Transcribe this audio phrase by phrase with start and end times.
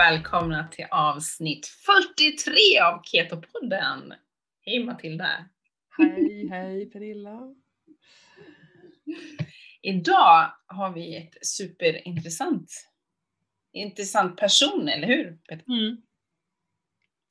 [0.00, 4.14] välkomna till avsnitt 43 av Ketopodden.
[4.66, 5.28] Hej Matilda!
[5.98, 7.54] Hej, hej Pernilla!
[9.82, 12.70] Idag har vi ett superintressant
[13.72, 15.38] intressant person, eller hur?
[15.48, 15.64] Petra?
[15.68, 15.96] Mm.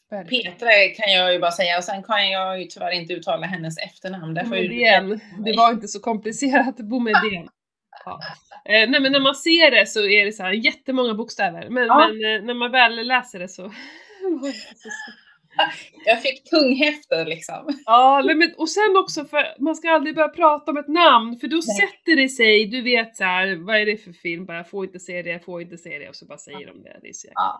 [0.10, 3.78] Petra kan jag ju bara säga och sen kan jag ju tyvärr inte uttala hennes
[3.78, 4.34] efternamn.
[4.34, 4.56] Därför.
[5.44, 7.50] Det var inte så komplicerat, Boumedienne.
[8.06, 8.20] Ja.
[8.66, 11.86] Eh, nej men när man ser det så är det så här jättemånga bokstäver, men,
[11.88, 11.98] Ja.
[11.98, 13.64] men eh, när man väl läser det så...
[16.06, 17.74] Jag fick tunghäfter liksom.
[17.86, 21.48] ja, men, och sen också för man ska aldrig börja prata om ett namn, för
[21.48, 21.62] då Nej.
[21.62, 25.00] sätter det sig, du vet så här, vad är det för film, bara får inte
[25.00, 27.00] se det, får inte se det, och så bara säger de det.
[27.02, 27.60] Det är så Ja.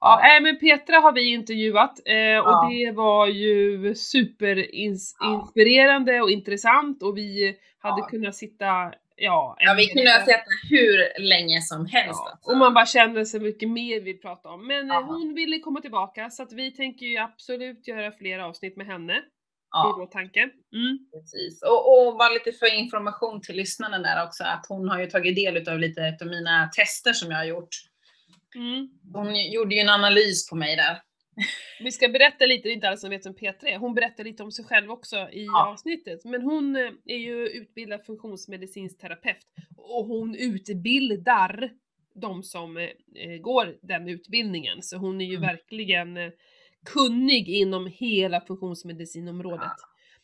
[0.00, 2.68] Ja, nej, men Petra har vi intervjuat eh, och Ja.
[2.72, 8.06] det var ju superinspirerande och intressant och vi hade Ja.
[8.06, 12.20] kunnat sitta, ja, Ja, vi kunde ha sett hur länge som helst.
[12.24, 12.50] Ja, alltså.
[12.50, 14.66] och man bara kände så mycket mer vi prata om.
[14.66, 15.02] Men eh, Ja.
[15.06, 19.12] hon ville komma tillbaka så att vi tänker ju absolut göra fler avsnitt med henne.
[19.12, 20.40] Det är ja, vår tanke.
[20.74, 20.98] Mm.
[21.12, 21.62] precis.
[21.62, 25.36] Och, och bara lite för information till lyssnarna där också, att hon har ju tagit
[25.36, 27.68] del av lite av mina tester som jag har gjort.
[28.56, 28.88] Mm.
[29.14, 31.00] Hon gjorde ju en analys på mig där.
[31.80, 34.24] Vi ska berätta lite, det är inte alla som vet vem Petra är, hon berättar
[34.24, 35.68] lite om sig själv också i Ja.
[35.72, 36.24] avsnittet.
[36.24, 41.70] Men hon eh, är ju utbildad funktionsmedicinsk terapeut och hon utbildar
[42.14, 42.90] de som eh,
[43.40, 44.82] går den utbildningen.
[44.82, 45.46] Så hon är ju Mm.
[45.46, 46.30] verkligen eh,
[46.86, 49.70] kunnig inom hela funktionsmedicinområdet.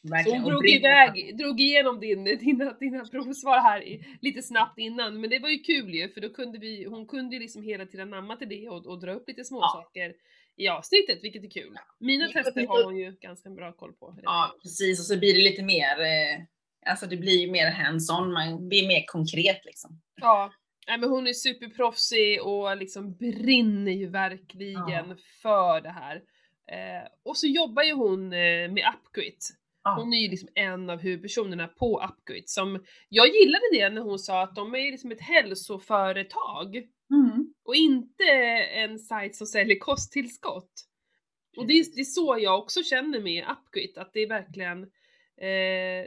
[0.02, 0.40] Så Verkligen.
[0.42, 5.30] hon drog iväg, drog igenom din, dina, dina provsvar här i, lite snabbt innan, men
[5.30, 8.10] det var ju kul ju för då kunde vi, hon kunde ju liksom hela tiden
[8.10, 10.14] namna till det och, och dra upp lite småsaker
[10.56, 11.76] i avsnittet, vilket är kul.
[11.98, 14.18] Mina Ja, tester har hon ju ganska bra koll på.
[14.22, 15.00] Ja, precis.
[15.00, 16.42] Och så blir det lite mer, eh,
[16.90, 20.00] alltså det blir ju mer hands-on, man blir mer konkret liksom.
[20.20, 20.52] Ja.
[20.88, 26.16] Nej, men hon är superproffsig och liksom brinner ju verkligen för det här.
[26.72, 29.50] Eh, och så jobbar ju hon eh, med Upgrit.
[29.94, 34.18] Hon är ju liksom en av huvudpersonerna på Upgrid som, jag gillade det när hon
[34.18, 36.76] sa att de är liksom ett hälsoföretag
[37.10, 37.54] Mm.
[37.64, 38.24] och inte
[38.74, 40.72] en sajt som säljer kosttillskott.
[41.56, 44.82] Och det det är så jag också känner med Upgrid, att det är verkligen
[45.40, 46.06] eh,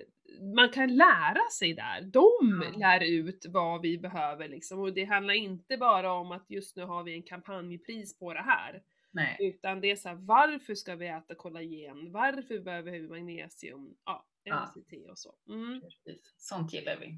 [0.56, 2.02] man kan lära sig där.
[2.02, 2.80] De Ja.
[2.80, 6.84] lär ut vad vi behöver liksom och det handlar inte bara om att just nu
[6.84, 8.82] har vi en kampanjpris på det här.
[9.20, 9.38] Nej.
[9.40, 12.12] Utan det är så här, varför ska vi äta kollagen?
[12.12, 13.98] Varför behöver vi magnesium?
[14.06, 14.74] Ja, Ja.
[14.76, 15.36] MCT och så.
[15.50, 15.82] Mm.
[15.82, 16.34] Precis.
[16.38, 17.18] Sånt gillar vi.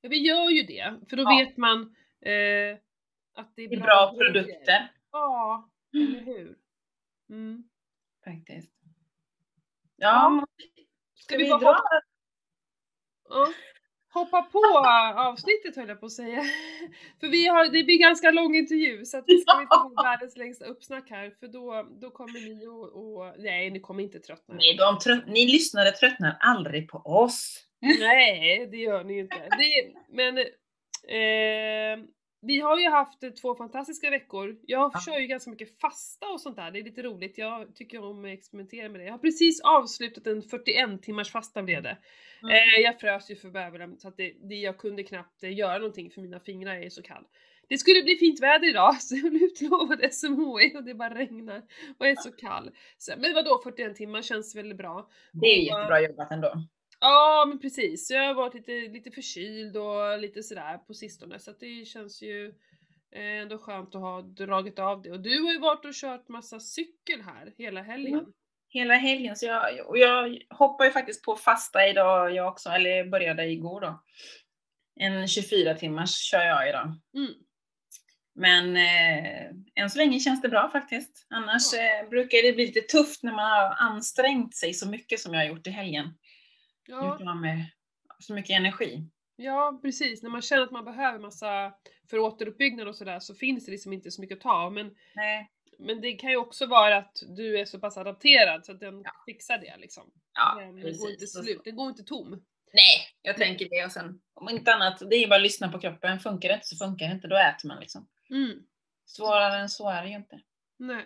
[0.00, 1.36] Ja, vi gör ju det, för då Ja.
[1.38, 1.80] vet man
[2.20, 2.78] eh,
[3.34, 4.92] att det är Det är bra, bra produkter.
[5.12, 6.58] Ja, eller hur?
[7.30, 7.68] Mm.
[8.24, 8.72] Faktiskt.
[9.96, 10.46] Ja,
[11.14, 11.76] Ska, ska vi, vi dra?
[13.28, 13.52] ja,
[14.18, 14.62] hoppa på
[15.16, 16.42] avsnittet höll jag på att säga.
[17.20, 20.36] För vi har, det blir ganska lång intervju så att vi ska inte ha världens
[20.36, 24.54] längsta uppsnack här för då, då kommer ni och, och nej ni kommer inte tröttna.
[24.54, 27.62] Nej, de trött, ni lyssnare tröttnar aldrig på oss.
[27.80, 29.36] Nej, det gör ni inte.
[29.36, 32.06] Det, men eh,
[32.46, 34.56] vi har ju haft eh, två fantastiska veckor.
[34.66, 35.00] Jag Ja.
[35.00, 37.38] kör ju ganska mycket fasta och sånt där, det är lite roligt.
[37.38, 39.04] Jag tycker om att experimentera med det.
[39.04, 41.98] Jag har precis avslutat en 41 timmars fasta blev det.
[42.42, 42.54] Mm.
[42.54, 45.78] Eh, jag frös ju för bävern så att det, det, jag kunde knappt eh, göra
[45.78, 47.24] någonting för mina fingrar är så kall.
[47.68, 51.62] Det skulle bli fint väder idag så jag blev utlovad SMHI och det bara regnar
[51.98, 52.70] och är så kall.
[52.98, 55.08] Så, men vadå 41 timmar känns väldigt bra.
[55.32, 56.52] Det är Och, jättebra jobbat ändå.
[57.00, 61.50] Ja men precis, jag har varit lite, lite förkyld och lite sådär på sistone så
[61.50, 62.46] att det känns ju
[63.12, 65.12] eh, ändå skönt att ha dragit av det.
[65.12, 68.18] Och du har ju varit och kört massa cykel här hela helgen.
[68.18, 68.32] Mm.
[68.68, 73.04] Hela helgen, så jag, och jag hoppar ju faktiskt på fasta idag jag också, eller
[73.04, 74.02] började igår då.
[75.00, 76.94] En 24 timmars kör jag idag.
[77.14, 77.32] Mm.
[78.34, 81.26] Men eh, än så länge känns det bra faktiskt.
[81.30, 85.34] Annars eh, brukar det bli lite tufft när man har ansträngt sig så mycket som
[85.34, 86.14] jag har gjort i helgen.
[86.88, 87.64] Ja, Gjort av med
[88.18, 89.02] så mycket energi.
[89.36, 91.74] ja precis, när man känner att man behöver massa
[92.10, 94.72] för återuppbyggnad och sådär så finns det liksom inte så mycket att ta av.
[94.72, 95.50] Men, Nej.
[95.78, 99.02] men det kan ju också vara att du är så pass adapterad så att den
[99.04, 99.10] Ja.
[99.26, 100.10] fixar det liksom.
[100.34, 102.30] Ja, den går inte slut, den går inte tom.
[102.72, 105.80] Nej, jag tänker det och sen om inte annat, det är bara att lyssna på
[105.80, 106.20] kroppen.
[106.20, 108.08] Funkar det inte så funkar det inte, då äter man liksom.
[108.30, 108.62] Mm.
[109.06, 110.40] Svårare än så är det ju inte.
[110.78, 111.04] Nej.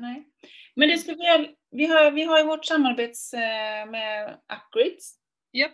[0.00, 0.24] Nej.
[0.74, 5.14] Men det ska vi, vi har, vi har ju vårt samarbets eh, med Upgrades.
[5.52, 5.72] Japp.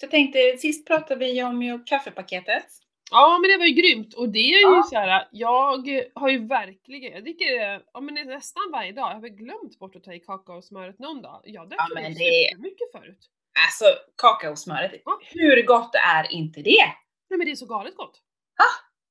[0.00, 2.66] Så jag tänkte, sist pratade vi om ju kaffepaketet.
[3.10, 4.82] Ja men det var ju grymt och det är ju Ja.
[4.90, 5.28] så här.
[5.30, 9.30] jag har ju verkligen, jag dricker det ja, men nästan varje dag, jag har väl
[9.30, 11.40] glömt bort att ta i kakaosmöret någon dag.
[11.44, 13.18] Jag drack Ja, men det supermycket förut.
[13.66, 13.84] Alltså
[14.22, 15.18] kakaosmöret, Ja.
[15.30, 16.84] hur gott är inte det?
[17.30, 18.22] Nej men det är så galet gott.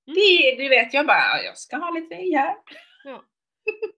[0.06, 2.56] Det, du vet, jag bara, jag ska ha lite ägg här.
[3.04, 3.24] Ja.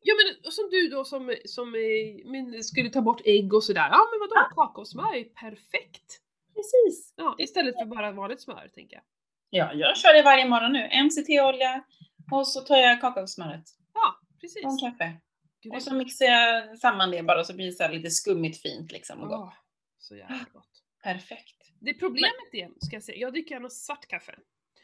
[0.06, 3.64] Ja men och som du då som, som eh, men skulle ta bort ägg och
[3.64, 3.90] sådär.
[3.92, 4.56] Ja men vadå, Ja.
[4.56, 6.20] kakaosmör är ju perfekt.
[6.56, 7.14] Precis.
[7.18, 9.04] Ja, istället för bara vanligt smör tänker jag.
[9.50, 11.04] Ja, jag kör det varje morgon nu.
[11.04, 11.84] MCT-olja
[12.32, 13.64] och så tar jag kakaosmöret
[13.94, 14.66] Ja, precis.
[14.66, 15.14] och kaffe.
[15.62, 15.76] Grymt.
[15.76, 19.20] Och så mixar jag samman det bara så blir det så lite skummigt fint liksom
[19.22, 19.40] och gott.
[19.40, 19.54] Åh,
[19.98, 20.70] så jävla gott.
[21.04, 21.56] Perfekt.
[21.80, 24.36] Det problemet är, ska jag säga, jag dricker gärna svart kaffe.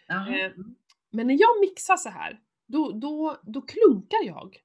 [0.09, 0.51] Eh,
[1.11, 4.57] Men när jag mixar så här, då, då, då klunkar jag.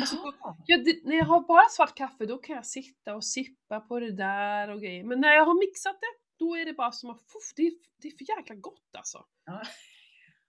[0.00, 0.56] Alltså, Jaha.
[0.66, 4.00] Ja, det, när jag har bara svart kaffe då kan jag sitta och sippa på
[4.00, 5.04] det där och grejer.
[5.04, 7.72] Men när jag har mixat det, då är det bara som att fuff, det, är,
[8.02, 9.24] det är för jäkla gott alltså.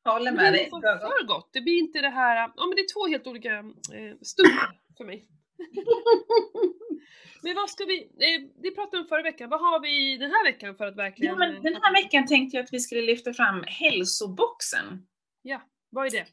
[0.04, 0.66] Jag håller med det dig.
[0.66, 1.50] är för, för gott.
[1.54, 5.06] Det blir inte det här, ja men det är två helt olika eh, stunder för
[5.06, 5.28] mig.
[7.44, 10.32] men vad ska vi, eh, det pratade vi om förra veckan, vad har vi den
[10.32, 11.34] här veckan för att verkligen...
[11.34, 15.08] Ja, men den här veckan tänkte jag att vi skulle lyfta fram hälsoboxen.
[15.42, 16.28] Ja, vad är det?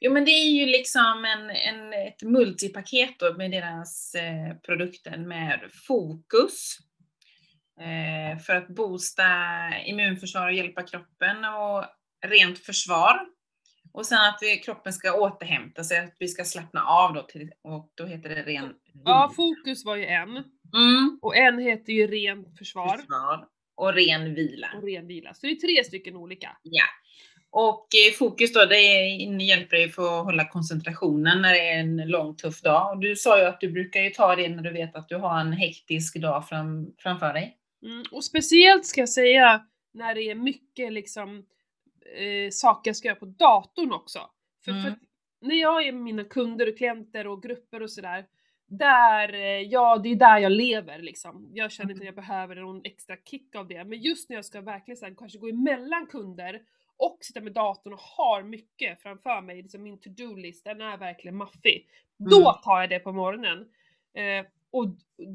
[0.00, 5.18] Jo men det är ju liksom en, en, ett multipaket då med deras eh, produkter
[5.18, 6.78] med fokus
[7.80, 9.24] eh, för att boosta
[9.86, 11.84] immunförsvar och hjälpa kroppen och
[12.26, 13.20] rent försvar.
[13.92, 17.50] Och sen att vi, kroppen ska återhämta sig, att vi ska slappna av då till,
[17.62, 20.28] och då heter det ren Ja, fokus var ju en.
[20.30, 23.46] mm, Och en heter ju ren försvar försvar
[23.76, 24.68] och ren vila.
[24.76, 25.34] och ren vila.
[25.34, 26.56] Så det är tre stycken olika.
[26.62, 26.84] Ja.
[27.50, 28.80] Och eh, fokus då, det
[29.44, 32.90] hjälper dig för att hålla koncentrationen när det är en lång tuff dag.
[32.92, 35.16] Och du sa ju att du brukar ju ta det när du vet att du
[35.16, 37.56] har en hektisk dag fram, framför dig.
[37.82, 41.46] Mm, och speciellt ska jag säga när det är mycket liksom
[42.16, 44.20] eh, saker jag ska göra på datorn också.
[44.64, 44.82] För, Mm.
[44.82, 44.94] för
[45.40, 48.24] när jag är med mina kunder och klienter och grupper och sådär,
[48.68, 51.50] där, eh, ja det är där jag lever liksom.
[51.52, 53.84] Jag känner inte att jag behöver någon extra kick av det.
[53.84, 56.60] Men just när jag ska verkligen så här, kanske gå emellan kunder
[56.98, 61.36] och sitta med datorn och har mycket framför mig, liksom min to-do-list, den är verkligen
[61.36, 61.86] maffig.
[62.30, 62.62] Då Mm.
[62.64, 63.58] tar jag det på morgonen.
[64.16, 64.86] Eh, och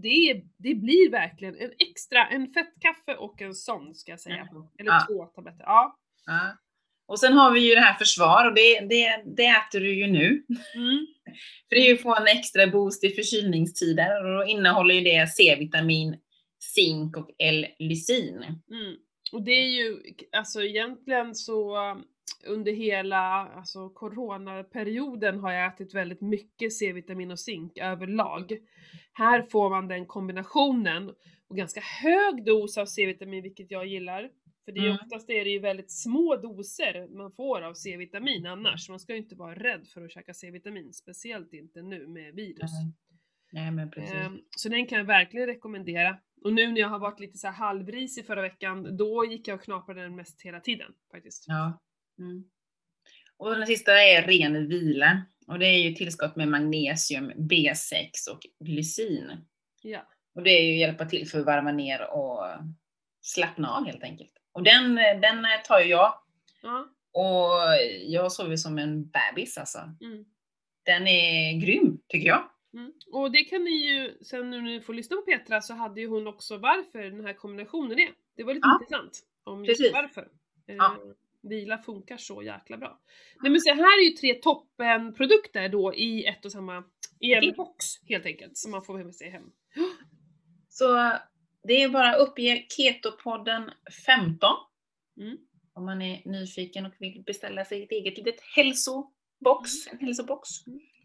[0.02, 4.48] det, det blir verkligen en extra, en fettkaffe och en sån ska jag säga.
[4.80, 5.06] Eller Ja.
[5.10, 5.64] två tabletter.
[5.64, 5.98] Ja.
[6.26, 6.58] Ja.
[7.08, 10.08] Och sen har vi ju det här försvar och det, det, det äter du ju
[10.08, 10.46] nu.
[10.76, 11.06] Mm.
[11.70, 15.02] För det är ju att få en extra boost i förkylningstider och då innehåller ju
[15.02, 16.20] det C-vitamin,
[16.76, 18.36] zink och L-lysin.
[18.72, 18.96] Mm.
[19.34, 20.02] Och det är ju,
[20.32, 21.78] alltså egentligen så
[22.48, 28.58] under hela alltså, coronaperioden har jag ätit väldigt mycket C-vitamin och zink överlag.
[29.14, 31.14] Här får man den kombinationen
[31.48, 34.30] och ganska hög dos av C-vitamin, vilket jag gillar.
[34.66, 34.98] För det är Mm.
[35.04, 38.90] oftast är det ju väldigt små doser man får av C-vitamin annars.
[38.90, 42.72] Man ska ju inte vara rädd för att käka C-vitamin, speciellt inte nu med virus.
[43.52, 44.14] Nej men precis.
[44.14, 46.18] Ehm, Så den kan jag verkligen rekommendera.
[46.42, 49.56] Och nu när jag har varit lite så här halvrisig förra veckan, då gick jag
[49.56, 51.46] och knaprade den mest hela tiden faktiskt.
[51.48, 51.82] Ja.
[52.20, 52.44] Mm.
[53.38, 55.22] Och den sista är ren vila.
[55.48, 59.32] Och det är ju tillskott med magnesium, B6 och glycin.
[59.82, 60.08] Ja.
[60.36, 62.46] Och det är ju hjälpa till för att varva ner och
[63.22, 64.32] slappna av helt enkelt.
[64.52, 66.14] Och den, den tar ju jag.
[66.62, 66.88] ja.
[67.14, 67.52] Och
[68.02, 69.80] jag sover som en bebis alltså.
[70.02, 70.26] Mm.
[70.86, 72.51] Den är grym, tycker jag.
[72.74, 72.92] Mm.
[73.12, 76.02] Och det kan ni ju, sen nu när ni får lyssna på Petra så hade
[76.02, 78.10] ju hon också varför den här kombinationen är.
[78.36, 78.80] Det var lite Ja.
[78.82, 79.20] intressant.
[79.44, 79.94] Om just Precis.
[79.94, 80.22] varför.
[80.68, 80.98] Eh, Ja.
[81.44, 83.00] Vila funkar så jäkla bra.
[83.42, 86.84] Nej men så här är ju tre toppenprodukter då i ett och samma,
[87.20, 89.52] i en box helt enkelt, som man får med sig hem.
[90.70, 91.12] Så
[91.64, 93.72] det är bara att uppge Ketopodden
[94.06, 94.50] 15
[95.18, 95.38] Mm.
[95.74, 99.88] om man är nyfiken och vill beställa sig ett eget litet hälsobox.
[99.92, 100.50] En hälsobox.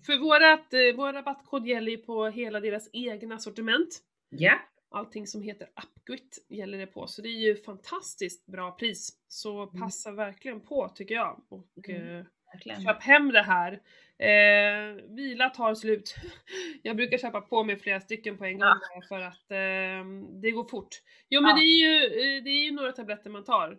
[0.06, 3.98] För vårat, eh, vår rabattkod gäller ju på hela deras egna sortiment.
[4.28, 4.58] Ja.
[4.90, 9.08] Allting som heter Upgrit gäller det på, så det är ju fantastiskt bra pris.
[9.28, 9.80] Så Mm.
[9.80, 11.44] passa verkligen på tycker jag.
[11.48, 12.18] Och Mm.
[12.66, 13.72] eh, köp hem det här.
[14.18, 16.14] Eh, vila tar slut.
[16.82, 19.02] Jag brukar köpa på mig flera stycken på en gång Ja.
[19.08, 20.06] för att eh,
[20.42, 20.88] det går fort.
[21.28, 21.56] Jo men Ja.
[21.56, 22.04] det, är ju,
[22.36, 23.78] eh, det är ju några tabletter man tar.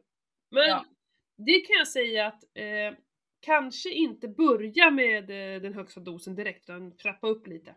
[0.51, 0.85] Men Ja.
[1.37, 2.43] det kan jag säga att
[3.47, 7.75] kanske inte börja med eh, den högsta dosen direkt utan trappa upp lite.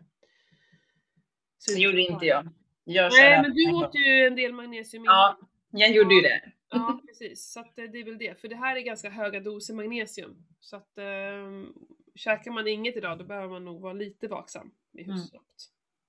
[1.57, 2.49] Så Det gjorde inte jag.
[2.83, 5.39] Jag Nej men du åt ju en del magnesium Ja,
[5.71, 6.51] jag gjorde ju det.
[6.69, 7.51] Ja, precis.
[7.51, 8.41] Så att eh, det är väl det.
[8.41, 10.45] För det här är ganska höga doser magnesium.
[10.59, 11.03] Så att eh,
[12.15, 15.19] käkar man inget idag då behöver man nog vara lite vaksam vid Mm.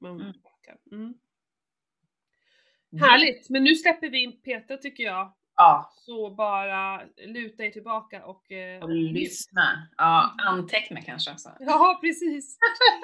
[0.00, 0.33] Man Mm.
[0.42, 0.78] vakar.
[0.92, 1.14] Mm.
[3.00, 3.50] Härligt!
[3.50, 5.33] Men nu släpper vi in Peter tycker jag.
[5.56, 5.92] Ja.
[5.94, 9.88] Så bara luta er tillbaka och, eh, och lyssna.
[9.97, 10.47] Ja, mm.
[10.47, 11.38] anteckna kanske.
[11.38, 11.50] Så.
[11.61, 12.59] Ja, precis.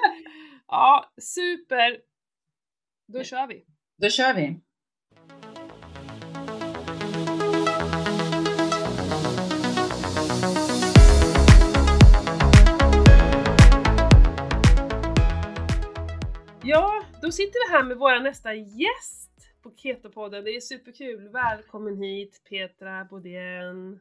[0.67, 1.97] ja, super.
[3.07, 3.65] Då kör vi.
[3.97, 4.59] Då kör vi.
[16.63, 19.28] Ja, då sitter vi här med vår nästa gäst
[19.61, 20.43] på Ketopodden.
[20.43, 21.29] Det är superkul.
[21.29, 23.99] Välkommen hit Petra Bodén.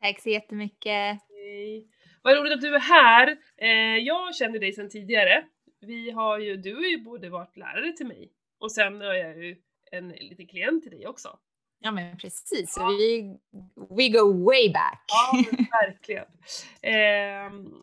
[0.00, 1.18] Tack så jättemycket.
[1.28, 1.88] Hej.
[2.22, 3.36] Vad roligt att du är här.
[3.56, 5.44] Eh, jag känner dig sedan tidigare.
[5.80, 9.44] Vi har ju, du har ju både varit lärare till mig och sen är jag
[9.44, 9.56] ju
[9.90, 11.38] en liten klient till dig också.
[11.78, 12.88] Ja men precis, ja.
[12.98, 13.38] vi
[13.90, 15.04] we go way back.
[15.08, 15.44] Ja,
[15.82, 16.26] verkligen.
[16.82, 17.74] Eh,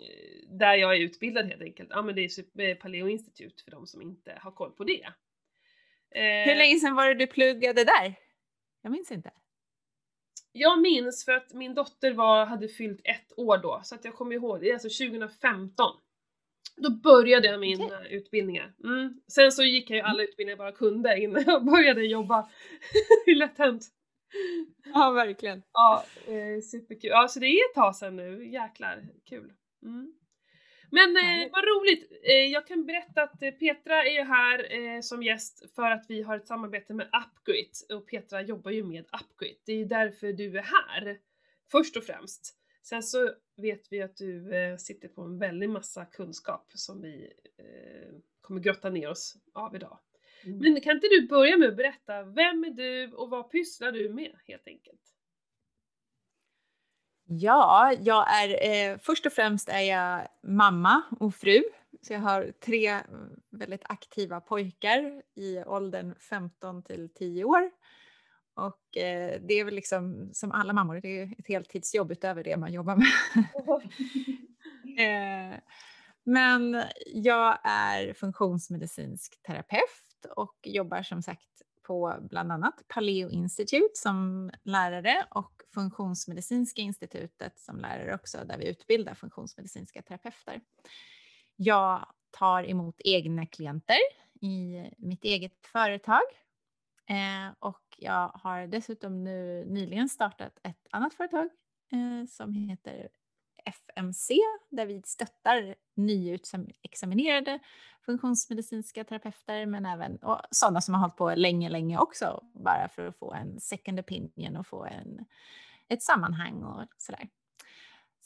[0.49, 1.89] där jag är utbildad helt enkelt.
[1.91, 5.07] Ja men det är Paleo Institute för de som inte har koll på det.
[6.15, 8.15] Eh, Hur länge sedan var det du pluggade där?
[8.81, 9.31] Jag minns inte.
[10.51, 14.15] Jag minns för att min dotter var, hade fyllt ett år då, så att jag
[14.15, 15.91] kommer ihåg, det är alltså 2015.
[16.75, 18.07] Då började jag mina okay.
[18.09, 18.73] utbildningar.
[18.83, 19.21] Mm.
[19.27, 22.49] Sen så gick jag ju alla utbildningar jag bara kunde innan jag började jobba.
[23.25, 23.83] Hur lätt hänt.
[24.93, 25.63] Ja, verkligen.
[25.73, 27.09] Ja, eh, superkul.
[27.09, 28.51] Ja, så det är ett tag sedan nu.
[28.51, 29.53] Jäklar, kul.
[29.83, 30.13] Mm.
[30.91, 32.11] Men eh, vad roligt!
[32.23, 36.21] Eh, jag kan berätta att eh, Petra är här eh, som gäst för att vi
[36.21, 39.61] har ett samarbete med Upgrit och Petra jobbar ju med Upgrit.
[39.65, 41.17] Det är ju därför du är här,
[41.71, 42.57] först och främst.
[42.83, 47.33] Sen så vet vi att du eh, sitter på en väldig massa kunskap som vi
[47.57, 49.99] eh, kommer grotta ner oss av idag.
[50.43, 50.57] Mm.
[50.59, 54.09] Men kan inte du börja med att berätta, vem är du och vad pysslar du
[54.09, 55.01] med helt enkelt?
[57.33, 61.63] Ja, jag är eh, först och främst är jag mamma och fru.
[62.01, 62.99] Så jag har tre
[63.49, 67.71] väldigt aktiva pojkar i åldern 15 till 10 år.
[68.55, 72.57] Och eh, det är väl liksom som alla mammor, det är ett heltidsjobb utöver det
[72.57, 73.07] man jobbar med.
[75.53, 75.59] eh,
[76.23, 84.51] men jag är funktionsmedicinsk terapeut och jobbar som sagt på bland annat Paleo Institute som
[84.63, 90.61] lärare och Funktionsmedicinska institutet som lärare också, där vi utbildar funktionsmedicinska terapeuter.
[91.55, 93.97] Jag tar emot egna klienter
[94.41, 96.21] i mitt eget företag
[97.09, 101.49] eh, och jag har dessutom nu nyligen startat ett annat företag
[101.91, 103.09] eh, som heter
[103.65, 104.33] FMC
[104.69, 107.59] där vi stöttar nyutexaminerade
[108.05, 113.07] funktionsmedicinska terapeuter men även och sådana som har hållit på länge, länge också bara för
[113.07, 115.25] att få en second opinion och få en,
[115.87, 117.29] ett sammanhang och sådär.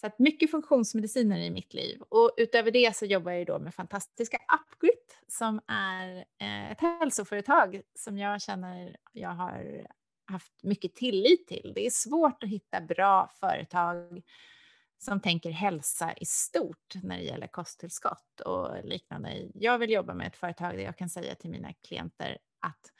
[0.02, 3.76] Så att mycket funktionsmediciner i mitt liv och utöver det så jobbar jag då med
[3.76, 9.88] fantastiska Upgrit som är eh, ett hälsoföretag som jag känner jag har
[10.26, 11.72] haft mycket tillit till.
[11.76, 14.24] Det är svårt att hitta bra företag
[14.98, 19.48] som tänker hälsa i stort när det gäller kosttillskott och liknande.
[19.54, 22.92] Jag vill jobba med ett företag där jag kan säga till mina klienter att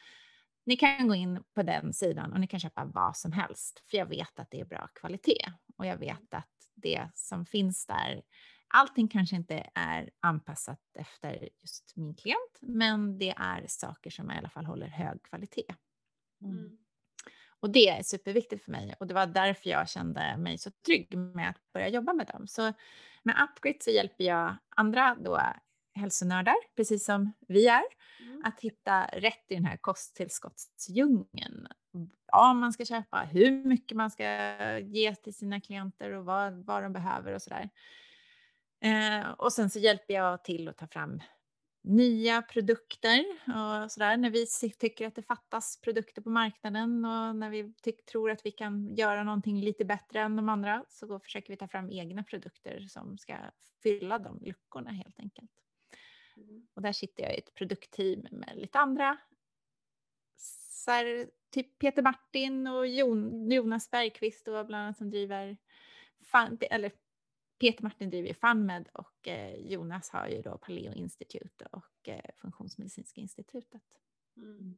[0.66, 3.98] ni kan gå in på den sidan och ni kan köpa vad som helst, för
[3.98, 5.46] jag vet att det är bra kvalitet
[5.78, 8.24] och jag vet att det som finns där,
[8.68, 14.38] allting kanske inte är anpassat efter just min klient, men det är saker som i
[14.38, 15.76] alla fall håller hög kvalitet.
[16.42, 16.58] Mm.
[16.58, 16.78] mm.
[17.66, 21.18] Och det är superviktigt för mig och det var därför jag kände mig så trygg
[21.18, 22.48] med att börja jobba med dem.
[22.48, 22.74] Så
[23.24, 25.42] med Upgrid så hjälper jag andra då
[25.96, 27.84] hälsonördar, precis som vi är,
[28.20, 28.42] mm.
[28.46, 31.68] att hitta rätt i den här kosttillskottsdjungeln.
[32.32, 34.26] Vad man ska köpa, hur mycket man ska
[34.80, 37.70] ge till sina klienter och vad, vad de behöver och sådär.
[38.82, 41.22] Eh, och sen så hjälper jag till att ta fram
[41.86, 44.18] nya produkter och sådär.
[44.18, 44.48] När vi
[44.80, 47.74] tycker att det fattas produkter på marknaden och när vi
[48.12, 51.58] tror att vi kan göra någonting lite bättre än de andra så då försöker vi
[51.58, 53.38] ta fram egna produkter som ska
[53.84, 55.52] fylla de luckorna helt enkelt.
[56.38, 56.68] Mm.
[56.74, 59.18] Och där sitter jag i ett produktteam med lite andra.
[60.70, 65.58] Så här, typ Peter Martin och Jon, Jonas Bergqvist och bland annat som driver,
[66.24, 66.92] fan, eller
[67.66, 72.20] Peter Martin driver ju FunMed och eh, Jonas har ju då Paleo Institute och eh,
[72.42, 73.82] Funktionsmedicinska institutet.
[74.38, 74.78] Mm.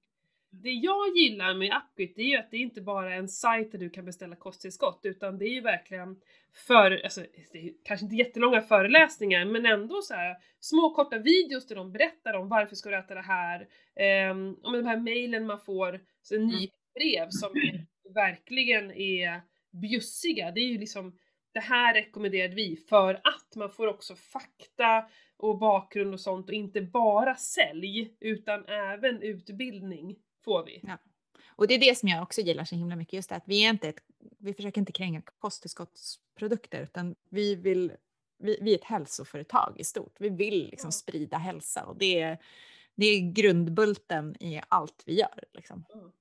[0.50, 3.72] Det jag gillar med Upgrid det är ju att det är inte bara en sajt
[3.72, 6.22] där du kan beställa kosttillskott utan det är ju verkligen
[6.68, 11.68] för, alltså det är kanske inte jättelånga föreläsningar men ändå så här små korta videos
[11.68, 13.68] där de berättar om varför ska du äta det här,
[14.32, 16.48] um, om de här mejlen man får, så mm.
[16.48, 19.42] nyhetsbrev som är, verkligen är
[19.72, 20.52] bjussiga.
[20.52, 21.18] Det är ju liksom
[21.58, 26.54] det här rekommenderade vi för att man får också fakta och bakgrund och sånt och
[26.54, 30.82] inte bara sälj utan även utbildning får vi.
[30.84, 30.98] Ja.
[31.48, 33.66] Och det är det som jag också gillar så himla mycket, just det att vi
[33.66, 34.00] är inte ett,
[34.40, 37.92] vi försöker inte kränga kosttillskottsprodukter utan vi vill,
[38.40, 40.16] vi, vi är ett hälsoföretag i stort.
[40.20, 42.38] Vi vill liksom sprida hälsa och det är,
[42.96, 45.44] det är grundbulten i allt vi gör.
[45.54, 45.86] Liksom.
[45.94, 46.12] Mm.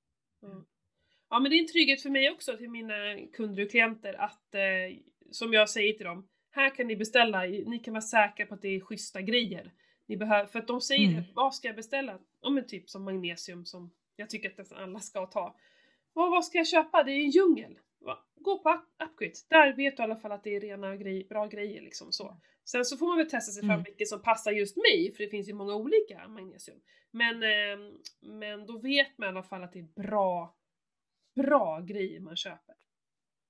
[0.43, 0.64] Mm.
[1.31, 4.55] Ja men det är en trygghet för mig också till mina kunder och klienter att
[4.55, 4.97] eh,
[5.30, 8.62] som jag säger till dem, här kan ni beställa, ni kan vara säkra på att
[8.62, 9.73] det är schyssta grejer.
[10.09, 11.25] ni behöver, för att de säger Mm.
[11.35, 12.18] vad ska jag beställa?
[12.42, 15.56] Ja men typ som magnesium som jag tycker att nästan alla ska ta.
[16.12, 17.02] Vad, vad ska jag köpa?
[17.02, 17.78] Det är en djungel.
[18.00, 18.18] Va?
[18.35, 21.26] Gå på Up- Upgrit, där vet du i alla fall att det är rena grej,
[21.28, 22.40] bra grejer liksom så.
[22.64, 23.85] Sen så får man väl testa sig fram Mm.
[23.85, 26.80] vilket som passar just mig, för det finns ju många olika magnesium.
[27.11, 30.54] Men, ehm, men då vet man i alla fall att det är bra,
[31.37, 32.75] bra grejer man köper.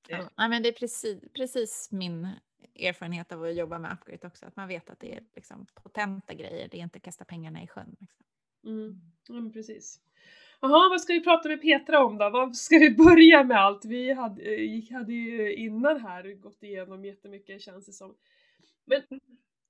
[0.08, 2.28] Ja, men det är precis, precis min
[2.74, 4.46] erfarenhet av att jobba med Upgrade också.
[4.46, 6.68] Att man vet att det är liksom potenta grejer.
[6.70, 7.96] Det är inte kasta pengarna i sjön.
[8.00, 8.24] Liksom.
[8.64, 9.00] Mm.
[9.28, 10.00] Ja, men precis.
[10.60, 12.30] Jaha, vad ska vi prata med Petra om då?
[12.30, 13.84] Vad ska vi börja med allt?
[13.84, 18.14] Vi hade, eh, hade ju innan här gått igenom jättemycket känns det som.
[18.84, 19.02] Men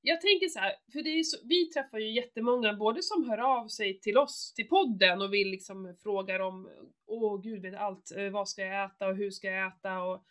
[0.06, 3.38] jag tänker så här, för det är så, vi träffar ju jättemånga både som hör
[3.38, 6.70] av sig till oss, till podden och vill liksom frågar om,
[7.06, 10.24] åh gud vet allt, eh, vad ska jag äta och hur ska jag äta och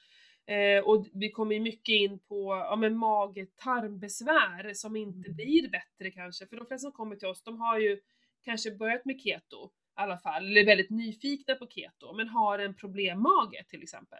[0.48, 6.12] Eh, och vi kommer ju mycket in på ja, men mage-tarmbesvär som inte blir bättre
[6.12, 6.48] kanske.
[6.48, 8.00] För de flesta som kommer till oss, de har ju
[8.44, 12.60] kanske börjat med keto i alla fall, eller är väldigt nyfikna på keto, men har
[12.60, 14.20] en problemmage till exempel.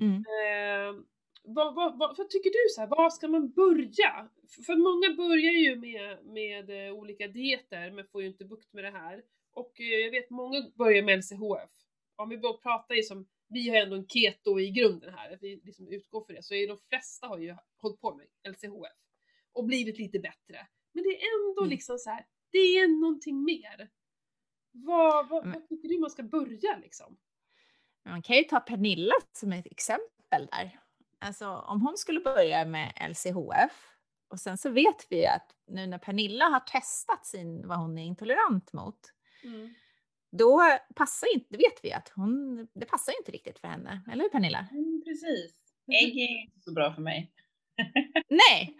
[0.00, 0.14] Mm.
[0.14, 1.00] Eh,
[1.44, 4.28] vad, vad, vad, vad tycker du så här, var ska man börja?
[4.66, 8.84] För, många börjar ju med, med eh, olika dieter men får ju inte bukt med
[8.84, 9.22] det här.
[9.52, 11.70] Och eh, jag vet många börjar med LCHF.
[12.16, 15.42] Om vi bara pratar ju som, vi har ändå en keto i grunden här, att
[15.42, 18.98] vi liksom utgår för det, så är de flesta har ju hållit på med LCHF
[19.52, 20.66] och blivit lite bättre.
[20.92, 21.70] Men det är ändå Mm.
[21.70, 23.88] liksom så här, det är någonting mer.
[24.70, 27.16] Vad, vad, vad tycker du man ska börja liksom?
[28.04, 30.80] Man kan ju ta Pernilla som ett exempel där.
[31.24, 33.72] Alltså om hon skulle börja med LCHF
[34.30, 38.04] och sen så vet vi att nu när Pernilla har testat sin, vad hon är
[38.04, 38.98] intolerant mot,
[39.44, 39.74] Mm.
[40.32, 40.62] då
[40.94, 44.00] passar inte, det vet vi att hon, det passar inte riktigt för henne.
[44.12, 44.66] Eller hur Pernilla?
[44.70, 45.54] Mm, precis.
[46.02, 47.32] Ägg är inte så bra för mig.
[48.28, 48.76] Nej,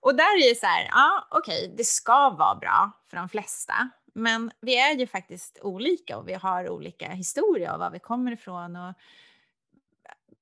[0.00, 3.90] och där är det så här, ja okej, det ska vara bra för de flesta.
[4.14, 8.32] Men vi är ju faktiskt olika och vi har olika historia och var vi kommer
[8.32, 8.94] ifrån och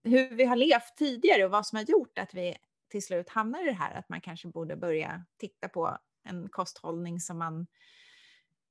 [0.04, 2.56] hur vi har levt tidigare och vad som har gjort att vi
[2.88, 7.20] till slut hamnar i det här att man kanske borde börja titta på en kosthållning
[7.20, 7.66] som man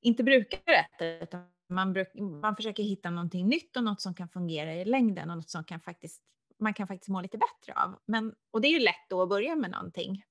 [0.01, 2.07] inte brukar äta utan man, bruk,
[2.41, 5.63] man försöker hitta någonting nytt och något som kan fungera i längden och något som
[5.63, 6.21] kan faktiskt,
[6.59, 7.99] man kan faktiskt må lite bättre av.
[8.05, 10.25] Men, och det är ju lätt då att börja med någonting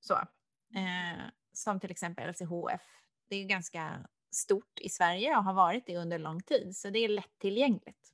[0.00, 0.14] så.
[0.74, 2.82] Eh, som till exempel LCHF.
[3.28, 6.90] Det är ju ganska stort i Sverige och har varit det under lång tid, så
[6.90, 8.12] det är lättillgängligt.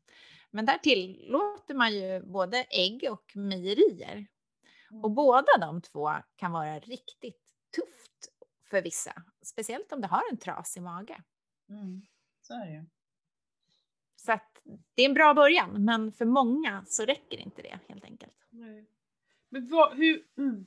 [0.59, 4.27] Men där tillåter man ju både ägg och mejerier.
[5.03, 7.43] Och båda de två kan vara riktigt
[7.77, 8.33] tufft
[8.71, 11.23] för vissa, speciellt om du har en trasig mage.
[11.69, 12.03] Mm.
[12.43, 12.85] Så är det ju.
[14.17, 14.63] Så att
[14.95, 18.47] det är en bra början, men för många så räcker inte det helt enkelt.
[18.51, 18.87] Nej.
[19.49, 20.25] Men vad, hur...
[20.39, 20.67] Mm.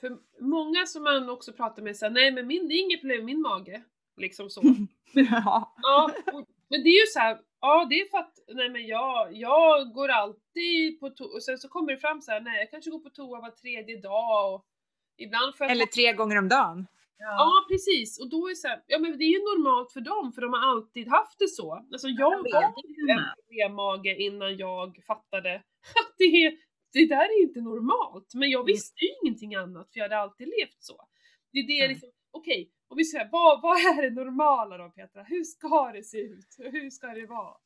[0.00, 3.18] För många som man också pratar med säger nej men min, det är inget problem
[3.18, 3.82] med min mage.
[4.16, 4.62] Liksom så.
[5.12, 5.74] ja.
[5.82, 8.86] Ja, och, men det är ju så här, ja det är för att, nej men
[8.86, 12.58] jag, jag går alltid på toa, och sen så kommer det fram så här, nej
[12.60, 14.64] jag kanske går på toa var tredje dag och
[15.16, 16.86] ibland för att Eller tre gånger om dagen.
[17.18, 20.00] Ja precis, och då är det så här, ja men det är ju normalt för
[20.00, 21.72] dem för de har alltid haft det så.
[21.92, 25.54] Alltså jag jag var en problemmage innan jag fattade
[26.00, 26.52] att det, är,
[26.92, 28.34] det där är inte normalt.
[28.34, 28.66] Men jag Mm.
[28.66, 31.08] visste ju ingenting annat för jag hade alltid levt så.
[31.52, 31.88] Det är det Mm.
[31.92, 35.22] liksom, okej, och vi säger vad, vad är det normala då Petra?
[35.22, 36.56] Hur ska det se ut?
[36.58, 37.56] Hur ska det vara?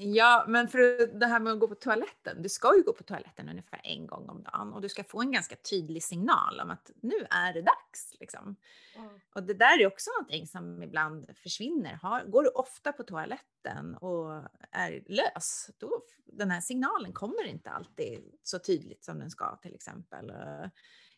[0.00, 2.42] Ja, men för det här med att gå på toaletten.
[2.42, 5.20] Du ska ju gå på toaletten ungefär en gång om dagen och du ska få
[5.20, 8.16] en ganska tydlig signal om att nu är det dags.
[8.20, 8.56] Liksom.
[9.34, 11.94] Och det där är också någonting som ibland försvinner.
[11.94, 17.70] Har, går du ofta på toaletten och är lös, då den här signalen kommer inte
[17.70, 20.32] alltid så tydligt som den ska till exempel.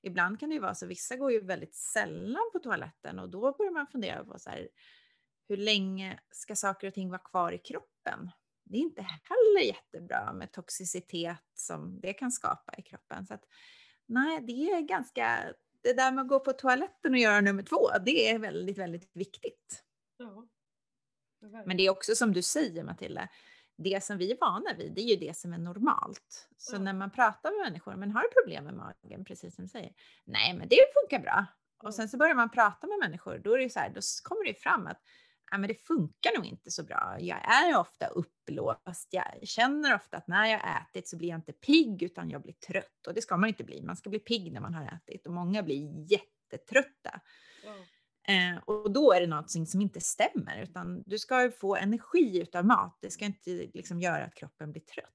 [0.03, 3.57] Ibland kan det ju vara så, vissa går ju väldigt sällan på toaletten och då
[3.59, 4.69] börjar man fundera på så här,
[5.49, 8.31] hur länge ska saker och ting vara kvar i kroppen?
[8.65, 13.27] Det är inte heller jättebra med toxicitet som det kan skapa i kroppen.
[13.27, 13.45] Så att,
[14.07, 17.89] nej, det är ganska, det där med att gå på toaletten och göra nummer två,
[18.05, 19.85] det är väldigt, väldigt viktigt.
[20.17, 20.49] Ja.
[21.67, 23.29] Men det är också som du säger Matilda,
[23.83, 26.49] det som vi är vana vid, det är ju det som är normalt.
[26.57, 26.81] Så Ja.
[26.81, 29.93] när man pratar med människor, men har du problem med magen, precis som du säger,
[30.25, 31.47] nej men det funkar bra.
[31.83, 34.01] Och sen så börjar man prata med människor, då är det ju så här, då
[34.25, 35.01] kommer det ju fram att
[35.51, 37.17] ja, men det funkar nog inte så bra.
[37.21, 39.09] Jag är ofta uppblåst.
[39.11, 42.43] Jag känner ofta att när jag har ätit så blir jag inte pigg utan jag
[42.43, 43.07] blir trött.
[43.07, 43.83] Och det ska man ju inte bli.
[43.83, 47.21] Man ska bli pigg när man har ätit och många blir jättetrötta.
[47.65, 47.75] Ja.
[48.29, 52.41] Eh, och då är det någonting som inte stämmer utan du ska ju få energi
[52.43, 52.99] utav mat.
[53.01, 55.07] Det ska inte liksom göra att kroppen blir trött.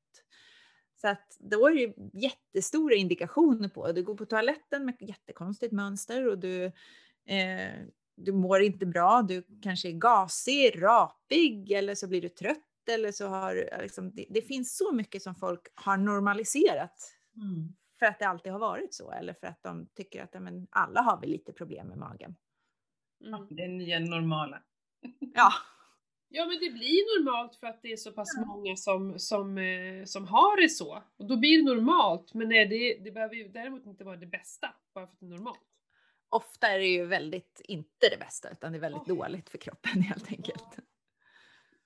[1.02, 6.28] Så att då är det jättestora indikationer på, du går på toaletten med jättekonstigt mönster
[6.28, 6.72] och du
[7.26, 12.90] Eh, du mår inte bra, du kanske är gasig, rapig eller så blir du trött
[12.90, 17.76] eller så har liksom, det, det finns så mycket som folk har normaliserat Mm.
[18.00, 21.02] för att det alltid har varit så eller för att de tycker att men, alla
[21.02, 22.36] har väl lite problem med magen.
[23.26, 23.48] Mm.
[23.50, 24.62] Det är nya normala.
[25.20, 25.52] Ja,
[26.30, 30.06] Ja men det blir normalt för att det är så pass många som, som, eh,
[30.06, 31.04] som har det så.
[31.18, 34.26] Och då blir det normalt, men nej, det, det behöver ju däremot inte vara det
[34.26, 35.60] bästa, bara för att det är normalt.
[36.30, 39.18] ofta är det ju väldigt inte det bästa utan det är väldigt Åh.
[39.18, 40.78] dåligt för kroppen helt enkelt.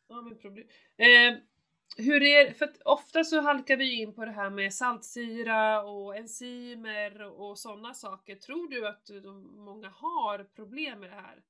[0.08, 0.67] Ja, men problem.
[0.97, 1.38] Eh,
[1.99, 6.17] hur är för att ofta så halkar vi in på det här med saltsyra och
[6.17, 8.35] enzymer och sådana saker.
[8.35, 11.43] Tror du att de, många har problem med det här?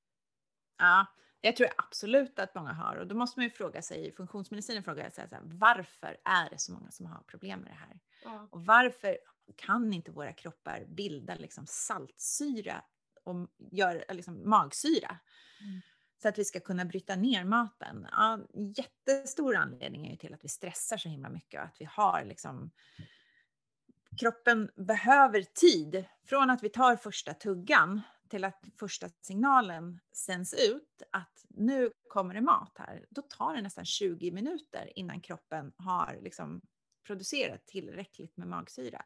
[0.78, 1.06] Ja,
[1.40, 5.10] jag tror absolut att många har och då måste man ju fråga sig, funktionsmedicinen frågar
[5.10, 8.00] sig här, varför är det så många som har problem med det här?
[8.24, 8.48] Ja.
[8.50, 9.18] Och varför
[9.56, 12.82] kan inte våra kroppar bilda liksom saltsyra
[13.24, 13.34] och
[13.72, 15.18] gör liksom magsyra?
[15.60, 15.80] Mm.
[16.22, 18.08] Så att vi ska kunna bryta ner maten.
[18.12, 18.38] Ja,
[18.76, 22.24] jättestor anledning är ju till att vi stressar så himla mycket och att vi har
[22.24, 22.70] liksom
[24.20, 31.02] kroppen behöver tid från att vi tar första tuggan till att första signalen sänds ut
[31.12, 33.06] att nu kommer det mat här.
[33.10, 36.60] Då tar det nästan 20 minuter innan kroppen har liksom
[37.06, 39.04] producerat tillräckligt med magsyra.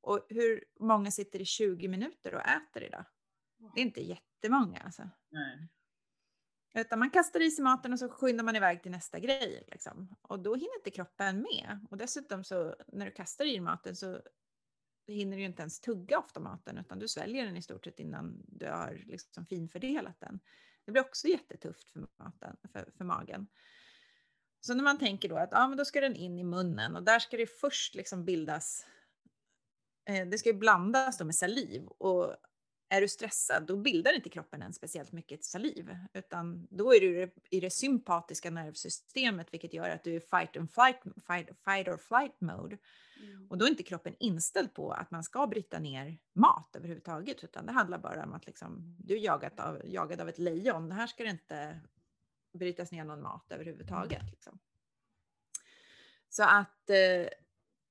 [0.00, 3.04] Och hur många sitter i 20 minuter och äter idag?
[3.74, 5.10] Det är inte jättemånga alltså.
[5.30, 5.68] Nej.
[6.74, 9.64] Utan man kastar i sig maten och så skyndar man iväg till nästa grej.
[9.68, 10.16] Liksom.
[10.22, 11.86] Och då hinner inte kroppen med.
[11.90, 14.20] Och dessutom så när du kastar i dig maten så
[15.06, 18.00] hinner du ju inte ens tugga ofta maten utan du sväljer den i stort sett
[18.00, 20.40] innan du har liksom finfördelat den.
[20.84, 23.46] Det blir också jättetufft för, maten, för, för magen.
[24.60, 27.02] Så när man tänker då att ja, men då ska den in i munnen och
[27.02, 28.86] där ska det först liksom bildas,
[30.04, 32.36] eh, det ska ju blandas då med saliv och
[32.92, 37.34] är du stressad då bildar inte kroppen än speciellt mycket saliv utan då är du
[37.50, 41.96] i det sympatiska nervsystemet vilket gör att du är fight, and flight, fight, fight or
[41.96, 42.78] flight mode.
[43.22, 43.46] Mm.
[43.50, 47.66] Och då är inte kroppen inställd på att man ska bryta ner mat överhuvudtaget utan
[47.66, 50.92] det handlar bara om att liksom, du är jagat av, jagad av ett lejon.
[50.92, 51.80] Här ska det inte
[52.52, 54.30] brytas ner någon mat överhuvudtaget.
[54.30, 54.58] Liksom.
[56.28, 57.28] Så att eh,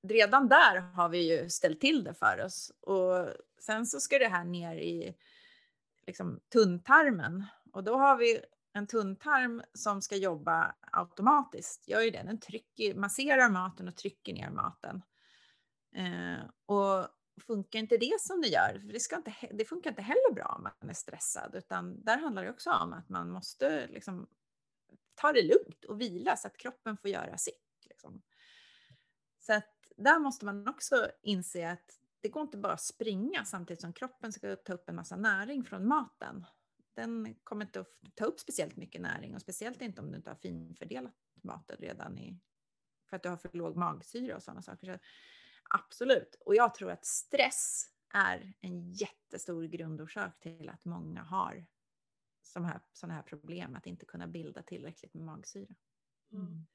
[0.08, 2.72] redan där har vi ju ställt till det för oss.
[2.82, 3.30] Och
[3.62, 5.16] sen så ska det här ner i
[6.08, 8.42] liksom, tunntarmen och då har vi
[8.74, 11.88] en tunntarm som ska jobba automatiskt.
[11.88, 12.24] Gör ju det.
[12.24, 15.02] Den trycker, masserar maten och trycker ner maten.
[15.96, 17.08] Eh, och
[17.48, 20.54] funkar inte det som det gör, för det, ska inte, det funkar inte heller bra
[20.58, 24.28] om man är stressad, utan där handlar det också om att man måste liksom
[25.16, 27.86] ta det lugnt och vila så att kroppen får göra sitt.
[27.90, 28.22] Liksom.
[29.40, 33.82] Så att där måste man också inse att det går inte bara att springa samtidigt
[33.82, 36.46] som kroppen ska ta upp en massa näring från maten.
[36.94, 40.30] Den kommer inte att ta upp speciellt mycket näring och speciellt inte om du inte
[40.30, 42.40] har finfördelat maten redan i,
[43.10, 44.94] för att du har för låg magsyra och sådana saker.
[44.94, 45.00] Så
[45.70, 46.36] absolut.
[46.46, 51.66] Och jag tror att stress är en jättestor grundorsak till att många har
[52.42, 55.76] sådana här, såna här problem att inte kunna bilda tillräckligt med magsyra.
[56.32, 56.66] Mm.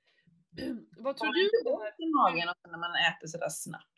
[1.04, 1.90] Vad tror Har man du inte om det här?
[1.90, 3.90] ont i magen och när man äter sådär snabbt?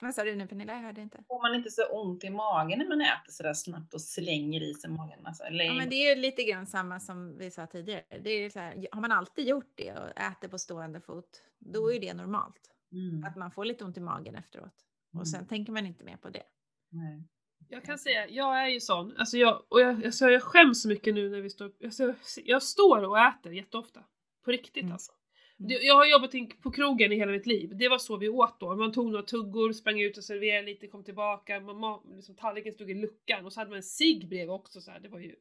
[0.00, 0.72] Vad sa du nu Pernilla?
[0.72, 1.24] Jag hörde inte.
[1.28, 4.74] Får man inte så ont i magen när man äter sådär snabbt och slänger i
[4.74, 5.26] sig magen?
[5.26, 8.02] Alltså, eller, Ja, men det är ju lite grann samma som vi sa tidigare.
[8.24, 11.92] Det är så här, har man alltid gjort det och äter på stående fot, då
[11.92, 12.70] är det normalt.
[12.92, 13.24] Mm.
[13.24, 14.74] Att man får lite ont i magen efteråt.
[15.12, 15.20] Mm.
[15.20, 16.42] Och sen tänker man inte mer på det.
[16.90, 17.28] Nej.
[17.68, 19.16] Jag kan säga, jag är ju sån.
[19.16, 22.62] Alltså jag, och jag, alltså jag skäms så mycket nu när vi står alltså Jag
[22.62, 24.04] står och äter jätteofta.
[24.44, 24.92] På riktigt Mm.
[24.92, 25.12] alltså.
[25.58, 25.68] Mm.
[25.68, 27.70] Det- Jag har jobbat in på krogen i hela mitt liv.
[27.76, 28.76] Det var så vi åt då.
[28.76, 31.60] Man tog några tuggor, sprang ut och serverade lite, kom tillbaka.
[31.60, 34.80] Man, ma- liksom, tallriken stod i luckan och så hade man en cigg bredvid också.
[34.80, 35.00] Så här.
[35.00, 35.34] Det var ju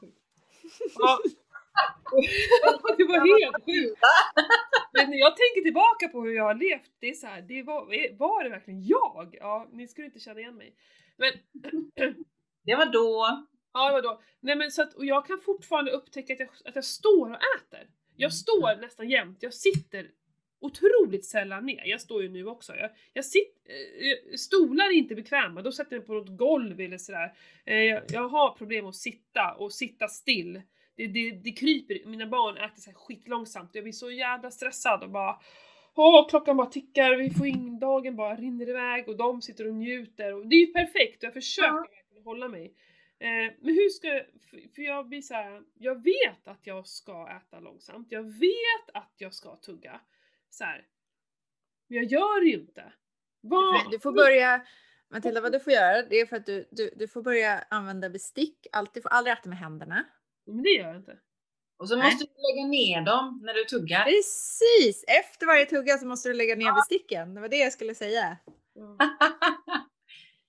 [0.00, 0.18] sjukt.
[0.98, 1.18] Ja.
[2.98, 4.00] det var helt sjukt.
[4.92, 7.62] Men när jag tänker tillbaka på hur jag har levt, det är så här, det
[7.62, 9.36] var, var det verkligen jag?
[9.40, 10.74] Ja, ni skulle inte känna igen mig.
[11.16, 11.32] Men
[12.64, 13.46] Det var då.
[13.72, 14.22] Ja, det var då.
[14.40, 17.36] Nej men så att, och jag kan fortfarande upptäcka att jag, att jag står och
[17.56, 17.88] äter.
[18.16, 20.10] Jag står nästan jämt, jag sitter
[20.60, 21.82] otroligt sällan ner.
[21.84, 22.74] Jag står ju nu också.
[22.76, 26.80] Jag, jag sitter, eh, stolar är inte bekväma, då sätter jag mig på något golv
[26.80, 27.32] eller sådär.
[27.66, 30.62] Eh, jag, jag har problem att sitta och sitta still.
[30.96, 33.70] Det, det, det kryper, mina barn äter så här skitlångsamt.
[33.72, 35.36] Jag blir så jävla stressad och bara
[35.98, 39.74] Åh, klockan bara tickar, vi får in, dagen bara rinner iväg och de sitter och
[39.74, 40.34] njuter.
[40.34, 42.22] Och det är ju perfekt och jag försöker Ja.
[42.24, 42.72] hålla mig.
[43.18, 46.86] Eh, men hur ska jag, för- för jag blir så här, jag vet att jag
[46.86, 50.00] ska äta långsamt, jag vet att jag ska tugga.
[50.50, 50.86] Så här.
[51.88, 52.92] Men jag gör det ju inte.
[53.40, 53.90] Vad?
[53.90, 54.66] Du får börja
[55.10, 58.10] Matilda, vad du får göra det är för att du, du, du får börja använda
[58.10, 58.66] bestick.
[58.72, 60.04] Alltid, får aldrig äta med händerna.
[60.46, 61.18] Men det gör jag inte.
[61.78, 62.04] Och så Nej.
[62.04, 64.04] måste du lägga ner dem när du tuggar.
[64.04, 65.04] Precis!
[65.08, 67.34] Efter varje tugga så måste du lägga ner besticken.
[67.34, 68.36] Det var det jag skulle säga.
[68.74, 68.96] Ja.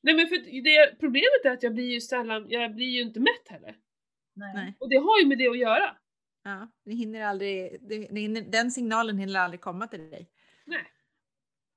[0.07, 3.19] Nej men för det, problemet är att jag blir ju sällan, jag blir ju inte
[3.19, 3.75] mätt heller.
[4.33, 4.75] Nej.
[4.79, 5.97] Och det har ju med det att göra.
[6.43, 10.29] Ja, det hinner aldrig, det, det hinner, den signalen hinner aldrig komma till dig.
[10.65, 10.87] Nej.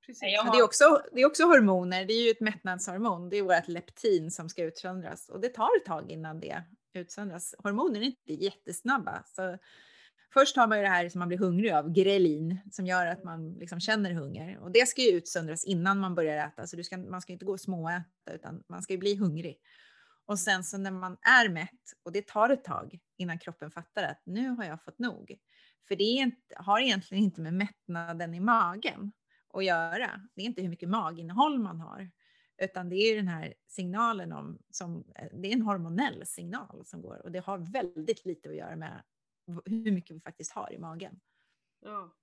[0.05, 0.21] Precis.
[0.21, 3.29] Nej, Men det, är också, det är också hormoner, det är ju ett mättnadshormon.
[3.29, 6.63] Det är vårt leptin som ska utsöndras och det tar ett tag innan det
[6.93, 7.55] utsöndras.
[7.57, 9.23] Hormoner är inte jättesnabba.
[9.25, 9.57] Så
[10.33, 13.23] först har man ju det här som man blir hungrig av, grelin, som gör att
[13.23, 14.57] man liksom känner hunger.
[14.59, 17.45] Och det ska ju utsöndras innan man börjar äta, så du ska, man ska inte
[17.45, 19.57] gå och småäta utan man ska ju bli hungrig.
[20.25, 24.03] Och sen så när man är mätt, och det tar ett tag innan kroppen fattar
[24.03, 25.37] att nu har jag fått nog.
[25.87, 29.11] För det inte, har egentligen inte med mättnaden i magen
[29.53, 30.21] att göra.
[30.35, 32.11] Det är inte hur mycket maginnehåll man har,
[32.61, 37.01] utan det är den här signalen om, som, eh, det är en hormonell signal som
[37.01, 39.03] går och det har väldigt lite att göra med
[39.65, 41.19] hur mycket vi faktiskt har i magen.
[41.79, 42.15] Ja.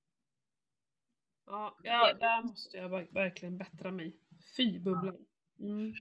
[1.47, 4.17] Ja, ja, där måste jag verk- verkligen bättra mig.
[4.57, 5.27] Fy bubblan.
[5.61, 5.95] Mm.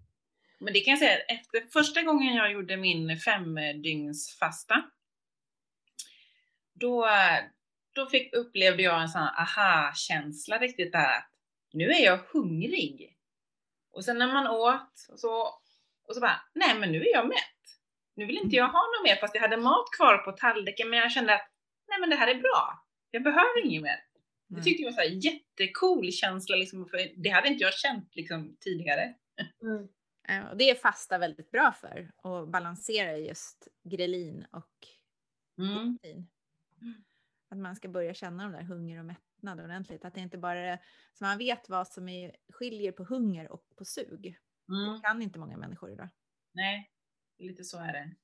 [0.59, 4.91] Men det kan jag säga, efter första gången jag gjorde min femdygnsfasta,
[6.73, 7.07] då,
[7.93, 11.31] då fick, upplevde jag en sån här aha-känsla riktigt där att
[11.73, 13.17] nu är jag hungrig.
[13.89, 15.41] Och sen när man åt och så,
[16.03, 17.56] och så bara, nej men nu är jag mätt.
[18.17, 20.99] Nu vill inte jag ha något mer fast jag hade mat kvar på tallriken men
[20.99, 21.49] jag kände att
[21.87, 22.85] nej men det här är bra.
[23.11, 23.99] Jag behöver inget mer.
[24.47, 28.15] Det tyckte jag var så här jättecool känsla liksom, för det hade inte jag känt
[28.15, 29.13] liksom tidigare.
[29.61, 30.47] Mm.
[30.51, 34.87] Och det är fasta väldigt bra för att balansera just grelin och
[35.59, 35.97] Mm.
[37.49, 40.05] Att man ska börja känna de där hunger och mättnad ordentligt.
[40.05, 40.79] Att det inte bara är,
[41.13, 44.39] så man vet vad som är, skiljer på hunger och på sug.
[44.69, 44.93] Mm.
[44.93, 46.09] Det kan inte många människor idag.
[46.53, 46.91] Nej,
[47.39, 48.15] lite så är det.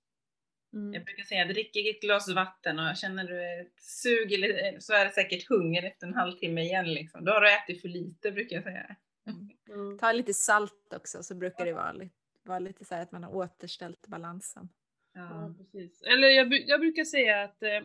[0.73, 0.93] Mm.
[0.93, 4.93] Jag brukar säga, jag dricker ett glas vatten och känner du ett sug eller så
[4.93, 7.25] är det säkert hunger efter en halvtimme igen liksom.
[7.25, 8.95] Då har du ätit för lite brukar jag säga.
[9.69, 9.97] Mm.
[9.97, 13.23] Ta lite salt också så brukar det vara lite, vara lite så här att man
[13.23, 14.69] har återställt balansen.
[15.13, 16.01] Ja, precis.
[16.01, 17.81] Eller jag, jag brukar säga att eh,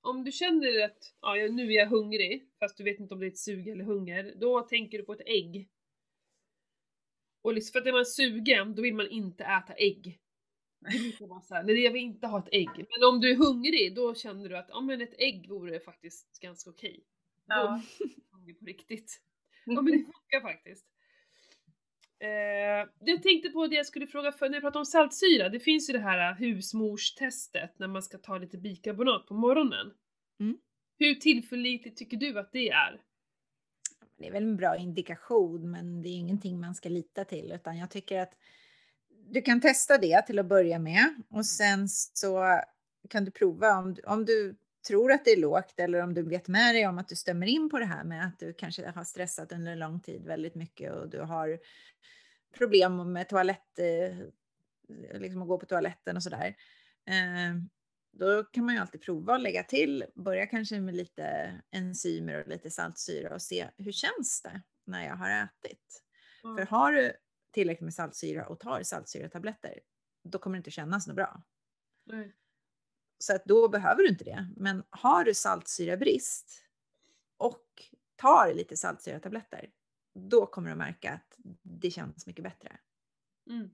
[0.00, 3.26] om du känner att ja, nu är jag hungrig, fast du vet inte om det
[3.26, 5.68] är ett sug eller hunger, då tänker du på ett ägg.
[7.42, 10.20] Och liksom, för att är man sugen, då vill man inte äta ägg.
[11.64, 12.68] Nej jag vill inte ha ett ägg.
[12.76, 16.40] Men om du är hungrig, då känner du att ja, men ett ägg vore faktiskt
[16.40, 17.04] ganska okej.
[17.46, 17.80] Då Ja.
[17.98, 19.20] är jag hungrig på riktigt.
[19.66, 20.86] Ja men det funkar faktiskt.
[22.18, 25.48] Eh, jag tänkte på det jag skulle fråga för när jag pratar om saltsyra.
[25.48, 29.92] Det finns ju det här eh, husmorstestet när man ska ta lite bikarbonat på morgonen.
[30.40, 30.58] Mm.
[30.98, 33.00] Hur tillförlitligt tycker du att det är?
[34.18, 37.78] Det är väl en bra indikation, men det är ingenting man ska lita till, utan
[37.78, 38.32] jag tycker att
[39.30, 42.60] du kan testa det till att börja med och sen så
[43.08, 44.56] kan du prova om, du- om du
[44.88, 47.46] tror att det är lågt eller om du vet med dig om att du stämmer
[47.46, 50.92] in på det här med att du kanske har stressat under lång tid väldigt mycket
[50.92, 51.58] och du har
[52.58, 54.18] problem med toalett, eh,
[55.20, 56.54] liksom att gå på toaletten och sådär.
[57.08, 57.54] Eh,
[58.12, 62.48] då kan man ju alltid prova att lägga till, börja kanske med lite enzymer och
[62.48, 66.02] lite saltsyra och se hur känns det när jag har ätit.
[66.56, 67.12] För har du
[67.54, 69.80] tillräckligt med saltsyra och tar saltsyratabletter,
[70.22, 71.42] då kommer det inte kännas något bra.
[72.04, 72.34] Nej.
[73.18, 74.48] Så att då behöver du inte det.
[74.56, 76.64] Men har du saltsyrabrist
[77.36, 77.82] och
[78.16, 79.70] tar lite saltsyratabletter,
[80.14, 82.78] då kommer du märka att det känns mycket bättre.
[83.50, 83.70] Mm.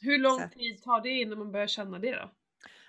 [0.00, 2.30] Hur lång att- tid tar det innan man börjar känna det då?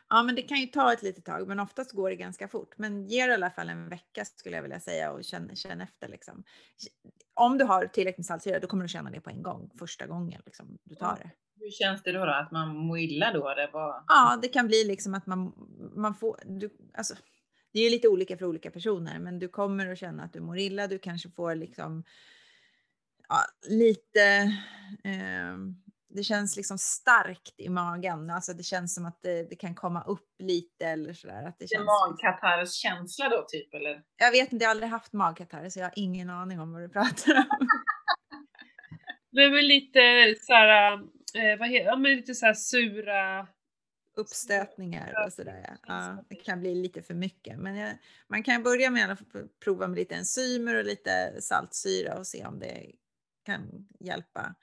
[0.10, 2.78] Ja, men det kan ju ta ett litet tag, men oftast går det ganska fort.
[2.78, 5.82] Men ge det i alla fall en vecka skulle jag vilja säga och känn, känn
[5.82, 6.44] efter liksom.
[7.34, 10.08] Om du har tillräckligt med saltsyra, då kommer du känna det på en gång, första
[10.08, 11.32] gången liksom, du tar det.
[11.60, 12.32] Hur känns det då, då?
[12.32, 13.54] Att man mår illa då?
[13.54, 14.04] Det var...
[14.08, 15.54] Ja, det kan bli liksom att man,
[15.96, 17.16] man får, du, alltså,
[17.74, 20.40] det är ju lite olika för olika personer, men du kommer att känna att du
[20.40, 20.88] mår illa.
[20.88, 22.04] Du kanske får liksom
[23.30, 23.38] ja,
[23.70, 24.54] lite,
[25.04, 25.58] eh,
[26.10, 28.30] det känns liksom starkt i magen.
[28.30, 31.44] Alltså det känns som att det, det kan komma upp lite eller sådär.
[31.44, 34.04] Att det En känns, magkatarrskänsla då typ eller?
[34.18, 36.82] jag vet inte, jag har aldrig haft magkatarr så jag har ingen aning om vad
[36.82, 37.46] du pratar om.
[39.32, 43.48] Det är väl lite såhär, eh, vad heter ja, men lite såhär sura...
[44.18, 45.66] uppstötningar och sådär.
[45.68, 45.76] Ja.
[45.88, 47.60] Ja, det kan bli lite för mycket.
[47.60, 49.20] Men jag, man kan börja med att
[49.64, 52.92] prova med lite enzymer och lite saltsyra och se om det
[53.46, 54.56] kan hjälpa.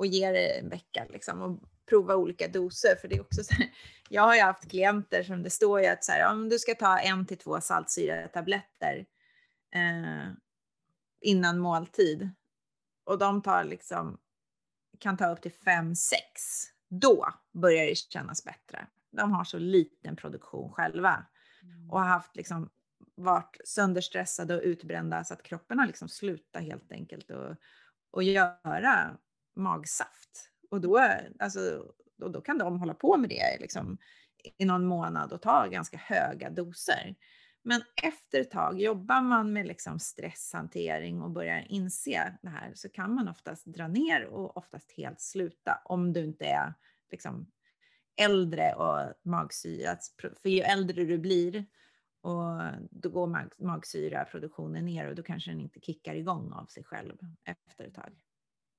[0.00, 2.96] Och ge det en vecka liksom och prova olika doser.
[3.00, 3.70] För det är också så här,
[4.08, 6.74] jag har ju haft klienter som det står ju att så här, om du ska
[6.74, 9.06] ta en till två saltsyratabletter
[9.74, 10.32] eh,
[11.20, 12.30] innan måltid.
[13.04, 14.18] Och de tar liksom
[14.98, 15.96] kan ta upp till 5-6.
[16.88, 18.86] Då börjar det kännas bättre.
[19.10, 21.26] De har så liten produktion själva
[21.90, 22.70] och har haft liksom
[23.14, 27.56] varit sönderstressade och utbrända så att kroppen har liksom slutat helt enkelt och,
[28.10, 29.18] och göra
[29.56, 30.50] magsaft.
[30.70, 30.98] Och då,
[31.38, 33.98] alltså, då, då kan de hålla på med det liksom,
[34.58, 37.14] i någon månad och ta ganska höga doser.
[37.62, 42.88] Men efter ett tag, jobbar man med liksom stresshantering och börjar inse det här så
[42.88, 46.74] kan man oftast dra ner och oftast helt sluta om du inte är
[47.10, 47.50] liksom
[48.20, 49.98] äldre och magsyrat.
[50.42, 51.66] För ju äldre du blir
[52.20, 56.84] och då går mag magsyraproduktionen ner och då kanske den inte kickar igång av sig
[56.84, 58.22] själv efter ett tag.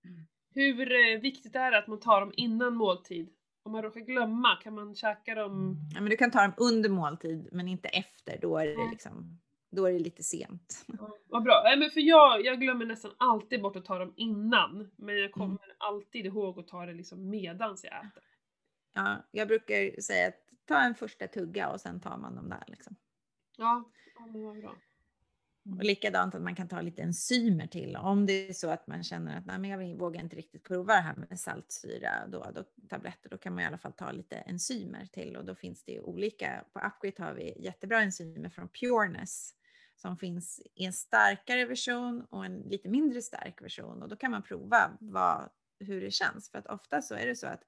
[0.06, 0.28] Mm.
[0.54, 3.30] Hur eh, viktigt är det att man tar dem innan måltid?
[3.64, 5.78] Om man råkar glömma, kan man käka dem?
[5.94, 8.38] Ja, men du kan ta dem under måltid men inte efter.
[8.42, 9.40] Då är det, liksom,
[9.72, 10.86] då är det lite sent.
[10.88, 11.62] Ja, vad bra.
[11.64, 14.92] Nej, men för jag, jag glömmer nästan alltid bort att ta dem innan.
[14.96, 15.76] Men jag kommer mm.
[15.78, 18.24] alltid ihåg att ta det liksom medans jag äter.
[18.94, 22.64] Ja, jag brukar säga att ta en första tugga och sen tar man dem där.
[22.68, 22.96] Liksom.
[23.58, 23.92] Ja,
[24.34, 24.76] det var bra.
[25.66, 27.96] Och likadant att man kan ta lite enzymer till.
[27.96, 30.94] Om det är så att man känner att Nej, men jag vågar inte riktigt prova
[30.94, 34.36] det här med saltsyra, då, då, tabletter, då kan man i alla fall ta lite
[34.36, 35.36] enzymer till.
[35.36, 36.66] Och då finns det ju olika.
[36.74, 39.54] På Upgrade har vi jättebra enzymer från Pureness
[39.96, 44.02] som finns i en starkare version och en lite mindre stark version.
[44.02, 46.50] Och då kan man prova vad, hur det känns.
[46.50, 47.64] För att ofta så är det så att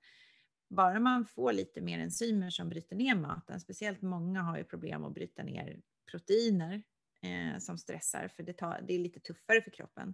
[0.70, 5.04] bara man får lite mer enzymer som bryter ner maten, speciellt många har ju problem
[5.04, 6.84] att bryta ner proteiner
[7.24, 10.14] eh, som stressar, för det, tar, det är lite tuffare för kroppen.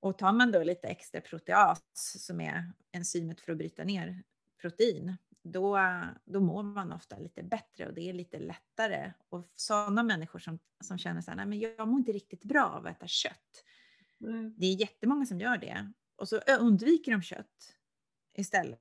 [0.00, 1.82] Och tar man då lite extra proteas
[2.26, 4.22] som är enzymet för att bryta ner
[4.60, 5.16] protein,
[5.52, 5.78] då,
[6.24, 9.12] då mår man ofta lite bättre och det är lite lättare.
[9.28, 12.64] Och sådana människor som, som känner så här, nej men jag mår inte riktigt bra
[12.64, 13.64] av att äta kött.
[14.20, 14.54] Mm.
[14.56, 15.92] Det är jättemånga som gör det.
[16.16, 17.74] Och så undviker de kött
[18.34, 18.80] istället.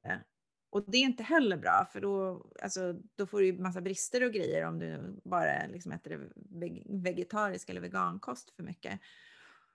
[0.75, 4.23] Och det är inte heller bra för då, alltså, då får du ju massa brister
[4.23, 6.29] och grejer om du bara liksom äter
[7.03, 8.99] vegetarisk eller vegankost för mycket.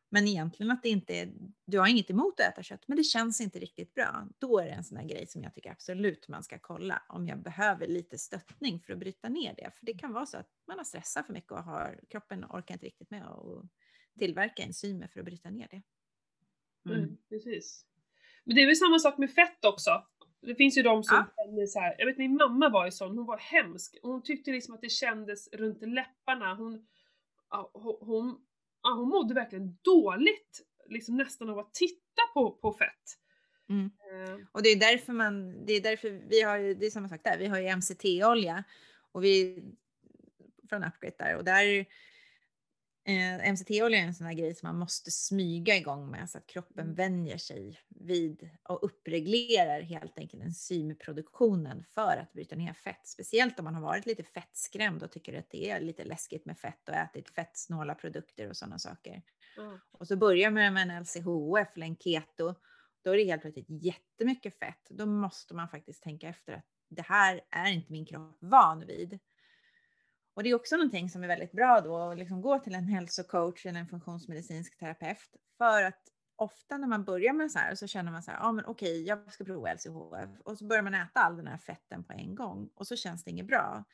[0.09, 1.33] Men egentligen att det inte är,
[1.65, 4.29] du har inget emot att äta kött, men det känns inte riktigt bra.
[4.39, 7.29] Då är det en sån här grej som jag tycker absolut man ska kolla om
[7.29, 9.71] jag behöver lite stöttning för att bryta ner det.
[9.79, 12.75] För det kan vara så att man har stressat för mycket och har, kroppen orkar
[12.75, 13.65] inte riktigt med att
[14.19, 15.83] tillverka enzymer för att bryta ner det.
[16.91, 17.03] Mm.
[17.03, 17.87] Mm, precis.
[18.45, 20.07] Men det är väl samma sak med fett också.
[20.43, 21.45] Det finns ju de som ja.
[21.45, 23.99] känner så här, jag vet min mamma var ju sån, hon var hemsk.
[24.03, 26.55] Hon tyckte liksom att det kändes runt läpparna.
[26.55, 26.87] Hon,
[27.73, 28.39] hon, hon,
[28.83, 33.17] hon mådde verkligen dåligt, liksom nästan av att titta på, på fett.
[33.69, 33.85] Mm.
[33.85, 34.47] Uh.
[34.53, 37.39] Och det är därför man, det är därför vi har, det är samma sak där,
[37.39, 38.65] vi har ju MCT-olja
[39.13, 39.63] och vi
[40.69, 41.87] från Upgrade där och där
[43.05, 46.47] Eh, MCT-olja är en sån här grej som man måste smyga igång med så att
[46.47, 46.95] kroppen mm.
[46.95, 53.07] vänjer sig vid och uppreglerar helt enkelt enzymproduktionen för att bryta ner fett.
[53.07, 56.59] Speciellt om man har varit lite fettskrämd och tycker att det är lite läskigt med
[56.59, 59.23] fett och ätit fettsnåla produkter och sådana saker.
[59.59, 59.79] Mm.
[59.91, 62.55] Och så börjar man med en LCHF eller en keto.
[63.03, 64.87] Då är det helt plötsligt jättemycket fett.
[64.91, 69.19] Då måste man faktiskt tänka efter att det här är inte min kropp van vid.
[70.35, 72.85] Och det är också någonting som är väldigt bra då att liksom gå till en
[72.85, 76.01] hälsocoach eller en funktionsmedicinsk terapeut för att
[76.37, 78.65] ofta när man börjar med så här så känner man så här, ja ah, men
[78.65, 82.13] okej, jag ska prova LCHF och så börjar man äta all den här fetten på
[82.13, 83.85] en gång och så känns det inget bra.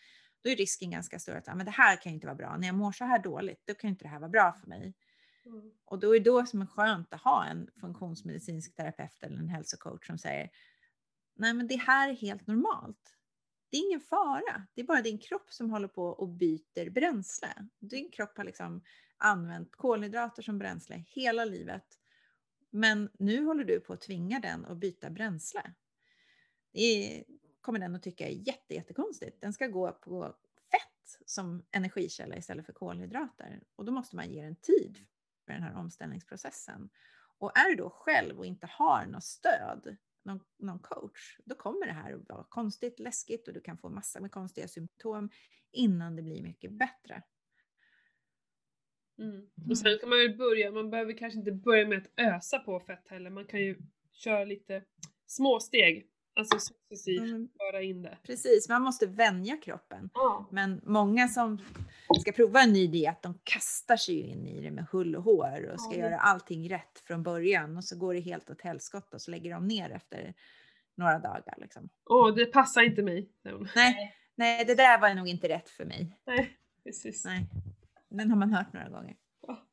[0.42, 2.56] Då är risken ganska stor att ah, men det här kan inte vara bra.
[2.56, 4.94] När jag mår så här dåligt, då kan inte det här vara bra för mig.
[5.46, 5.70] Mm.
[5.84, 9.48] Och då är det då som är skönt att ha en funktionsmedicinsk terapeut eller en
[9.48, 10.50] hälsocoach som säger,
[11.34, 13.15] nej men det här är helt normalt
[13.70, 14.66] det är ingen fara.
[14.74, 17.68] Det är bara din kropp som håller på och byter bränsle.
[17.78, 18.82] Din kropp har liksom
[19.16, 21.98] använt kolhydrater som bränsle hela livet.
[22.70, 25.72] Men nu håller du på att tvinga den att byta bränsle.
[26.72, 27.24] Det
[27.60, 29.40] kommer den att tycka är jätte, jättekonstigt.
[29.40, 30.34] Den ska gå på
[30.70, 33.62] fett som energikälla istället för kolhydrater.
[33.76, 34.98] Och då måste man ge den tid
[35.46, 36.88] för den här omställningsprocessen.
[37.38, 39.96] Och är du då själv och inte har något stöd
[40.26, 43.88] någon, någon coach, då kommer det här att vara konstigt, läskigt och du kan få
[43.88, 45.30] massor med konstiga symptom
[45.72, 47.22] innan det blir mycket bättre.
[49.18, 49.46] Mm.
[49.70, 52.80] Och sen kan man ju börja, man behöver kanske inte börja med att ösa på
[52.80, 53.78] fett heller, man kan ju
[54.12, 54.84] köra lite
[55.26, 56.10] små steg.
[56.38, 57.48] Alltså successivt mm.
[57.58, 58.18] föra in det.
[58.22, 60.10] Precis, man måste vänja kroppen.
[60.14, 60.48] Ja.
[60.52, 61.58] Men många som
[62.20, 65.70] ska prova en ny diet, de kastar sig in i det med hull och hår
[65.72, 65.98] och ska ja.
[65.98, 69.54] göra allting rätt från början och så går det helt åt helskotta och så lägger
[69.54, 70.34] de ner efter
[70.96, 71.54] några dagar.
[71.56, 71.88] Liksom.
[72.10, 73.30] Åh, det passar inte mig.
[73.74, 76.20] Nej, nej, det där var nog inte rätt för mig.
[76.26, 77.24] Nej, precis.
[77.24, 77.46] Nej,
[78.08, 79.16] den har man hört några gånger.
[79.46, 79.66] Ja.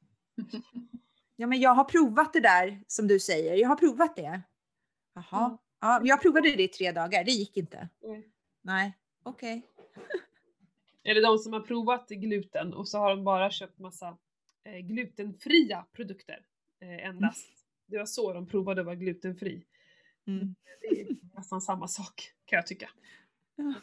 [1.35, 3.55] ja, men jag har provat det där som du säger.
[3.55, 4.41] Jag har provat det.
[5.15, 5.45] Jaha.
[5.45, 5.57] Mm.
[5.83, 7.89] Ja, jag provade det i tre dagar, det gick inte.
[8.03, 8.23] Mm.
[8.61, 9.61] Nej, okej.
[11.03, 14.17] Eller de som har provat gluten och så har de bara köpt massa
[14.65, 16.45] eh, glutenfria produkter
[16.81, 17.47] eh, endast.
[17.85, 19.65] Det var så de provade att vara glutenfri.
[20.27, 20.55] Mm.
[20.81, 22.89] Det är nästan samma sak kan jag tycka.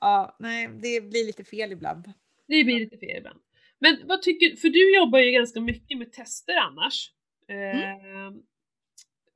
[0.00, 2.12] Ja, nej, det blir lite fel ibland.
[2.46, 3.40] Det blir lite fel ibland.
[3.78, 7.12] Men vad tycker, för du jobbar ju ganska mycket med tester annars.
[7.48, 8.32] Eh,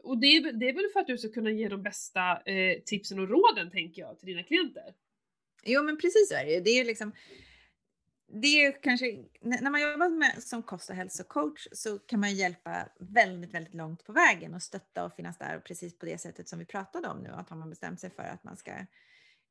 [0.09, 2.43] och det är, väl- det är väl för att du ska kunna ge de bästa
[2.43, 4.95] eh, tipsen och råden tänker jag till dina klienter.
[5.65, 6.61] Jo, men precis så är det ju.
[6.61, 7.13] Det är ju liksom,
[8.43, 12.37] det är kanske, när man jobbar med, som kost och hälsocoach så kan man ju
[12.37, 16.49] hjälpa väldigt, väldigt långt på vägen och stötta och finnas där precis på det sättet
[16.49, 17.29] som vi pratade om nu.
[17.29, 18.73] Att har man bestämt sig för att man ska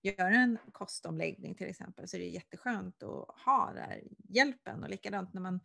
[0.01, 4.89] göra en kostomläggning till exempel så är det jätteskönt att ha den här hjälpen och
[4.89, 5.59] likadant när man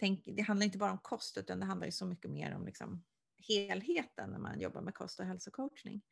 [0.00, 2.66] tänker, det handlar inte bara om kost utan det handlar ju så mycket mer om
[2.66, 3.04] liksom
[3.38, 6.02] helheten när man jobbar med kost och hälsocoachning.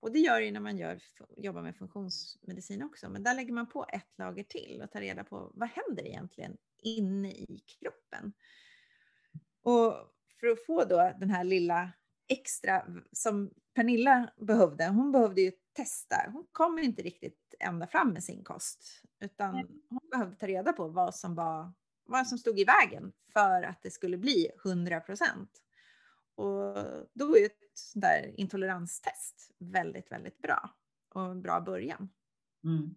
[0.00, 1.00] Och det gör ju när man gör,
[1.36, 5.24] jobbar med funktionsmedicin också, men där lägger man på ett lager till och tar reda
[5.24, 8.32] på vad händer egentligen inne i kroppen.
[9.62, 9.94] Och
[10.40, 11.92] för att få då den här lilla
[12.28, 16.16] extra som Pernilla behövde, hon behövde ju testa.
[16.32, 19.54] Hon kom inte riktigt ända fram med sin kost, utan
[19.88, 21.72] hon behövde ta reda på vad som var
[22.04, 25.50] vad som stod i vägen för att det skulle bli 100 procent.
[26.34, 26.74] Och
[27.12, 30.76] då är ett sånt där intoleranstest väldigt, väldigt bra
[31.14, 32.08] och en bra början.
[32.64, 32.94] Mm.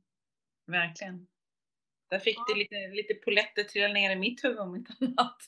[0.68, 1.28] Verkligen.
[2.10, 5.38] Där fick det lite, lite poletter trilla ner i mitt huvud om inte annat.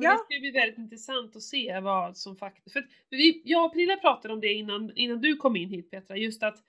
[0.00, 0.12] Ja.
[0.12, 2.72] Det ska bli väldigt intressant att se vad som faktiskt...
[2.72, 6.16] För vi, jag och Pernilla pratade om det innan, innan du kom in hit Petra,
[6.16, 6.64] just att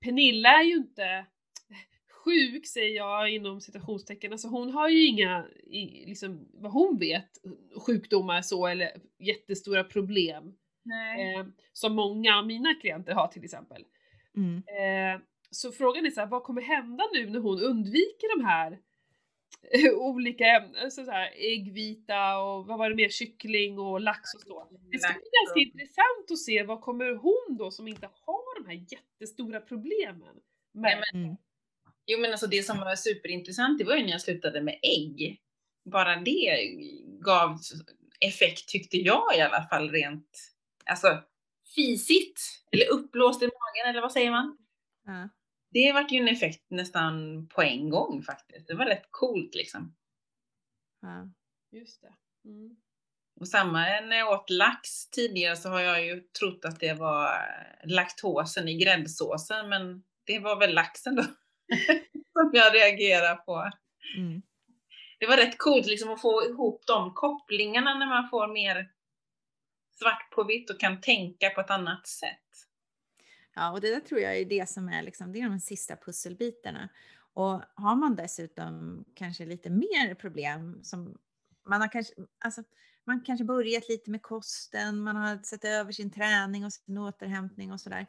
[0.00, 1.26] Pernilla är ju inte
[2.24, 5.46] sjuk säger jag inom citationstecken, alltså hon har ju inga,
[6.06, 7.28] liksom vad hon vet,
[7.86, 10.54] sjukdomar så eller jättestora problem
[10.86, 13.84] eh, som många av mina klienter har till exempel.
[14.36, 14.56] Mm.
[14.56, 15.20] Eh,
[15.50, 18.78] så frågan är så här, vad kommer hända nu när hon undviker de här
[19.96, 24.68] olika ämnen, så här, äggvita och vad var det mer, kyckling och lax och så.
[24.70, 28.70] Det ska bli ganska intressant att se vad kommer hon då som inte har de
[28.70, 30.36] här jättestora problemen
[30.72, 31.02] med.
[31.14, 31.36] Mm.
[32.06, 35.40] Jo men alltså det som var superintressant det var ju när jag slutade med ägg.
[35.84, 36.58] Bara det
[37.20, 37.58] gav
[38.20, 40.52] effekt tyckte jag i alla fall rent,
[40.86, 41.22] alltså
[41.74, 42.40] fisigt
[42.72, 44.58] eller uppblåst i magen eller vad säger man?
[45.04, 45.28] Ja.
[45.70, 48.68] Det vart ju en effekt nästan på en gång faktiskt.
[48.68, 49.96] Det var rätt coolt liksom.
[51.00, 51.32] Ja.
[51.78, 52.14] Just det.
[52.48, 52.76] Mm.
[53.40, 57.30] Och samma när jag åt lax tidigare så har jag ju trott att det var
[57.84, 61.24] laktosen i gräddsåsen men det var väl laxen då
[62.32, 63.70] som jag reagerar på.
[64.16, 64.42] Mm.
[65.18, 68.90] Det var rätt coolt liksom att få ihop de kopplingarna när man får mer
[69.98, 72.40] svart på vitt och kan tänka på ett annat sätt.
[73.54, 75.96] Ja, och det där tror jag är det som är, liksom, det är de sista
[75.96, 76.88] pusselbitarna.
[77.34, 81.18] Och har man dessutom kanske lite mer problem som
[81.66, 82.62] man har kanske, alltså,
[83.04, 87.72] man kanske börjat lite med kosten, man har sett över sin träning och sin återhämtning
[87.72, 88.06] och sådär.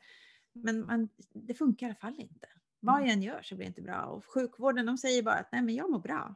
[0.54, 2.48] Men man, det funkar i alla fall inte.
[2.86, 4.06] Vad jag än gör så blir det inte bra.
[4.06, 6.36] Och sjukvården de säger bara att nej men jag mår bra.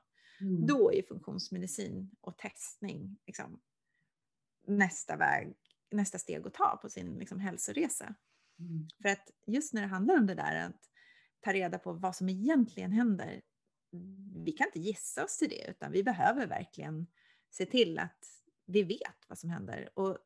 [0.68, 3.60] Då är funktionsmedicin och testning liksom,
[4.68, 5.56] nästa väg,
[5.91, 8.16] nästa steg att ta på sin liksom, hälsoresa.
[8.60, 8.88] Mm.
[9.02, 10.89] För att just när det handlar om det där att
[11.39, 13.41] ta reda på vad som egentligen händer.
[14.45, 17.08] Vi kan inte gissa oss till det utan vi behöver verkligen
[17.50, 18.26] se till att
[18.66, 19.89] vi vet vad som händer.
[19.93, 20.18] Och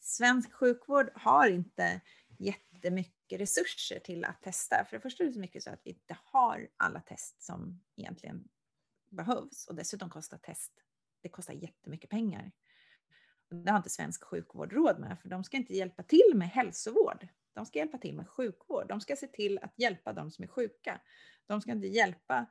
[0.00, 2.00] svensk sjukvård har inte
[2.38, 4.84] jättemycket resurser till att testa.
[4.84, 7.80] För det första är det så mycket så att vi inte har alla test som
[7.96, 8.48] egentligen
[9.10, 10.72] behövs och dessutom kostar test.
[11.22, 12.52] Det kostar jättemycket pengar.
[13.50, 17.28] Det har inte svensk sjukvård råd med för de ska inte hjälpa till med hälsovård.
[17.52, 18.88] De ska hjälpa till med sjukvård.
[18.88, 21.00] De ska se till att hjälpa de som är sjuka.
[21.46, 22.46] De ska inte hjälpa.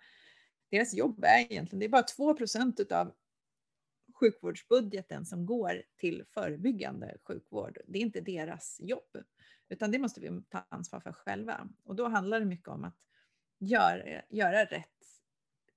[0.69, 3.13] Deras jobb är egentligen, det är bara 2% utav
[4.19, 7.77] sjukvårdsbudgeten som går till förebyggande sjukvård.
[7.87, 9.17] Det är inte deras jobb,
[9.69, 11.69] utan det måste vi ta ansvar för själva.
[11.83, 12.97] Och då handlar det mycket om att
[13.59, 14.89] göra, göra rätt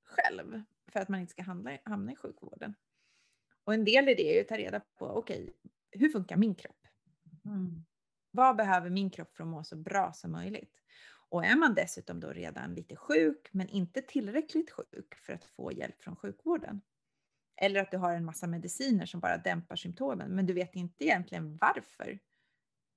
[0.03, 0.63] själv
[0.93, 2.75] för att man inte ska hamna, hamna i sjukvården.
[3.65, 5.55] Och en del i det är ju att ta reda på, okej,
[5.91, 6.87] hur funkar min kropp?
[7.45, 7.85] Mm.
[8.31, 10.75] Vad behöver min kropp för att må så bra som möjligt?
[11.31, 15.73] Och är man dessutom då redan lite sjuk, men inte tillräckligt sjuk för att få
[15.73, 16.81] hjälp från sjukvården.
[17.61, 21.05] Eller att du har en massa mediciner som bara dämpar symptomen, men du vet inte
[21.05, 22.19] egentligen varför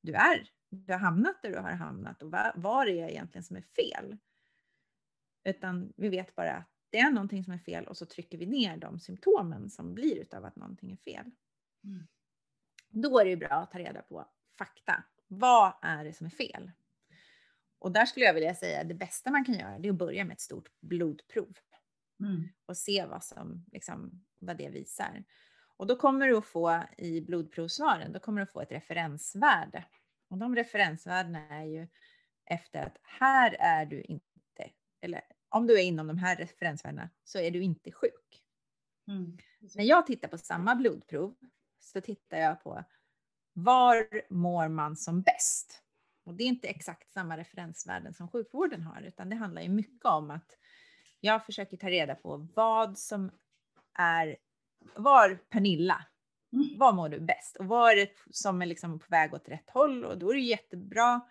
[0.02, 3.56] du är, du har hamnat där du har hamnat och vad, det är egentligen som
[3.56, 4.18] är fel.
[5.44, 8.46] Utan vi vet bara att det är någonting som är fel och så trycker vi
[8.46, 11.32] ner de symptomen som blir utav att någonting är fel.
[11.84, 12.08] Mm.
[12.90, 15.04] Då är det bra att ta reda på fakta.
[15.28, 16.72] Vad är det som är fel?
[17.80, 19.98] Och där skulle jag vilja säga att det bästa man kan göra det är att
[19.98, 21.58] börja med ett stort blodprov
[22.22, 22.50] Mm.
[22.66, 25.24] och se vad, som, liksom, vad det visar.
[25.78, 29.86] Och då kommer du att få i blodprovsvaren, då kommer du att få ett referensvärde.
[30.30, 31.88] Och de referensvärdena är ju
[32.46, 34.70] efter att här är du inte,
[35.02, 38.44] eller om du är inom de här referensvärdena så är du inte sjuk.
[39.08, 39.38] Mm.
[39.76, 41.36] När jag tittar på samma blodprov
[41.80, 42.84] så tittar jag på
[43.54, 45.84] var mår man som bäst?
[46.24, 50.06] Och det är inte exakt samma referensvärden som sjukvården har, utan det handlar ju mycket
[50.06, 50.58] om att
[51.20, 53.32] jag försöker ta reda på vad som
[54.00, 54.38] är,
[54.96, 56.06] var Pernilla,
[56.54, 56.78] Mm.
[56.78, 57.56] var mår du bäst?
[57.58, 60.06] Och vad är det som är liksom på väg åt rätt håll?
[60.06, 61.22] Och då är det jättebra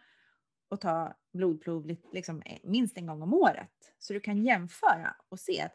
[0.71, 3.93] att ta blodprov li- liksom eh, minst en gång om året.
[3.99, 5.75] Så du kan jämföra och se att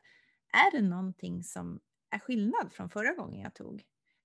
[0.54, 1.80] är det någonting som
[2.10, 3.84] är skillnad från förra gången jag tog?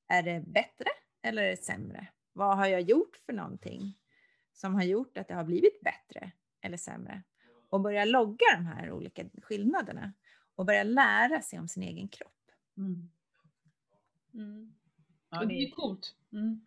[0.08, 0.86] Är det bättre
[1.22, 2.06] eller är det sämre?
[2.32, 3.98] Vad har jag gjort för någonting
[4.52, 6.32] som har gjort att det har blivit bättre
[6.62, 7.22] eller sämre?
[7.70, 10.12] Och börja logga de här olika skillnaderna
[10.54, 12.32] och börja lära sig om sin egen kropp.
[12.76, 13.10] Mm.
[14.34, 14.72] Mm.
[15.30, 16.14] Ja, det är coolt.
[16.32, 16.60] Mm.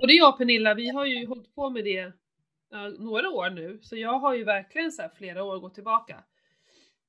[0.00, 2.12] Både jag och Pernilla, vi har ju hållit på med det
[2.70, 6.24] ja, några år nu, så jag har ju verkligen så här flera år gått tillbaka.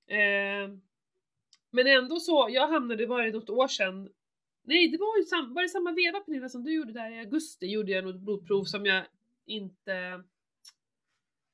[0.07, 0.69] Eh,
[1.71, 4.09] men ändå så, jag hamnade, var det något år sedan,
[4.63, 7.19] nej det var ju sam, var det samma veva Pernilla som du gjorde där i
[7.19, 9.05] augusti, gjorde jag något blodprov som jag
[9.45, 10.23] inte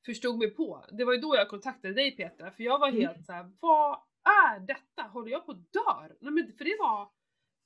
[0.05, 0.85] förstod mig på.
[0.91, 3.01] Det var ju då jag kontaktade dig Petra, för jag var Mm.
[3.01, 5.01] helt så här: vad är detta?
[5.01, 6.17] Håller jag på att dör?
[6.21, 7.09] Nej men för det var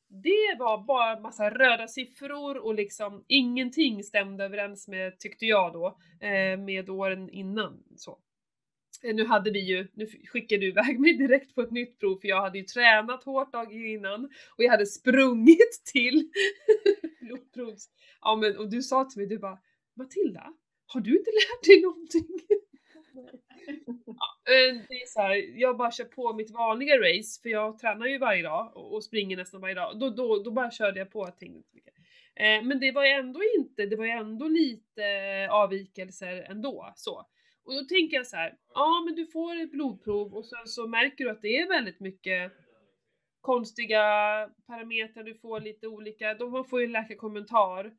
[0.09, 5.97] det var bara massa röda siffror och liksom ingenting stämde överens med, tyckte jag då,
[6.27, 7.83] eh, med åren innan.
[7.95, 8.19] Så.
[9.03, 12.19] Eh, nu hade vi ju, nu skickade du iväg mig direkt på ett nytt prov
[12.19, 16.29] för jag hade ju tränat hårt dagen innan och jag hade sprungit till
[17.21, 17.89] blodprovs...
[18.21, 19.59] Ja men och du sa till mig, du bara
[19.95, 20.53] Matilda,
[20.85, 22.27] har du inte lärt dig någonting?
[23.67, 28.05] Eh, det är så här, jag bara kör på mitt vanliga race, för jag tränar
[28.05, 29.99] ju varje dag och springer nästan varje dag.
[29.99, 31.93] Då, då, då bara körde jag på och tänkte inte mycket.
[32.65, 35.03] Men det var ju ändå inte, det var ju ändå lite
[35.51, 36.93] avvikelser ändå.
[36.95, 37.25] Så.
[37.63, 40.87] Och då tänker jag så här, ja men du får ett blodprov och sen så
[40.87, 42.51] märker du att det är väldigt mycket
[43.41, 44.01] konstiga
[44.67, 47.91] parametrar, du får lite olika, de får ju en läkarkommentar.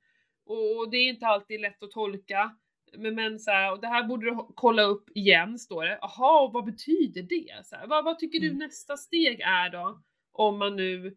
[0.46, 2.56] Och, och det är inte alltid lätt att tolka.
[2.92, 5.98] Men, men så här, och det här borde du kolla upp igen, står det.
[6.00, 7.66] Jaha, och vad betyder det?
[7.66, 8.58] Så här, vad, vad tycker du Mm.
[8.58, 10.02] nästa steg är då?
[10.32, 11.16] Om man nu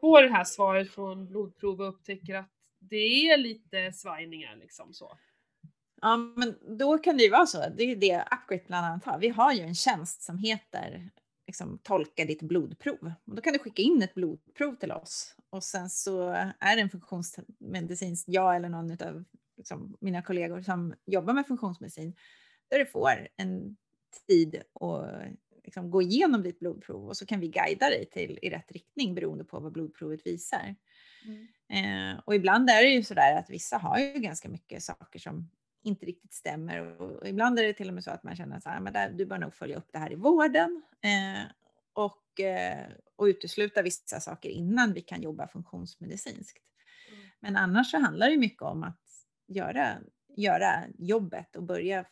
[0.00, 5.18] får det här svaret från blodprov och upptäcker att det är lite svajningar liksom så.
[6.00, 7.58] Ja, men då kan det ju vara så.
[7.76, 9.18] Det är det Upgrade bland annat har.
[9.18, 11.10] Vi har ju en tjänst som heter
[11.46, 13.12] liksom, tolka ditt blodprov.
[13.26, 16.82] Och då kan du skicka in ett blodprov till oss och sen så är det
[16.82, 19.24] en funktionsmedicinsk, jag eller någon av
[19.56, 22.16] liksom, mina kollegor som jobbar med funktionsmedicin,
[22.68, 23.76] där du får en
[24.26, 25.06] tid att
[25.64, 29.14] liksom, gå igenom ditt blodprov och så kan vi guida dig till i rätt riktning
[29.14, 30.74] beroende på vad blodprovet visar.
[31.68, 35.50] Eh, och ibland är det ju sådär att vissa har ju ganska mycket saker som
[35.82, 37.00] inte riktigt stämmer.
[37.00, 38.92] Och, och ibland är det till och med så att man känner så här, men
[38.92, 40.82] där, du bör nog följa upp det här i vården.
[41.00, 41.42] Eh,
[41.92, 42.86] och, eh,
[43.16, 46.62] och utesluta vissa saker innan vi kan jobba funktionsmedicinskt.
[47.08, 47.20] Mm.
[47.40, 49.00] Men annars så handlar det mycket om att
[49.46, 49.98] göra,
[50.36, 52.04] göra jobbet och börja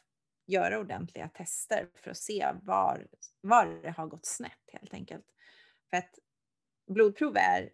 [0.47, 3.07] göra ordentliga tester för att se var,
[3.41, 5.27] var det har gått snett helt enkelt.
[5.91, 6.19] För att
[6.87, 7.71] blodprov är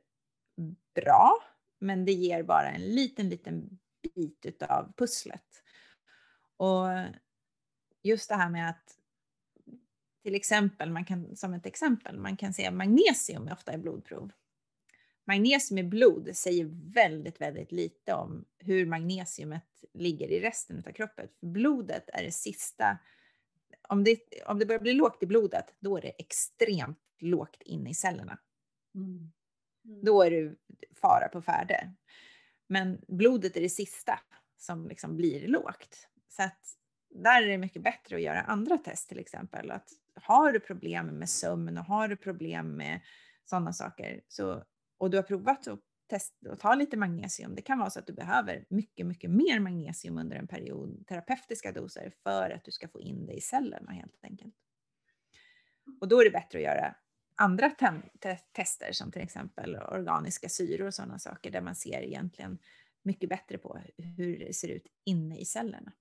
[0.95, 1.39] bra,
[1.79, 5.63] men det ger bara en liten, liten bit utav pusslet.
[6.57, 6.87] Och
[8.03, 8.99] just det här med att
[10.23, 14.33] till exempel, man kan, som ett exempel, man kan se magnesium ofta i blodprov.
[15.29, 21.29] Magnesium i blod säger väldigt, väldigt lite om hur magnesiumet ligger i resten av kroppen.
[21.41, 22.99] För blodet är det sista,
[23.89, 27.91] om det, om det börjar bli lågt i blodet, då är det extremt lågt inne
[27.91, 28.39] i cellerna.
[28.95, 29.33] Mm.
[30.03, 30.59] Då är du
[31.01, 31.95] fara på färde.
[32.67, 34.21] Men blodet är det sista
[34.57, 36.09] som liksom blir lågt.
[36.29, 36.77] Så att
[37.11, 39.71] där är det mycket bättre att göra andra test till exempel.
[39.71, 43.01] Att har du problem med sömn och har du problem med
[43.45, 44.65] sådana saker så,
[44.99, 47.55] och du har provat att testa och ta lite magnesium.
[47.55, 51.73] Det kan vara så att du behöver mycket, mycket mer magnesium under en period, terapeutiska
[51.73, 54.55] doser, för att du ska få in det i cellerna helt enkelt.
[56.01, 56.95] Och då är det bättre att göra
[57.35, 62.59] andra te- tester som till exempel organiska syror och sådana saker där man ser egentligen
[63.03, 65.93] mycket bättre på hur det ser ut inne i cellerna.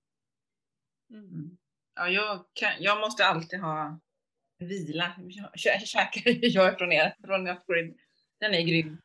[1.10, 1.58] Mm.
[1.94, 4.00] Ja, jag, kan, jag måste alltid ha
[4.58, 5.14] vila.
[5.54, 7.94] Jag käkar jag från er, från Upgrade.
[8.40, 8.98] Den är grym.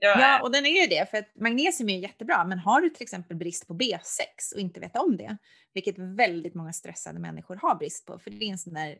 [0.00, 2.80] Jag Ja, är, och den är ju det, för att magnesium är jättebra, men har
[2.80, 5.36] du till exempel brist på B6 och inte vet om det,
[5.74, 8.98] vilket väldigt många stressade människor har brist på, för det är en sån där,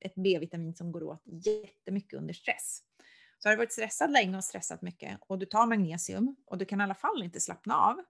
[0.00, 2.82] ett B-vitamin som går åt jättemycket under stress.
[3.38, 6.64] Så har du varit stressad länge och stressat mycket och du tar magnesium och du
[6.64, 8.04] kan i alla fall inte slappna av,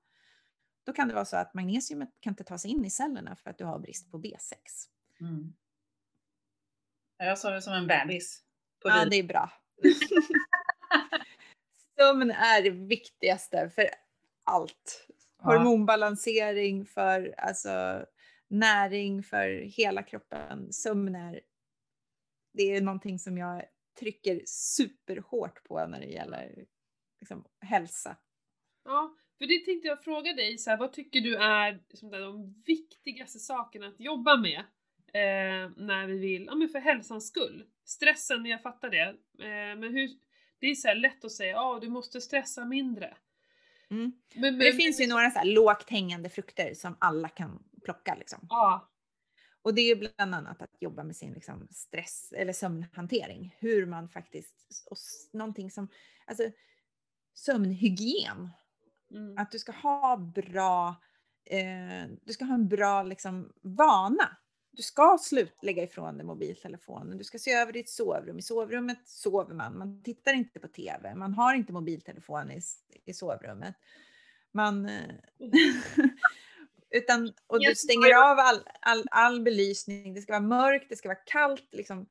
[0.87, 3.51] då kan det vara så att magnesiumet kan inte ta sig in i cellerna för
[3.51, 4.57] att du har brist på B6.
[5.21, 5.55] mm.
[7.17, 8.43] Jag sa det som en bebis.
[8.83, 9.53] På Ja, det är bra.
[11.99, 13.91] Sömn är det viktigaste för
[14.45, 15.09] allt.
[15.39, 18.07] Hormonbalansering, för alltså,
[18.49, 20.73] näring för hela kroppen.
[20.73, 21.41] Sömn är,
[22.53, 23.63] det är någonting som jag
[23.99, 26.65] trycker superhårt på när det gäller
[27.21, 28.17] liksom, hälsa.
[28.85, 32.63] Ja, för det tänkte jag fråga dig, så här, vad tycker du är liksom, de
[32.67, 34.59] viktigaste sakerna att jobba med
[35.07, 37.65] eh, när vi vill, ja men för hälsans skull?
[37.85, 40.11] Stressen, jag fattar det, eh, men hur,
[40.65, 43.17] det är så lätt att säga, ja du måste stressa mindre.
[43.91, 44.13] Mm.
[44.35, 48.15] Men, Men det finns ju några så här lågt hängande frukter som alla kan plocka.
[48.15, 48.39] Liksom.
[48.51, 48.93] Ja,
[49.63, 53.57] Och det är ju bland annat att jobba med sin liksom, stress eller sömnhantering.
[53.59, 54.97] Hur man faktiskt, och
[55.33, 55.89] någonting som,
[56.27, 56.51] alltså
[57.35, 58.51] sömnhygien.
[59.11, 60.97] mm, Att du ska ha bra,
[61.51, 64.37] eh, du ska ha en bra liksom, vana.
[64.77, 67.19] Du ska sluta lägga ifrån dig mobiltelefonen.
[67.19, 68.39] Du ska se över ditt sovrum.
[68.39, 69.79] I sovrummet sover man.
[69.79, 71.15] Man tittar inte på TV.
[71.15, 72.61] Man har inte mobiltelefon i,
[73.05, 73.75] i sovrummet.
[74.53, 75.15] Man, eh,
[76.91, 80.15] utan, och du stänger av all, all, all belysning.
[80.15, 81.69] Det ska vara mörkt, det ska vara kallt.
[81.73, 82.07] Liksom.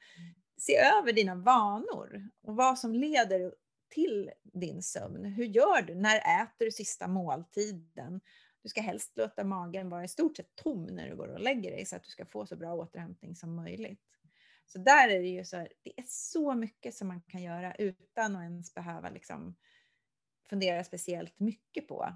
[0.58, 3.54] Se över dina vanor och vad som leder
[3.90, 5.26] till din sömn.
[5.26, 5.96] Hur gör du?
[5.96, 8.22] När äter du sista måltiden?
[8.64, 11.72] Du ska helst låta magen vara i stort sett tom när du går och lägger
[11.72, 14.02] dig så att du ska få så bra återhämtning som möjligt.
[14.66, 17.76] Så där är det ju så, här, det är så mycket som man kan göra
[17.76, 19.56] utan att ens behöva liksom
[20.50, 22.14] fundera speciellt mycket på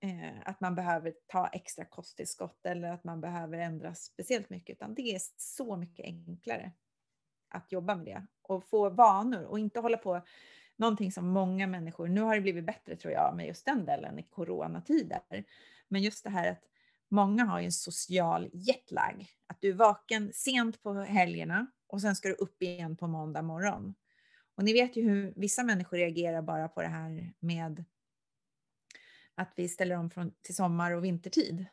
[0.00, 4.94] eh, att man behöver ta extra kosttillskott eller att man behöver ändra speciellt mycket, utan
[4.94, 6.72] det är så mycket enklare
[7.48, 10.22] att jobba med det och få vanor och inte hålla på
[10.76, 14.18] någonting som många människor, nu har det blivit bättre tror jag med just den delen
[14.18, 15.44] i coronatider,
[15.88, 16.62] men just det här att
[17.08, 22.16] många har ju en social jetlag, att du är vaken sent på helgerna och sen
[22.16, 23.94] ska du upp igen på måndag morgon.
[24.54, 27.84] Och ni vet ju hur vissa människor reagerar bara på det här med
[29.34, 31.66] att vi ställer om från, till sommar och vintertid.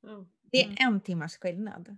[0.00, 0.26] ja.
[0.52, 0.76] Det är Mm.
[0.80, 1.96] en timmars skillnad.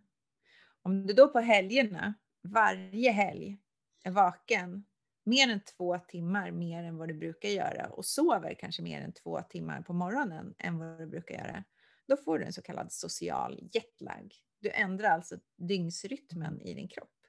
[0.82, 3.58] Om du då på helgerna, varje helg,
[4.04, 4.84] är vaken
[5.24, 9.12] mer än två timmar mer än vad du brukar göra och sover kanske mer än
[9.12, 11.64] två timmar på morgonen än vad du brukar göra,
[12.08, 14.34] då får du en så kallad social jetlag.
[14.60, 17.20] Du ändrar alltså dygnsrytmen i din kropp.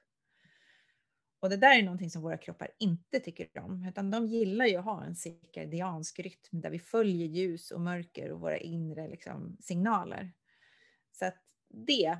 [1.40, 4.76] Och det där är någonting som våra kroppar inte tycker om, utan de gillar ju
[4.76, 9.56] att ha en cirkadiansk rytm där vi följer ljus och mörker och våra inre liksom,
[9.60, 10.32] signaler.
[11.12, 11.36] Så att
[11.68, 12.18] det,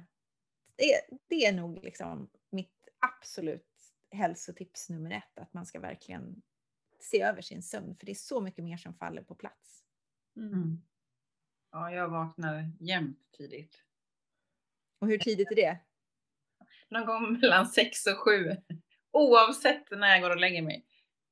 [0.77, 3.72] det, det är nog liksom mitt absolut
[4.13, 6.43] hälsotips nummer ett, att man ska verkligen
[7.01, 9.85] se över sin sömn, för det är så mycket mer som faller på plats.
[10.37, 10.53] Mm.
[10.53, 10.83] Mm.
[11.73, 13.83] Ja, jag vaknar jämt tidigt.
[14.99, 15.79] Och hur tidigt är det?
[16.89, 18.57] Någon gång mellan sex och sju.
[19.11, 20.87] Oavsett när jag går och lägger mig.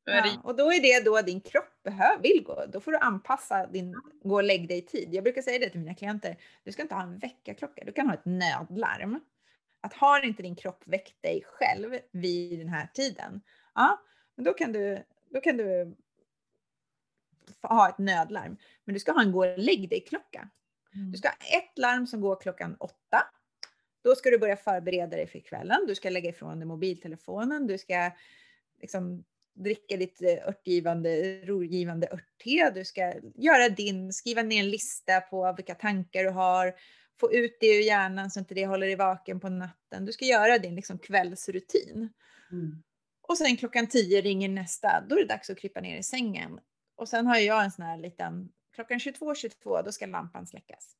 [0.05, 2.66] Ja, och då är det då din kropp behöver, vill gå.
[2.66, 5.14] Då får du anpassa din gå och lägg dig i tid.
[5.14, 6.37] Jag brukar säga det till mina klienter.
[6.64, 7.85] Du ska inte ha en väckarklocka.
[7.85, 9.20] Du kan ha ett nödlarm.
[9.81, 13.41] Att har inte din kropp väckt dig själv vid den här tiden,
[13.74, 14.01] ja,
[14.35, 15.97] men då kan du, då kan du
[17.62, 18.57] ha ett nödlarm.
[18.85, 20.49] Men du ska ha en gå och lägg dig klocka.
[20.95, 21.12] Mm.
[21.12, 23.26] Du ska ha ett larm som går klockan åtta.
[24.03, 25.85] Då ska du börja förbereda dig för kvällen.
[25.87, 27.66] Du ska lägga ifrån dig mobiltelefonen.
[27.66, 28.11] Du ska
[28.81, 29.24] liksom
[29.55, 32.70] dricka ditt eh, örtgivande, rogivande örtte.
[32.74, 36.74] Du ska göra din, skriva ner en lista på vilka tankar du har.
[37.21, 40.05] Få ut det ur hjärnan så inte det håller dig vaken på natten.
[40.05, 42.12] Du ska göra din liksom kvällsrutin.
[42.53, 42.83] Mm.
[43.29, 45.05] Och sen klockan 10 ringer nästa.
[45.09, 46.61] Då är det dags att krypa ner i sängen.
[46.97, 50.97] Och sen har jag en sån här liten, klockan 22.22 22, då ska lampan släckas.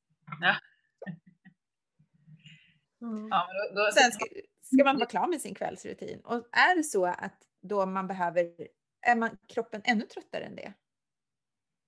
[3.03, 3.29] Mm.
[3.31, 4.25] Ja, men då, då, Sen ska,
[4.63, 6.21] ska man vara klar med sin kvällsrutin.
[6.21, 8.53] Och är det så att då man behöver,
[9.01, 10.73] är man kroppen ännu tröttare än det?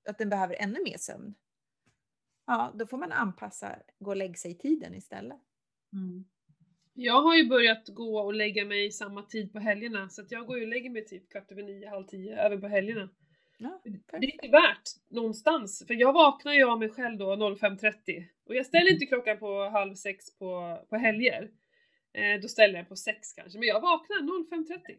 [0.09, 1.35] Att den behöver ännu mer sömn?
[2.53, 5.39] Ja, då får man anpassa gå och lägga sig i tiden istället.
[5.93, 6.25] Mm.
[6.95, 10.31] Jag har ju börjat gå och lägga mig i samma tid på helgerna, så att
[10.31, 13.09] jag går ju och lägger mig typ kvart över nio, halv tio, även på helgerna.
[13.59, 18.25] Ja, Det är inte värt någonstans, för jag vaknar ju av mig själv då 05.30
[18.47, 21.51] och jag ställer inte klockan på halv sex på, på helger.
[22.13, 24.99] Eh, då ställer jag den på sex kanske, men jag vaknar 05.30.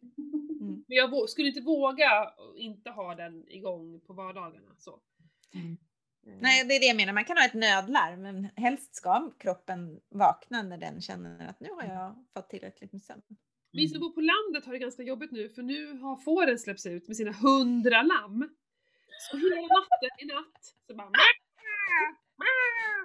[0.61, 0.83] Mm.
[0.87, 4.75] Men jag skulle inte våga inte ha den igång på vardagarna.
[4.77, 4.99] Så.
[5.53, 5.77] Mm.
[6.27, 7.13] Eh, Nej, det är det jag menar.
[7.13, 11.69] Man kan ha ett nödlarm, men helst ska kroppen vakna när den känner att nu
[11.69, 13.21] har jag fått tillräckligt med sömn.
[13.71, 16.85] Vi som bor på landet har det ganska jobbigt nu för nu har fåren släppts
[16.85, 18.49] ut med sina hundra lamm.
[19.31, 21.11] Så hela natten i natt så bara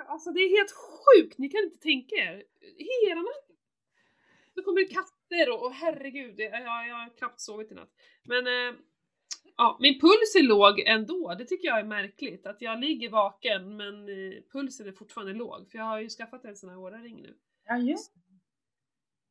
[0.08, 2.44] Alltså det är helt sjukt, ni kan inte tänka er.
[3.06, 3.56] Hela natten.
[4.54, 7.92] Så kommer det katter och, och herregud, jag, jag, jag har knappt sovit i natt.
[8.22, 8.74] Men äh,
[9.58, 12.46] ja, min puls är låg ändå, det tycker jag är märkligt.
[12.46, 15.70] Att jag ligger vaken men äh, pulsen är fortfarande låg.
[15.70, 17.34] För jag har ju skaffat en sån här Oura-ring nu.
[17.66, 18.12] Ja, just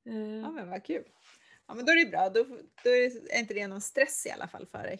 [0.07, 1.03] Äh, Ja, men vad kul.
[1.67, 2.29] Ja, men då är det bra.
[2.29, 2.43] Då,
[2.83, 4.99] då är inte det någon stress i alla fall för dig.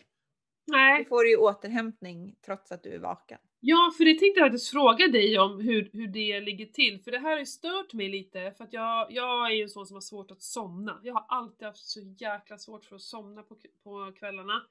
[0.68, 3.40] nej, Då får du ju återhämtning trots att du är vaken.
[3.60, 7.12] Ja, för det tänkte jag faktiskt fråga dig om hur, hur det ligger till, för
[7.12, 9.86] det här har ju stört mig lite, för att jag, jag är ju en sån
[9.86, 11.00] som har svårt att somna.
[11.04, 14.64] Jag har alltid haft så jäkla svårt för att somna på, på kvällarna.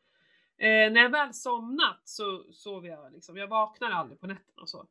[0.58, 4.68] Eh, när jag väl somnat så sover jag liksom, jag vaknar aldrig på nätterna och
[4.68, 4.86] så.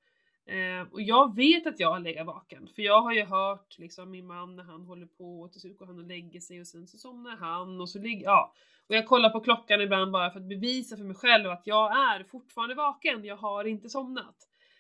[0.45, 4.11] Eh, och jag vet att jag har legat vaken, för jag har ju hört liksom
[4.11, 6.68] min man när han håller på och till slut går han och lägger sig och
[6.68, 8.53] sen så somnar han och så ligger, ja.
[8.88, 11.91] Och jag kollar på klockan ibland bara för att bevisa för mig själv att jag
[11.91, 14.36] är fortfarande vaken, jag har inte somnat.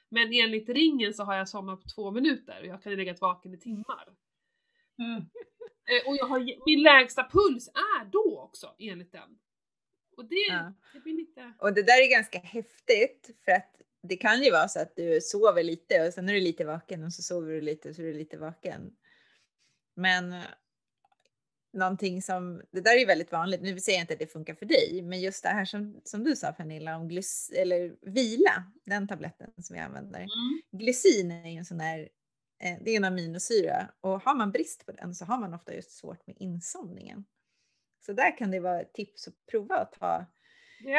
[0.09, 3.21] Men enligt ringen så har jag somnat på två minuter och jag kan ju legat
[3.21, 4.07] vaken i timmar.
[4.99, 5.17] Mm.
[5.87, 9.37] Eh, och jag har, min lägsta puls är då också enligt den.
[10.17, 10.73] Och det, Ja.
[10.93, 11.53] det blir lite...
[11.59, 15.19] Och det där är ganska häftigt för att det kan ju vara så att du
[15.21, 18.01] sover lite och sen är du lite vaken och så sover du lite och så
[18.01, 18.95] är du lite vaken.
[19.95, 20.43] Men eh,
[21.73, 24.55] någonting som, det där är ju väldigt vanligt, nu säger jag inte att det funkar
[24.55, 28.71] för dig, men just det här som, som du sa Pernilla om glys, eller vila,
[28.85, 30.19] den tabletten som vi använder.
[30.19, 30.61] Mm.
[30.71, 32.09] Glycin är ju en sån där,
[32.63, 35.73] eh, det är en aminosyra och har man brist på den så har man ofta
[35.73, 37.25] just svårt med insomningen.
[38.05, 40.25] Så där kan det vara ett tips att prova att ta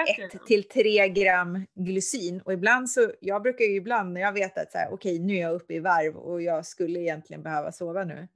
[0.09, 4.59] ett till tre gram glycin och ibland så, jag brukar ju ibland när jag vet
[4.59, 7.73] att så här, okej nu är jag uppe i varv och jag skulle egentligen behöva
[7.73, 8.29] sova nu.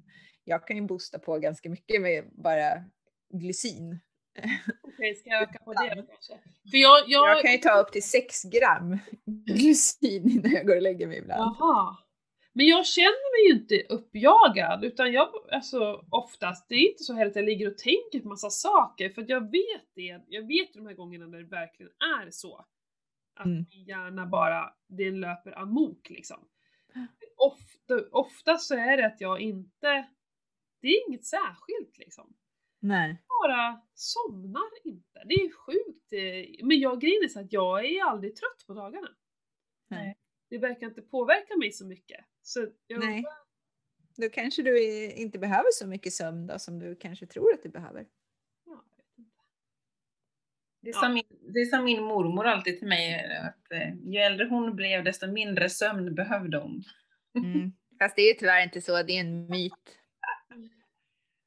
[0.44, 2.84] Jag kan ju boosta på ganska mycket med bara
[3.32, 3.98] glycin.
[4.82, 6.34] Okej, ska jag öka på det kanske?
[6.70, 8.98] För jag, jag, Jag kan ju ta upp till sex gram
[9.46, 11.40] glycin innan jag går och lägger mig ibland.
[11.40, 11.96] Jaha.
[12.52, 17.14] Men jag känner mig ju inte uppjagad utan jag, alltså oftast, det är inte så
[17.14, 20.46] heller att jag ligger och tänker på massa saker för att jag vet det, jag
[20.46, 21.92] vet de här gångerna när det verkligen
[22.22, 22.66] är så.
[23.36, 23.66] Att Mm.
[23.70, 26.48] min hjärna bara, den löper amok liksom.
[27.36, 30.08] Ofta, ofta så är det att jag inte,
[30.82, 32.34] det är inget särskilt liksom.
[32.80, 33.22] Nej.
[33.44, 35.22] bara somnar inte.
[35.24, 36.12] Det är sjukt.
[36.12, 39.08] eh, Men jag grejen är så att jag är aldrig trött på dagarna.
[39.88, 40.16] Nej.
[40.50, 42.24] Det verkar inte påverka mig så mycket.
[42.42, 43.24] Så jag, Nej.
[44.16, 47.68] Då kanske du inte behöver så mycket sömn då, som du kanske tror att du
[47.68, 48.06] behöver.
[48.66, 48.84] Ja.
[50.82, 51.00] Det Ja.
[51.00, 51.24] sa, min,
[51.54, 55.70] det sa min mormor alltid till mig, att eh, ju äldre hon blev desto mindre
[55.70, 56.82] sömn behövde hon.
[57.34, 57.72] Mm.
[57.98, 59.98] Fast det är ju tyvärr inte så, det är en myt.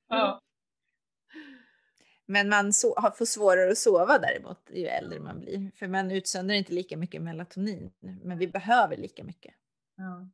[0.08, 0.42] Ja.
[2.26, 5.72] Men man so- får svårare att sova däremot ju äldre man blir.
[5.76, 7.92] För man utsöndrar inte lika mycket melatonin.
[8.00, 9.56] Men vi behöver lika mycket.
[9.98, 10.30] Ja.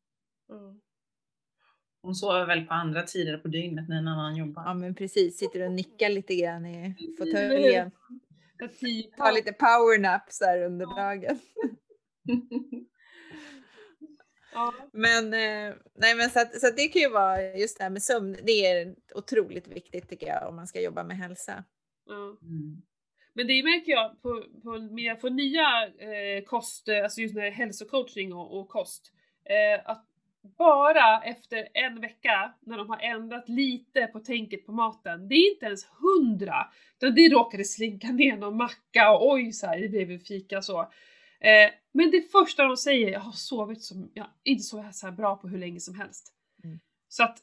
[0.49, 0.81] Mm.
[2.01, 4.63] Hon sover väl på andra tider på dygnet när en annan jobbar.
[4.63, 7.91] Ja men precis, sitter och nickar lite grann i fåtöljen.
[8.79, 11.39] Tio Tar lite powernaps där under dagen.
[14.53, 14.73] Ja.
[14.93, 17.91] Men, eh, nej, men så, att, så att det kan ju vara just det här
[17.91, 18.37] med sömn.
[18.43, 21.63] Det är otroligt viktigt tycker jag om man ska jobba med hälsa.
[22.05, 22.37] Ja.
[22.41, 22.81] Mm.
[23.33, 27.51] Men det märker jag på, på, jag får nya eh, kost, eh, alltså just när
[27.51, 29.11] hälsocoaching och, och kost.
[29.45, 30.05] Eh, att
[30.57, 35.51] bara efter en vecka när de har ändrat lite på tänket på maten, det är
[35.53, 36.67] inte ens hundra,
[36.97, 40.61] utan det råkade slinka ner någon macka och oj så här, det blev en fika
[40.61, 40.81] så.
[41.39, 45.07] Eh, men det första de säger, jag har sovit som, jag har inte sovit så
[45.07, 46.33] här bra på hur länge som helst.
[46.63, 46.79] Mm.
[47.07, 47.37] Så att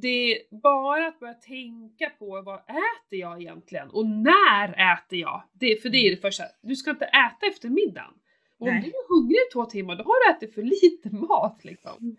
[0.00, 5.42] det är bara att börja tänka på vad äter jag egentligen och när äter jag?
[5.52, 8.14] Det, för det är det första, du ska inte äta efter middagen.
[8.64, 8.82] Om Nej.
[8.82, 12.16] du är hungrig i två timmar då har du ätit för lite mat liksom.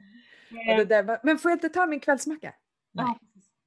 [0.50, 2.54] Det där, men får jag inte ta min kvällsmacka?
[2.93, 3.06] Nej.
[3.08, 3.20] Ja.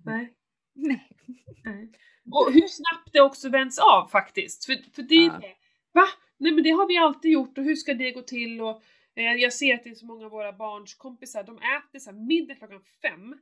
[0.04, 0.34] Nej.
[0.74, 1.92] Nej.
[2.32, 4.64] Och hur snabbt det också vänds av faktiskt.
[4.64, 5.38] För, för det är Ja.
[5.40, 5.54] det.
[5.92, 6.04] Va?
[6.36, 8.60] Nej men det har vi alltid gjort och hur ska det gå till?
[8.60, 8.82] Och,
[9.14, 12.10] eh, jag ser att det är så många av våra barns kompisar, de äter så
[12.10, 13.32] här middag klockan fem.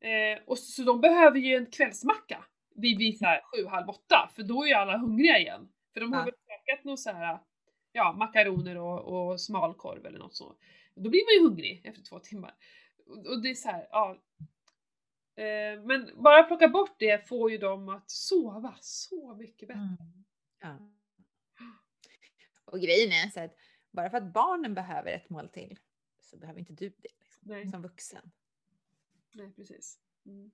[0.00, 2.44] Eh, och så, så de behöver ju en kvällsmacka
[2.74, 5.68] vid, vid så här sju, halv åtta, för då är ju alla hungriga igen.
[5.92, 6.24] För de har Ja.
[6.24, 6.34] väl
[6.66, 7.38] käkat någon så här,
[7.92, 10.58] ja, makaroner och, och smalkorv eller något sånt.
[10.94, 12.54] Då blir man ju hungrig efter två timmar.
[13.06, 14.18] Och, och det är så här, ja.
[15.34, 19.80] Eh, men bara plocka bort det får ju dem att sova så mycket bättre.
[19.80, 20.24] Mm.
[20.60, 20.78] Ja.
[22.64, 23.56] Och grejen är så att
[23.90, 25.78] bara för att barnen behöver ett mål till
[26.20, 27.08] så behöver inte du det
[27.54, 28.30] liksom, som vuxen.
[29.32, 29.98] Nej, precis.
[30.26, 30.50] Mm.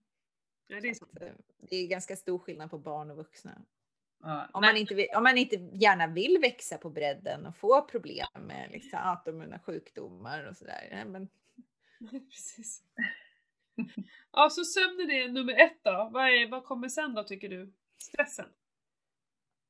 [0.68, 3.62] Nej, det är Så eh, det är ganska stor skillnad på barn och vuxna.
[4.22, 7.82] Ja, Om man, inte vill, om man inte gärna vill växa på bredden och få
[7.82, 11.04] problem med liksom, autoimmuna sjukdomar och sådär.
[11.06, 11.28] Men
[12.10, 12.82] precis.
[14.32, 16.08] Ja, så sömnen är nummer ett då.
[16.12, 17.72] Vad, är, vad kommer sen då tycker du?
[18.02, 18.46] Stressen?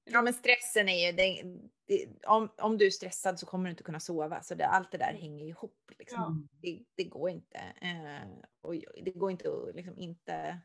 [0.04, 1.42] Ja men stressen är ju, det,
[1.86, 4.42] det, om, om du är stressad så kommer du inte kunna sova.
[4.42, 5.90] Så det, allt det där hänger ihop.
[5.98, 6.48] Liksom.
[6.50, 6.58] Ja.
[6.60, 7.58] Det, det går inte.
[7.58, 8.28] Eh,
[8.60, 10.58] och det går inte att liksom inte.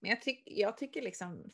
[0.00, 1.50] Men jag, tyck, jag tycker liksom.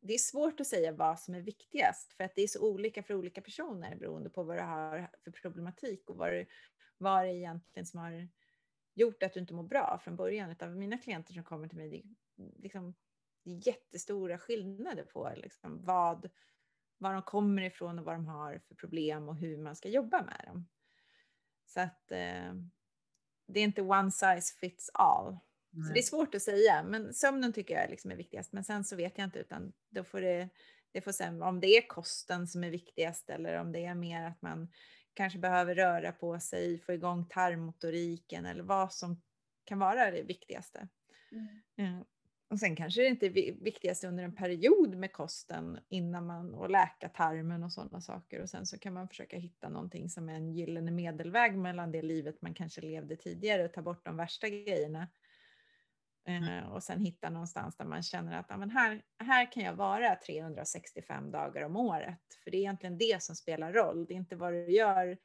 [0.00, 3.02] Det är svårt att säga vad som är viktigast för att det är så olika
[3.02, 6.46] för olika personer beroende på vad du har för problematik och vad, det-
[6.98, 8.28] vad det är egentligen som har
[8.94, 10.50] gjort att du inte mår bra från början.
[10.50, 12.94] Utav mina klienter som kommer till mig, det, är liksom,
[13.44, 16.30] det är jättestora skillnader på liksom, vad,
[16.98, 20.22] var de kommer ifrån och vad de har för problem och hur man ska jobba
[20.22, 20.68] med dem.
[21.66, 22.54] Så att eh,
[23.46, 25.38] det är inte one size fits all.
[25.86, 28.52] Så det är svårt att säga, men sömnen tycker jag liksom är viktigast.
[28.52, 30.48] Men sen så vet jag inte, utan då får det,
[30.92, 34.24] det får sen, om det är kosten som är viktigast eller om det är mer
[34.24, 34.68] att man
[35.14, 39.22] kanske behöver röra på sig, få igång tarmmotoriken eller vad som
[39.64, 40.88] kan vara det viktigaste.
[41.78, 42.00] Eh,
[42.50, 46.54] Och sen kanske det inte är vi- viktigast under en period med kosten innan man
[46.54, 48.40] och läka tarmen och sådana saker.
[48.42, 52.02] Och sen så kan man försöka hitta någonting som är en gyllene medelväg mellan det
[52.02, 55.08] livet man kanske levde tidigare och ta bort de värsta grejerna.
[56.28, 59.74] Eh, Och sen hitta någonstans där man känner att ja, men här, här kan jag
[59.74, 62.20] vara 365 dagar om året.
[62.44, 64.06] För det är egentligen det som spelar roll.
[64.06, 65.18] Det är inte vad du gör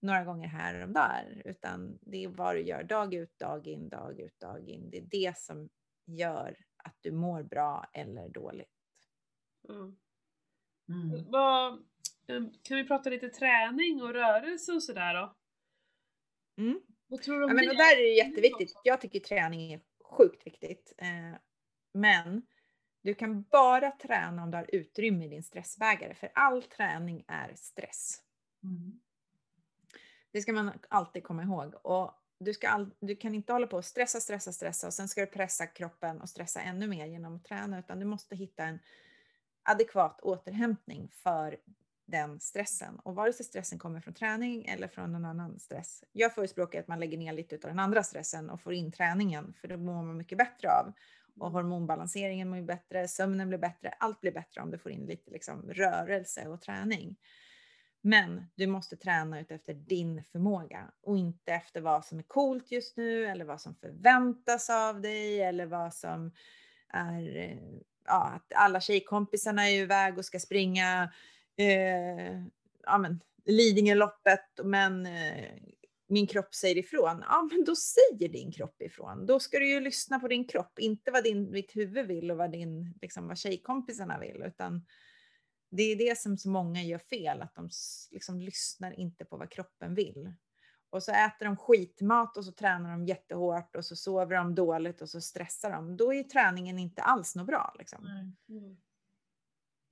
[0.00, 3.88] några gånger här och där, utan det är vad du gör dag ut, dag in,
[3.88, 4.90] dag ut, dag in.
[4.90, 5.68] Det är det som
[6.06, 8.68] gör att du mår bra eller dåligt.
[9.68, 9.74] Ja.
[10.88, 11.30] Mm.
[11.30, 11.72] Vad,
[12.26, 15.36] eh, kan vi prata lite träning och rörelse och sådär då?
[16.62, 16.80] Mm.
[17.06, 17.70] Vad tror du om Ja, men det?
[17.70, 18.72] och där är det jätteviktigt.
[18.84, 19.80] Jag tycker träning är
[20.12, 20.92] sjukt viktigt.
[20.98, 21.38] Eh,
[21.92, 22.42] men
[23.02, 27.54] du kan bara träna om du har utrymme i din stressbägare, för all träning är
[27.54, 28.22] stress.
[28.64, 29.00] Mm.
[30.30, 31.74] Det ska man alltid komma ihåg.
[31.82, 35.08] Och du, ska all, du kan inte hålla på och stressa, stressa, stressa och sen
[35.08, 38.64] ska du pressa kroppen och stressa ännu mer genom att träna, utan du måste hitta
[38.64, 38.78] en
[39.62, 41.56] adekvat återhämtning för
[42.12, 42.98] den stressen.
[42.98, 46.04] Och vare sig stressen kommer från träning eller från någon annan stress.
[46.12, 49.54] Jag förespråkar att man lägger ner lite av den andra stressen och får in träningen,
[49.60, 50.92] för då mår man mycket bättre av.
[51.40, 55.06] Och hormonbalanseringen mår ju bättre, sömnen blir bättre, allt blir bättre om du får in
[55.06, 57.16] lite liksom rörelse och träning.
[58.00, 62.96] Men du måste träna utefter din förmåga och inte efter vad som är coolt just
[62.96, 66.32] nu eller vad som förväntas av dig eller vad som
[66.88, 67.58] är, eh,
[68.04, 71.12] ja, att alla tjejkompisarna är iväg och ska springa
[71.56, 72.44] eh,
[72.82, 75.52] ja, men, Lidingöloppet men eh,
[76.08, 77.24] min kropp säger ifrån.
[77.28, 79.26] Ja, men då säger din kropp ifrån.
[79.26, 82.36] Då ska du ju lyssna på din kropp, inte vad din, ditt huvud vill och
[82.36, 84.86] vad, din, liksom, vad tjejkompisarna vill, utan
[85.70, 87.68] det är det som så många gör fel, att de
[88.10, 90.32] liksom lyssnar inte på vad kroppen vill.
[90.90, 95.02] Och så äter de skitmat och så tränar de jättehårt och så sover de dåligt
[95.02, 95.96] och så stressar de.
[95.96, 97.74] Då är träningen inte alls något bra.
[97.78, 98.06] Liksom.
[98.48, 98.76] Mm.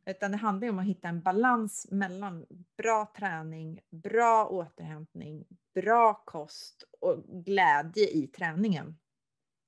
[0.07, 2.47] Utan det handlar ju om att hitta en balans mellan
[2.77, 8.99] bra träning, bra återhämtning, bra kost och glädje i träningen.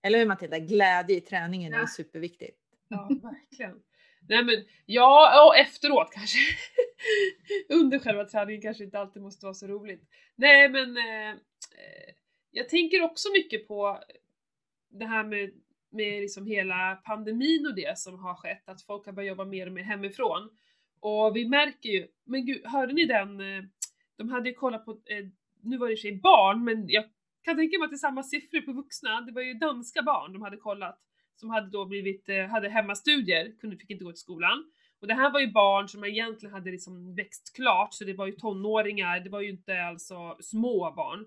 [0.02, 0.58] Eller hur Matilda?
[0.58, 1.86] Glädje i träningen är Ja.
[1.86, 2.58] superviktigt.
[2.88, 3.82] Ja, verkligen.
[4.28, 6.38] Nej men, ja, och efteråt kanske.
[7.68, 10.08] Under själva träningen kanske inte alltid måste vara så roligt.
[10.36, 12.14] Nej men, eh, eh,
[12.50, 14.00] jag tänker också mycket på
[14.90, 15.50] det här med,
[15.92, 19.66] med liksom hela pandemin och det som har skett, att folk har börjat jobba mer
[19.66, 20.50] och mer hemifrån.
[21.00, 23.40] Och vi märker ju, men gud, hörde ni den?
[23.40, 23.64] Eh,
[24.18, 25.26] de hade ju kollat på, eh,
[25.62, 27.04] nu var det i och för sig barn, men jag
[27.44, 29.20] kan tänka mig att det är samma siffror på vuxna.
[29.20, 30.98] Det var ju danska barn de hade kollat
[31.36, 34.64] som hade då blivit, eh, hade hemmastudier, kunde, fick inte gå till skolan.
[35.00, 38.26] Och det här var ju barn som egentligen hade liksom växt klart, så det var
[38.26, 41.26] ju tonåringar, det var ju inte alltså små barn.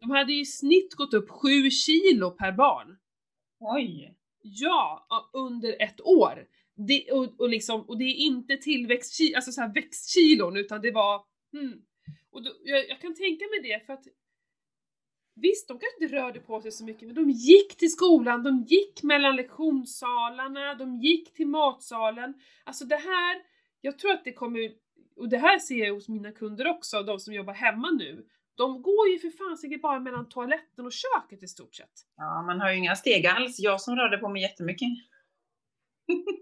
[0.00, 2.98] De hade ju i snitt gått upp 7 kilo per barn.
[3.60, 4.14] Oj!
[4.42, 6.46] Ja, under ett år.
[6.74, 10.90] Det, och, och, liksom, och det är inte tillväxtkilon, alltså så här växtkilon, utan det
[10.90, 11.24] var...
[11.52, 11.82] Hmm.
[12.30, 14.04] Och då, jag, jag kan tänka mig det för att
[15.34, 18.64] Visst, de kanske inte rörde på sig så mycket, men de gick till skolan, de
[18.68, 22.34] gick mellan lektionssalarna, de gick till matsalen.
[22.64, 23.42] Alltså det här,
[23.80, 24.72] jag tror att det kommer,
[25.16, 28.26] och det här ser jag hos mina kunder också, de som jobbar hemma nu.
[28.60, 31.94] De går ju för fan säkert bara mellan toaletten och köket i stort sett.
[32.16, 33.58] Ja, man har ju inga steg alls.
[33.58, 34.88] Jag som rörde på mig jättemycket.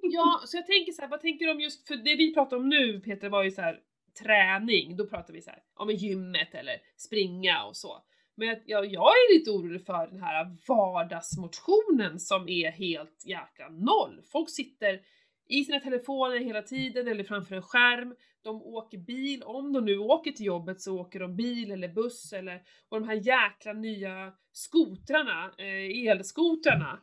[0.02, 2.56] Ja, så jag tänker så här, vad tänker du om just, för det vi pratar
[2.56, 3.80] om nu Peter var ju så här
[4.22, 8.02] träning, då pratar vi så här om gymmet eller springa och så.
[8.34, 14.22] Men jag, jag är lite orolig för den här vardagsmotionen som är helt jäkla noll.
[14.32, 15.00] Folk sitter
[15.48, 18.14] i sina telefoner hela tiden eller framför en skärm.
[18.42, 22.32] De åker bil, om de nu åker till jobbet så åker de bil eller buss
[22.32, 27.00] eller och de här jäkla nya skotrarna, eh, elskotrarna.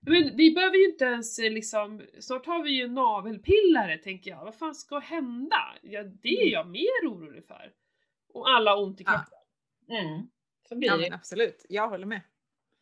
[0.00, 4.30] Men vi behöver ju inte ens eh, liksom, snart har vi ju en navelpillare tänker
[4.30, 4.44] jag.
[4.44, 5.74] Vad fan ska hända?
[5.82, 7.72] Ja, det är jag mer orolig för.
[8.34, 9.10] Och alla ont i Ja.
[9.12, 10.06] kroppen.
[10.06, 10.28] Mm.
[10.68, 11.10] Så blir Ja, det.
[11.14, 12.20] absolut, jag håller med.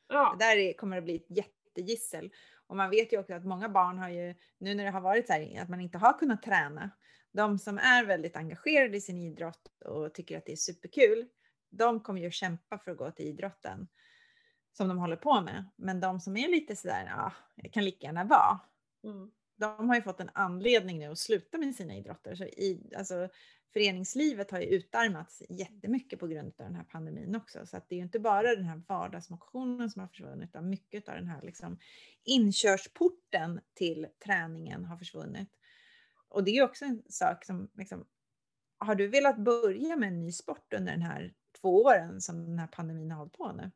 [0.09, 0.37] Ja.
[0.39, 2.31] Det där är, kommer att bli ett jättegissel.
[2.67, 5.27] Och man vet ju också att många barn har ju, nu när det har varit
[5.27, 6.91] så här att man inte har kunnat träna,
[7.37, 11.29] de som är väldigt engagerade i sin idrott och tycker att det är superkul,
[11.71, 13.89] de kommer ju kämpa för att gå till idrotten
[14.73, 15.65] som de håller på med.
[15.77, 18.61] Men de som är lite sådär, ja, jag kan lika gärna vara,
[19.05, 19.31] Mm.
[19.57, 22.35] de har ju fått en anledning nu att sluta med sina idrotter.
[22.35, 23.29] Så i, alltså,
[23.73, 27.67] föreningslivet har ju utarmats jättemycket på grund av den här pandemin också.
[27.67, 31.09] Så att det är ju inte bara den här vardagsmotionen som har försvunnit, utan mycket
[31.09, 31.79] av den här liksom,
[32.25, 35.49] inkörsporten till träningen har försvunnit.
[36.37, 38.07] Och det är också en sak som, liksom,
[38.79, 42.59] har du velat börja med en ny sport under den här två åren som den
[42.59, 43.71] här pandemin har hållit på nu?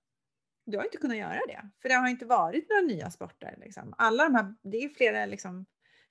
[0.66, 3.54] Du har inte kunnat göra det, för det har inte varit några nya sporter.
[3.60, 3.94] Liksom.
[3.98, 5.66] Alla de här, det är flera liksom,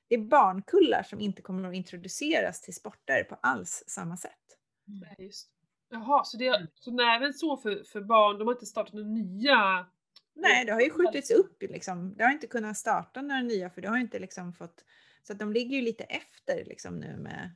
[0.08, 4.58] det är barnkullar som inte kommer att introduceras till sporter på alls samma sätt.
[4.86, 5.50] Nej, just.
[5.90, 9.08] Jaha, så, det, så när även så för, för barn, de har inte startat några
[9.08, 9.88] nya?
[10.36, 11.62] Nej, det har ju skjutits upp.
[11.62, 12.16] Liksom.
[12.18, 14.84] Det har inte kunnat starta några nya för det har inte liksom fått...
[15.30, 17.56] Så att de ligger ju lite efter liksom nu med,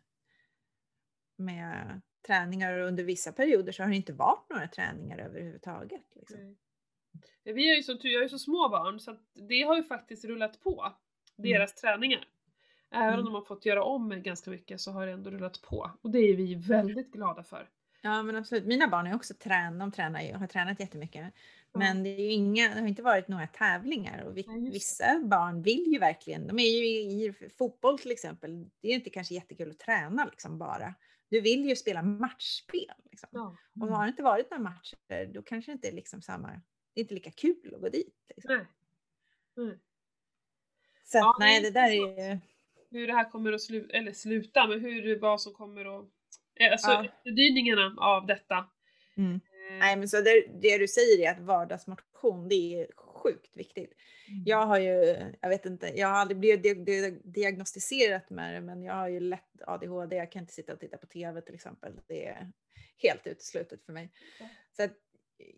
[1.37, 6.15] med träningar och under vissa perioder så har det inte varit några träningar överhuvudtaget.
[6.15, 6.39] Liksom.
[7.43, 7.53] Nej.
[7.55, 9.75] Vi är ju som tur jag är ju så små barn så att det har
[9.75, 10.93] ju faktiskt rullat på,
[11.35, 12.27] deras träningar.
[12.91, 13.25] Även om Mm.
[13.25, 15.91] de har fått göra om ganska mycket så har det ändå rullat på.
[16.01, 17.69] Och det är vi väldigt glada för.
[18.01, 18.65] Ja men absolut.
[18.65, 21.33] Mina barn är också trän, de tränar ju, har tränat jättemycket.
[21.73, 25.61] Men det, är ju inga, det har inte varit några tävlingar och vi, vissa barn
[25.61, 29.33] vill ju verkligen, de är ju i, i fotboll till exempel, det är inte kanske
[29.33, 30.95] jättekul att träna liksom bara.
[31.29, 32.91] Du vill ju spela matchspel.
[33.11, 33.29] Liksom.
[33.31, 33.57] Ja.
[33.81, 36.47] Och har det inte varit några matcher då kanske det inte är liksom samma,
[36.93, 38.15] det är inte lika kul att gå dit.
[38.35, 38.55] Liksom.
[38.55, 38.65] Nej.
[39.55, 39.79] Nej.
[41.03, 42.39] Så att, Ja, nej det det är där är ju,
[42.91, 46.05] Hur det här kommer att sluta, eller sluta, men hur, vad som kommer att...
[46.55, 47.05] eh, Alltså Ja.
[47.05, 48.69] efterdyningarna av detta.
[49.17, 49.39] mm.
[49.79, 53.93] Nej men så det, det du säger är att vardagsmotion det är sjukt viktigt.
[54.27, 54.43] Mm.
[54.45, 58.61] Jag har ju, jag vet inte, jag har aldrig blivit di- di- diagnostiserat med det,
[58.61, 60.15] men jag har ju lätt ADHD.
[60.15, 61.99] Jag kan inte sitta och titta på TV till exempel.
[62.07, 62.51] Det är
[62.97, 64.11] helt uteslutet för mig.
[64.77, 64.91] Så att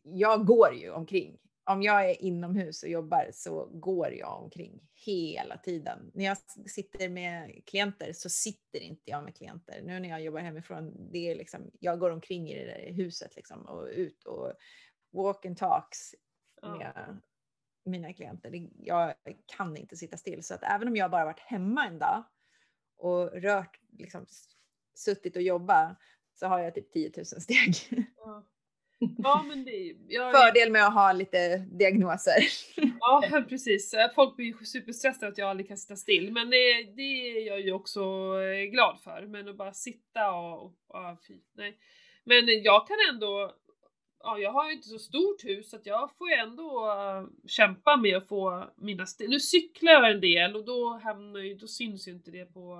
[0.03, 1.37] jag går ju omkring.
[1.67, 6.11] Om jag är inomhus och jobbar så går jag omkring hela tiden.
[6.13, 6.37] När jag
[6.69, 9.81] sitter med klienter så sitter inte jag med klienter.
[9.83, 13.35] Nu när jag jobbar hemifrån, det är liksom, jag går omkring i det där huset
[13.35, 14.53] liksom och ut och
[15.11, 16.15] walk and talks
[16.61, 16.77] Ja.
[16.77, 17.21] med
[17.85, 18.69] mina klienter.
[18.79, 19.13] Jag
[19.45, 20.43] kan inte sitta still.
[20.43, 22.23] Så att även om jag bara varit hemma en dag
[22.97, 24.25] och rört, liksom
[24.95, 25.97] suttit och jobbat
[26.33, 27.75] så har jag typ 10 000 steg.
[28.17, 28.43] Ja.
[28.99, 29.95] Ja, men det...
[30.07, 32.43] Jag, Fördel med att ha lite diagnoser.
[32.99, 33.95] Ja, precis.
[34.15, 37.71] Folk blir superstressade att jag aldrig kan sitta still, men det, det är jag ju
[37.71, 38.01] också
[38.41, 39.27] eh, glad för.
[39.27, 40.63] Men att bara sitta och...
[40.63, 41.77] och ja, fy, nej.
[42.23, 43.55] Men jag kan ändå...
[44.23, 47.47] Ja, jag har ju inte så stort hus så att jag får ju ändå eh,
[47.47, 49.29] kämpa med att få mina steg.
[49.29, 52.77] Nu cyklar jag en del och då hamnar ju, då syns ju inte det på,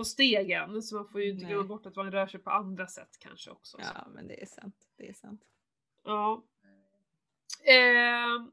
[0.00, 0.82] på stegen.
[0.82, 3.50] Så man får ju inte glömma bort att man rör sig på andra sätt kanske
[3.50, 3.76] också.
[3.76, 3.82] Så.
[3.94, 4.76] Ja, men det är sant.
[4.96, 5.40] Det är sant.
[6.04, 6.44] Ja.
[7.64, 8.46] Eh,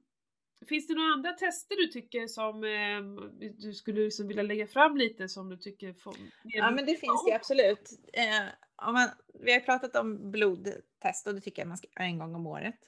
[0.67, 4.97] finns det några andra tester du tycker som eh, du skulle liksom vilja lägga fram
[4.97, 7.89] lite som du tycker får Ja, men det finns det absolut.
[8.13, 8.47] Eh,
[8.87, 12.19] om man, vi har pratat om blodtest och det tycker jag man ska göra en
[12.19, 12.79] gång om året.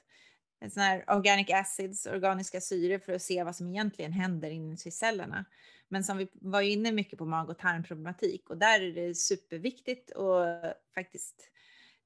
[0.60, 4.90] En sån här organic acids, organiska syror för att se vad som egentligen händer inuti
[4.90, 5.44] cellerna.
[5.88, 10.12] Men som vi var inne mycket på mag och tarmproblematik och där är det superviktigt
[10.12, 11.50] att faktiskt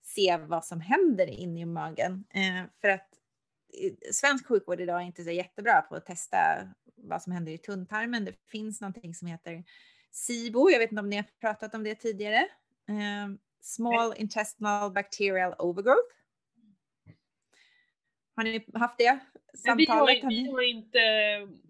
[0.02, 2.24] se vad som händer inne i magen.
[2.30, 3.09] Eh, för att
[3.82, 6.36] eh, svensk sjukvård idag är inte så jättebra på att testa
[6.96, 8.24] vad som händer i tunntarmen.
[8.24, 9.64] Det finns någonting som heter
[10.11, 12.48] SIBO, jag vet inte om ni har pratat om det tidigare.
[12.88, 13.28] Eh,
[13.61, 16.14] small intestinal bacterial overgrowth.
[18.35, 19.18] Har ni haft det
[19.64, 20.24] Men vi, har, samtalet?
[20.24, 20.99] Vi har inte...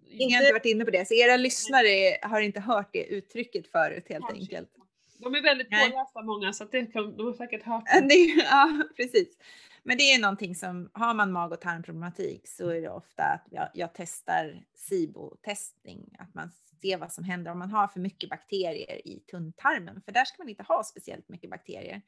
[0.09, 3.67] Ingen har inte varit inne på det, så era lyssnare har inte hört det uttrycket
[3.67, 4.69] förut helt Kanske enkelt.
[5.17, 7.83] De är väldigt pålästa många så det kan, de har säkert hört.
[8.09, 8.15] Det,
[8.49, 9.37] ja, precis.
[9.83, 13.47] Men det är någonting som, har man mag och tarmproblematik så är det ofta att
[13.51, 16.51] jag, jag testar SIBO-testning, att man
[16.81, 20.43] ser vad som händer om man har för mycket bakterier i tunntarmen, för där ska
[20.43, 22.01] man inte ha speciellt mycket bakterier,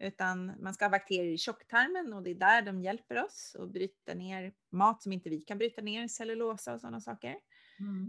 [0.00, 3.72] utan man ska ha bakterier i tjocktarmen och det är där de hjälper oss att
[3.72, 7.36] bryta ner mat som inte vi kan bryta ner, cellulosa och sådana saker.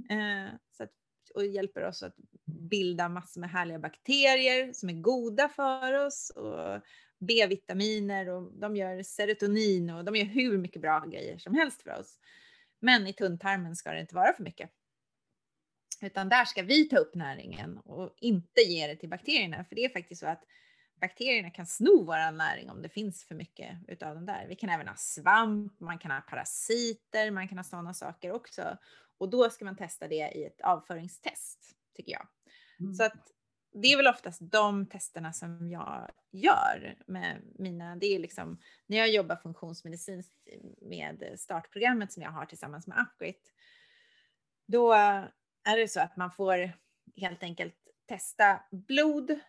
[0.10, 0.92] Eh, så att,
[1.36, 2.16] och hjälper oss att
[2.46, 6.82] bilda massor med härliga bakterier som är goda för oss och
[7.20, 12.00] B-vitaminer och de gör serotonin och de gör hur mycket bra grejer som helst för
[12.00, 12.20] oss.
[12.80, 14.70] Men i tunntarmen ska det inte vara för mycket.
[16.02, 19.66] Utan där ska vi ta upp näringen och inte ge det till bakterierna.
[19.66, 20.44] För det är faktiskt så att
[21.02, 24.46] bakterierna kan sno vår näring om det finns för mycket utav dem där.
[24.48, 28.78] Vi kan även ha svamp, man kan ha parasiter, man kan ha sådana saker också.
[29.18, 32.28] Och då ska man testa det i ett avföringstest, tycker jag.
[32.98, 33.28] Så att
[33.74, 38.98] det är väl oftast de testerna som jag gör med mina, det är liksom när
[38.98, 40.48] jag jobbar funktionsmedicinskt
[40.82, 43.54] med startprogrammet som jag har tillsammans med Upgrit.
[44.68, 44.94] Då
[45.64, 46.72] är det så att man får
[47.16, 47.76] helt enkelt
[48.06, 49.40] testa blod,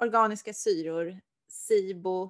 [0.00, 2.24] organiska syror, SIBO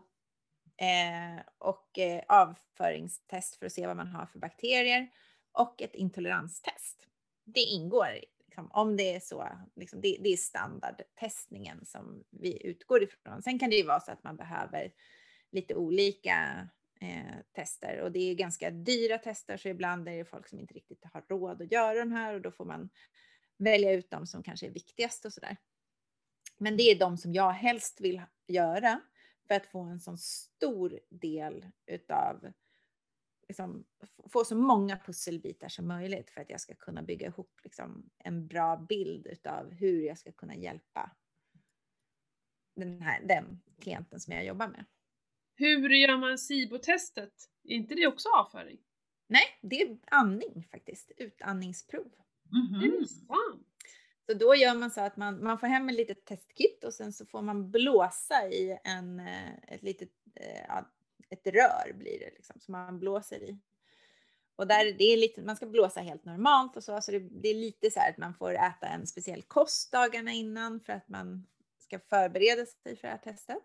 [0.77, 5.11] eh, och eh, avföringstest för att se vad man har för bakterier
[5.53, 7.07] och ett intoleranstest.
[7.45, 8.09] Det ingår
[8.47, 13.43] liksom, om det är så, liksom, det, det är standardtestningen som vi utgår ifrån.
[13.43, 14.93] Sen kan det ju vara så att man behöver
[15.51, 16.69] lite olika
[17.01, 20.75] eh, tester och det är ganska dyra tester så ibland är det folk som inte
[20.75, 22.89] riktigt har råd att göra de här och då får man
[23.59, 25.57] välja ut de som kanske är viktigast och sådär.
[26.57, 29.01] Men det är de som jag helst vill göra
[29.49, 32.53] för att få en sån stor del utav
[33.49, 33.85] liksom,
[34.33, 38.47] få så många pusselbitar som möjligt för att jag ska kunna bygga ihop liksom, en
[38.47, 41.11] bra bild utav hur jag ska kunna hjälpa
[42.77, 44.85] den, här, den klienten som jag jobbar med.
[45.57, 47.51] Hur gör man SIBO-testet?
[47.65, 48.79] Är inte det också avföring?
[49.27, 52.13] Nej, det är andning faktiskt, utandningsprov.
[52.85, 53.74] Är det sant?
[54.27, 57.13] Så då gör man så att man, man får hem ett litet testkit och sen
[57.13, 60.79] så får man blåsa i en, eh, ett litet, eh,
[61.31, 63.59] ett rör blir det liksom, som man blåser i.
[64.57, 67.49] Och där det är lite, man ska blåsa helt normalt och så, så det, det
[67.49, 71.09] är lite så här att man får äta en speciell kost dagarna innan för att
[71.09, 71.47] man
[71.79, 73.63] ska förbereda sig för det här testet.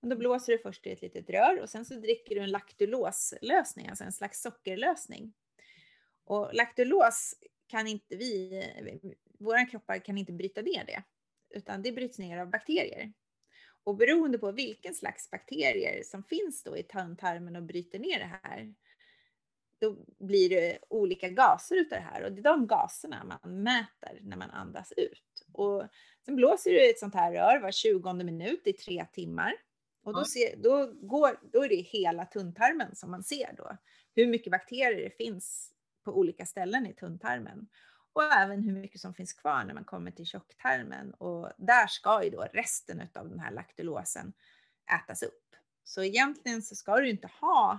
[0.00, 2.50] Men då blåser du först i ett litet rör och sen så dricker du en
[2.50, 5.32] laktuloslösning, alltså en slags sockerlösning.
[6.24, 7.34] Och laktulos
[7.66, 8.64] kan inte vi,
[9.40, 11.02] våra kroppar kan inte bryta ner det,
[11.50, 13.12] utan det bryts ner av bakterier.
[13.84, 18.38] Och beroende på vilken slags bakterier som finns då i tarmen och bryter ner det
[18.42, 18.74] här,
[19.80, 24.18] då blir det olika gaser utav det här och det är de gaserna man mäter
[24.22, 25.46] när man andas ut.
[25.52, 25.84] Och
[26.24, 29.54] sen blåser du ett sånt här rör var 20 minut i tre timmar.
[30.02, 33.76] Och då, ser, då, går, då är det hela tunntarmen som man ser då.
[34.14, 35.72] Hur mycket bakterier det finns
[36.04, 37.68] på olika ställen i tunntarmen.
[38.12, 41.14] Och även hur mycket som finns kvar när man kommer till tjocktarmen.
[41.14, 44.32] Och där ska ju då resten av den här laktulosen
[45.02, 45.56] ätas upp.
[45.84, 47.78] Så egentligen så ska du inte ha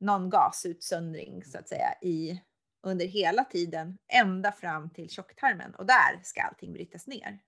[0.00, 2.42] någon gasutsöndring så att säga i,
[2.82, 7.38] under hela tiden ända fram till tjocktarmen och där ska allting brytas ner.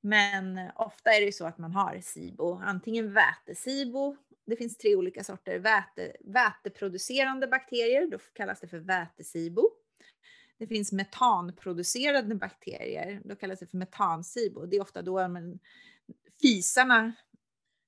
[0.00, 4.16] Men eh, ofta är det ju så att man har SIBO, antingen väte-SIBO,
[4.46, 9.70] det finns tre olika sorter, väte, väteproducerande bakterier, då kallas det för väte-SIBO.
[10.58, 14.66] Det finns metanproducerande bakterier, då kallas det för metan-SIBO.
[14.66, 15.58] Det är ofta då man,
[16.42, 17.12] fisarna,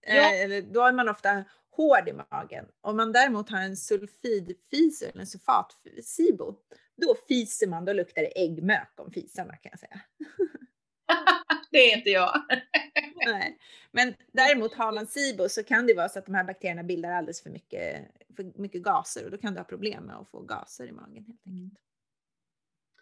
[0.06, 0.14] Ja.
[0.14, 2.66] eh, eller då är man ofta hård i magen.
[2.80, 6.56] Om man däremot har en sulfidfis eller en sulfat-SIBO,
[6.96, 10.00] då fiser man, då luktar det äggmök om fisarna kan jag säga.
[11.70, 12.42] Det är inte jag.
[13.26, 13.58] Nej.
[13.90, 17.10] Men däremot har man SIBO så kan det vara så att de här bakterierna bildar
[17.12, 18.06] alldeles för mycket,
[18.36, 21.24] för mycket gaser och då kan du ha problem med att få gaser i magen
[21.24, 21.80] helt enkelt.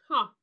[0.08, 0.34] Ha.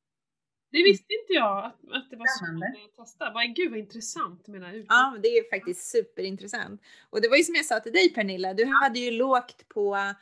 [0.70, 2.66] Det visste inte jag att, att det var så Spännande.
[2.66, 3.30] att testa.
[3.30, 4.86] Vad, gud vad intressant menar jag.
[4.88, 6.82] Ja, det är faktiskt superintressant.
[7.10, 10.14] Och det var ju som jag sa till dig Pernilla, du hade ju lågt på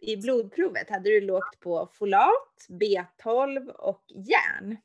[0.00, 4.76] i blodprovet hade du lågt på folat, B12 och järn.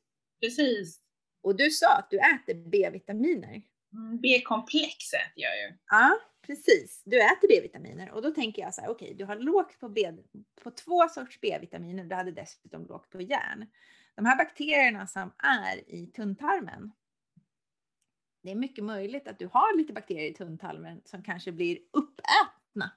[0.41, 0.99] Precis.
[1.41, 3.61] Och du sa att du äter B-vitaminer.
[3.94, 5.77] Mm, B-komplex äter jag ju.
[5.90, 7.01] Ja, precis.
[7.05, 10.11] Du äter B-vitaminer och då tänker jag så här, okej, du har lågt på, B,
[10.63, 12.03] på två sorts B-vitaminer.
[12.03, 13.65] Du hade dessutom lågt på järn.
[14.15, 16.91] De här bakterierna som är i tunntarmen.
[18.43, 22.91] Det är mycket möjligt att du har lite bakterier i tunntarmen som kanske blir uppätna.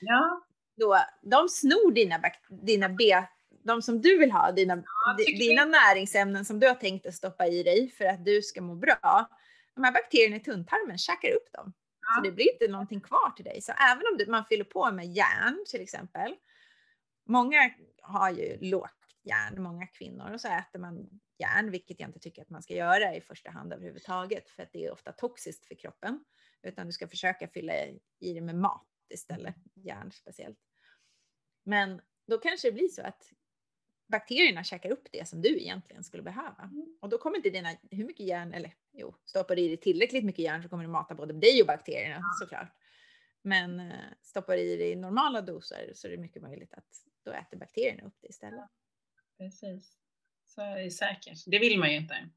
[0.00, 0.46] Ja.
[0.76, 3.22] Då, de snor dina, dina B,
[3.64, 7.46] de som du vill ha, dina, Ja, dina näringsämnen som du har tänkt att stoppa
[7.46, 9.28] i dig för att du ska må bra.
[9.74, 11.72] De här bakterierna i tunntarmen käkar upp dem.
[12.16, 13.62] Så det blir inte någonting kvar till dig.
[13.62, 16.34] Så även om du, man fyller på med järn till exempel.
[17.24, 17.70] Många
[18.02, 22.42] har ju lågt järn, många kvinnor, och så äter man järn, vilket jag inte tycker
[22.42, 25.74] att man ska göra i första hand överhuvudtaget, för att det är ofta toxiskt för
[25.74, 26.24] kroppen.
[26.62, 27.72] Utan du ska försöka fylla
[28.18, 30.58] i det med mat istället, järn speciellt.
[31.64, 33.32] Men då kanske det blir så att
[34.06, 36.70] bakterierna käkar upp det som du egentligen skulle behöva.
[37.00, 40.24] Och då kommer inte dina, hur mycket järn, eller jo, stoppar du i dig tillräckligt
[40.24, 42.68] mycket järn så kommer det mata både dig och bakterierna såklart.
[43.42, 46.86] Men eh, stoppar du i dig normala doser så är det mycket möjligt att
[47.24, 48.70] då äter bakterierna upp det istället.
[49.38, 49.96] Precis.
[50.46, 51.38] Så är det säkert.
[51.46, 52.28] Det vill man ju inte.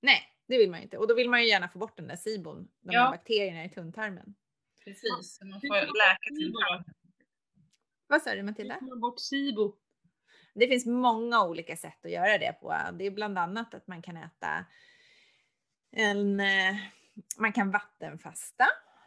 [0.00, 0.98] Nej, det vill man ju inte.
[0.98, 3.04] Och då vill man ju gärna få bort den där SIBON, de Ja.
[3.04, 4.34] där bakterierna i tunntarmen.
[4.84, 5.36] Precis.
[5.38, 6.84] Så man får läka då?
[8.06, 8.78] Vad sa du Matilda?
[8.80, 9.76] man bort SIBO?
[10.54, 12.76] Det finns många olika sätt att göra det på.
[12.98, 14.64] Det är bland annat att man kan äta
[15.90, 16.76] en, eh,
[17.38, 18.64] man kan vattenfasta.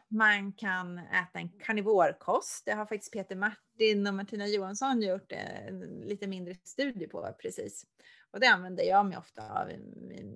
[0.09, 2.65] Man kan äta en karnivorkost.
[2.65, 7.85] Det har faktiskt Peter Martin och Martina Johansson gjort en lite mindre studie på precis.
[8.31, 9.71] Och det använder jag mig ofta av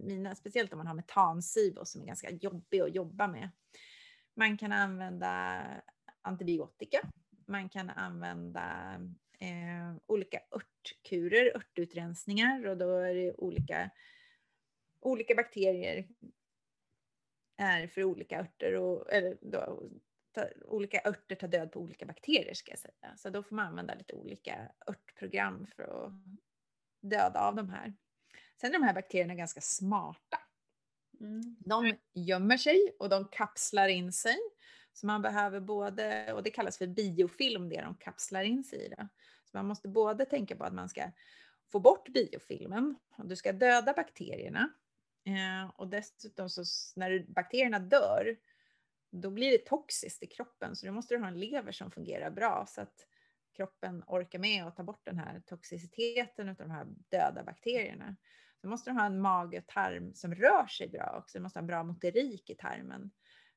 [0.03, 3.49] mina, speciellt om man har metansibo som är ganska jobbig att jobba med.
[4.35, 5.63] Man kan använda
[6.21, 6.99] antibiotika.
[7.45, 8.95] Man kan använda
[9.41, 13.89] eh, olika örtkurer, örtutrensningar och då är det olika,
[14.99, 16.07] olika bakterier
[17.57, 19.89] är för olika örter och eller då,
[20.31, 23.17] ta, olika örter tar död på olika bakterier ska jag säga.
[23.17, 26.13] Så då får man använda lite olika örtprogram för att
[27.01, 27.93] döda av de här.
[28.61, 30.37] Sen är de här bakterierna ganska smarta.
[31.19, 31.55] Mm.
[31.59, 34.37] De gömmer sig och de kapslar in sig.
[34.93, 38.89] Så man behöver både, och det kallas för biofilm det de kapslar in sig i.
[38.89, 39.07] Då.
[39.45, 41.11] Så man måste både tänka på att man ska
[41.71, 44.69] få bort biofilmen och du ska döda bakterierna.
[45.25, 46.63] Eh, och dessutom så
[46.95, 48.37] när bakterierna dör,
[49.11, 50.75] då blir det toxiskt i kroppen.
[50.75, 53.07] Så då måste du ha en lever som fungerar bra så att
[53.55, 58.15] kroppen orkar med att ta bort den här toxiciteten av de här döda bakterierna.
[58.61, 61.37] Så måste du ha en mage och tarm som rör sig bra också.
[61.37, 63.11] Du måste ha en bra motorik i tarmen.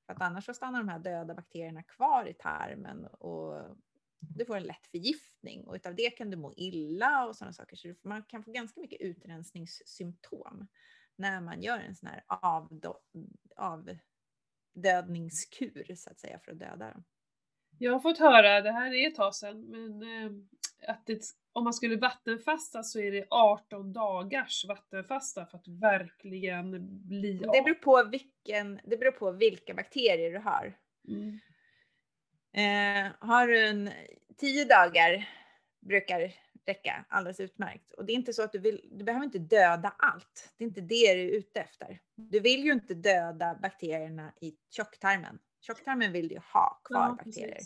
[0.06, 3.76] För att annars så stannar de här döda bakterierna kvar i tarmen och
[4.18, 7.76] du får en lätt förgiftning och utav det kan du må illa och sådana saker.
[7.76, 10.66] Så man kan få ganska mycket utrensningssymptom
[11.16, 12.24] när man gör en sån här
[13.56, 17.04] avdödningskur så att säga för att döda dem.
[17.78, 20.30] Jag har fått höra, det här är ett tag sedan, men eh,
[20.88, 21.20] att det,
[21.52, 27.48] om man skulle vattenfasta så är det 18 dagars vattenfasta för att verkligen bli Det
[27.48, 27.64] av.
[27.64, 30.76] beror på, vilken, det beror på vilka bakterier du har.
[31.08, 31.38] Mm.
[32.52, 33.90] Eh, har du en
[34.36, 35.28] tio dagar
[35.80, 36.32] brukar
[36.66, 37.92] räcka alldeles utmärkt.
[37.92, 40.52] Och det är inte så att du vill, du behöver inte döda allt.
[40.56, 42.00] Det är inte det du är ute efter.
[42.16, 45.38] Du vill ju inte döda bakterierna i tjocktarmen.
[45.66, 47.60] Tjocktarmen vill du ju ha kvar Ja, bakterier.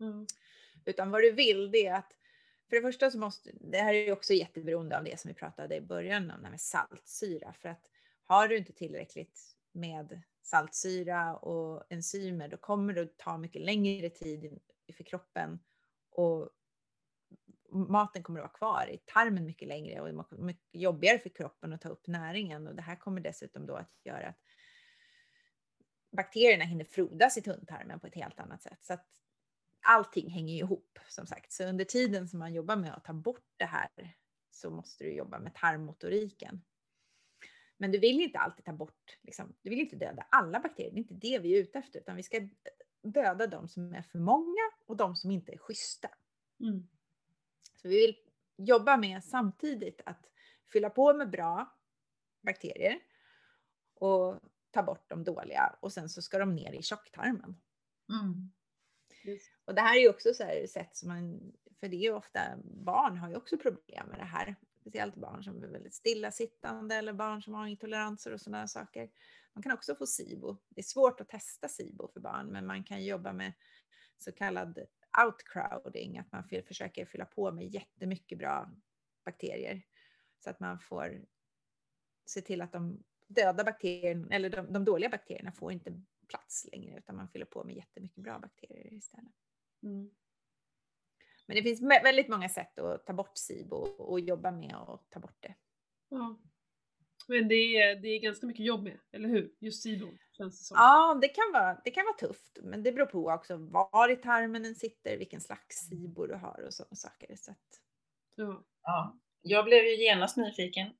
[0.00, 0.26] Mm.
[0.84, 2.12] Utan vad du vill det är att
[2.68, 5.34] för det första så måste, det här är ju också jätteberoende av det som vi
[5.34, 7.52] pratade i början om, det här med saltsyra.
[7.52, 7.82] För att
[8.24, 9.40] har du inte tillräckligt
[9.72, 14.60] med saltsyra och enzymer, då kommer det att ta mycket längre tid
[14.96, 15.58] för kroppen
[16.10, 16.50] och
[17.72, 21.80] maten kommer att vara kvar i tarmen mycket längre och mycket jobbigare för kroppen att
[21.80, 22.66] ta upp näringen.
[22.66, 24.40] Och det här kommer dessutom då att göra att
[26.16, 28.84] bakterierna hinner frodas i tunntarmen på ett helt annat sätt.
[28.84, 29.06] Så att
[29.80, 31.52] allting hänger ihop som sagt.
[31.52, 34.16] Så under tiden som man jobbar med att ta bort det här
[34.50, 36.62] så måste du jobba med tarmmotoriken.
[37.76, 40.90] Men du vill inte alltid ta bort, liksom, du vill inte döda alla bakterier.
[40.90, 42.48] Det är inte det vi är ute efter, utan vi ska
[43.02, 46.08] döda de som är för många och de som inte är schyssta.
[46.60, 46.88] Mm.
[47.82, 48.16] Så vi vill
[48.56, 50.30] jobba med samtidigt att
[50.72, 51.78] fylla på med bra
[52.42, 53.00] bakterier
[53.94, 54.40] och
[54.76, 57.60] ta bort de dåliga och sen så ska de ner i tjocktarmen.
[58.08, 58.52] Mm.
[59.64, 62.12] Och det här är ju också så här sätt som man, för det är ju
[62.12, 64.56] ofta, barn har ju också problem med det här.
[64.80, 69.10] Speciellt barn som är väldigt stillasittande eller barn som har intoleranser och sådana saker.
[69.52, 70.56] Man kan också få SIBO.
[70.68, 73.52] Det är svårt att testa SIBO för barn, men man kan jobba med
[74.16, 74.86] så kallad
[75.24, 78.70] outcrowding, att man försöker fylla på med jättemycket bra
[79.24, 79.82] bakterier.
[80.38, 81.24] Så att man får
[82.26, 86.98] se till att de döda bakterierna, eller de, de dåliga bakterierna får inte plats längre,
[86.98, 89.32] utan man fyller på med jättemycket bra bakterier istället.
[89.82, 90.10] Mm.
[91.46, 95.20] Men det finns väldigt många sätt att ta bort SIBO och jobba med att ta
[95.20, 95.54] bort det.
[96.08, 96.40] Ja.
[97.28, 99.54] Men det är, det är ganska mycket jobb med, eller hur?
[99.60, 100.74] Just SIBO känns det som.
[100.74, 104.16] Ja, det kan, vara, det kan vara tufft, men det beror på också var i
[104.16, 107.36] tarmen den sitter, vilken slags SIBO du har och sådana saker.
[107.36, 107.80] Så att,
[108.36, 108.64] Ja.
[108.82, 109.18] Ja.
[109.42, 110.92] Jag blev ju genast nyfiken.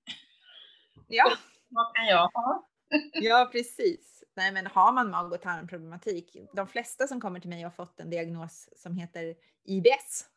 [1.09, 1.32] Ja,
[1.69, 2.69] Vad kan jag ha?
[3.13, 4.25] ja precis.
[4.35, 8.01] Nej, men har man mag och tarmproblematik, de flesta som kommer till mig har fått
[8.01, 9.35] en diagnos som heter
[9.65, 10.29] IBS.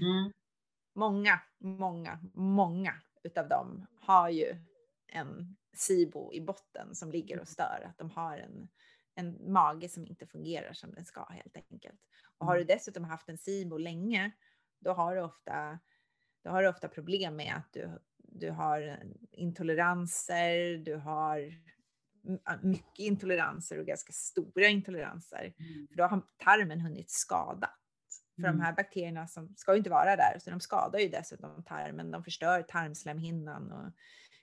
[0.00, 0.32] Mm.
[0.94, 4.56] Många, många, många utav dem har ju
[5.06, 8.68] en SIBO i botten som ligger och stör, att de har en,
[9.14, 12.00] en mage som inte fungerar som den ska helt enkelt.
[12.38, 14.30] Och har du dessutom haft en SIBO länge,
[14.78, 15.78] då har du ofta,
[16.44, 17.98] då har du ofta problem med att du,
[18.32, 19.02] du har
[19.32, 21.54] intoleranser, du har
[22.62, 25.54] mycket intoleranser och ganska stora intoleranser.
[25.88, 27.70] För då har tarmen hunnit skada.
[28.36, 28.60] För de Mm.
[28.60, 32.10] här bakterierna som ska ju inte vara där, så de skadar ju dessutom tarmen.
[32.10, 33.92] De förstör tarmslemhinnan och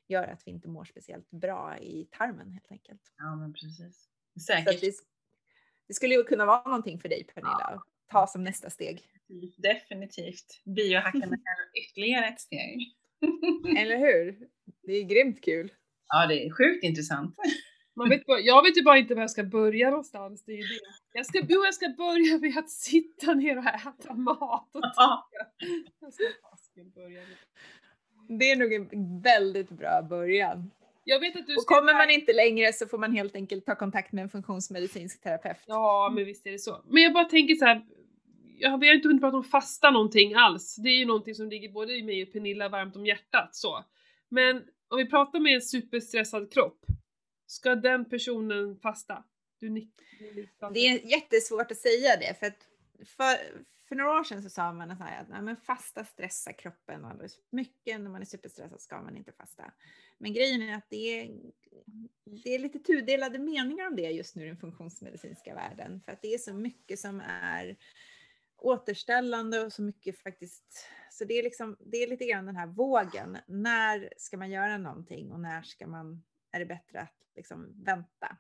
[0.07, 3.02] gör att vi inte mår speciellt bra i tarmen helt enkelt.
[3.18, 4.10] Ja, men precis.
[4.48, 4.82] Säkert.
[4.82, 4.94] det,
[5.88, 9.10] det skulle ju kunna vara någonting för dig Pernilla, att ta som nästa steg.
[9.57, 10.62] Definitivt.
[10.66, 12.95] Biohackarna är ytterligare ett steg.
[13.77, 14.37] Eller hur?
[14.83, 15.71] Det är grymt kul.
[16.07, 17.35] Ja, det är sjukt intressant.
[17.95, 20.57] Man vet bara, jag vet ju bara inte var jag ska börja någonstans, det är
[20.57, 20.79] det.
[21.13, 24.69] Jag ska, jo, jag ska börja med att sitta ner och äta mat.
[24.73, 25.29] Och Ja,
[25.99, 28.39] jag ska fasiken börja med.
[28.39, 30.71] Det är nog en väldigt bra början.
[31.03, 33.75] Jag vet att du Och kommer man inte längre så får man helt enkelt ta
[33.75, 35.57] kontakt med en funktionsmedicinsk terapeut.
[35.65, 36.81] Ja, men visst är det så.
[36.87, 37.85] Men jag bara tänker så här.
[38.60, 40.76] Ja, vi har inte hunnit prata om fasta någonting alls.
[40.76, 43.86] Det är ju någonting som ligger både i mig och Pernilla varmt om hjärtat så.
[44.30, 46.86] Men om vi pratar med en superstressad kropp.
[47.48, 49.23] Ska den personen fasta?
[49.60, 50.48] Du nick- du.
[50.73, 52.68] Det är jättesvårt att säga det för att
[53.06, 53.36] för,
[53.88, 57.06] för några år sedan så sa man så här att nej, men fasta stressar kroppen
[57.06, 58.02] alldeles för mycket.
[58.02, 59.72] När man är superstressad ska man inte fasta.
[60.18, 61.30] Men grejen är att det är,
[62.44, 66.02] det är lite tudelade meningar om det just nu i den funktionsmedicinska världen.
[66.06, 67.76] För att det är så mycket som är
[68.57, 70.88] återställande och så mycket faktiskt.
[71.11, 73.38] Så det är liksom, det är lite grann den här vågen.
[73.48, 78.38] När ska man göra någonting och när ska man, är det bättre att liksom vänta?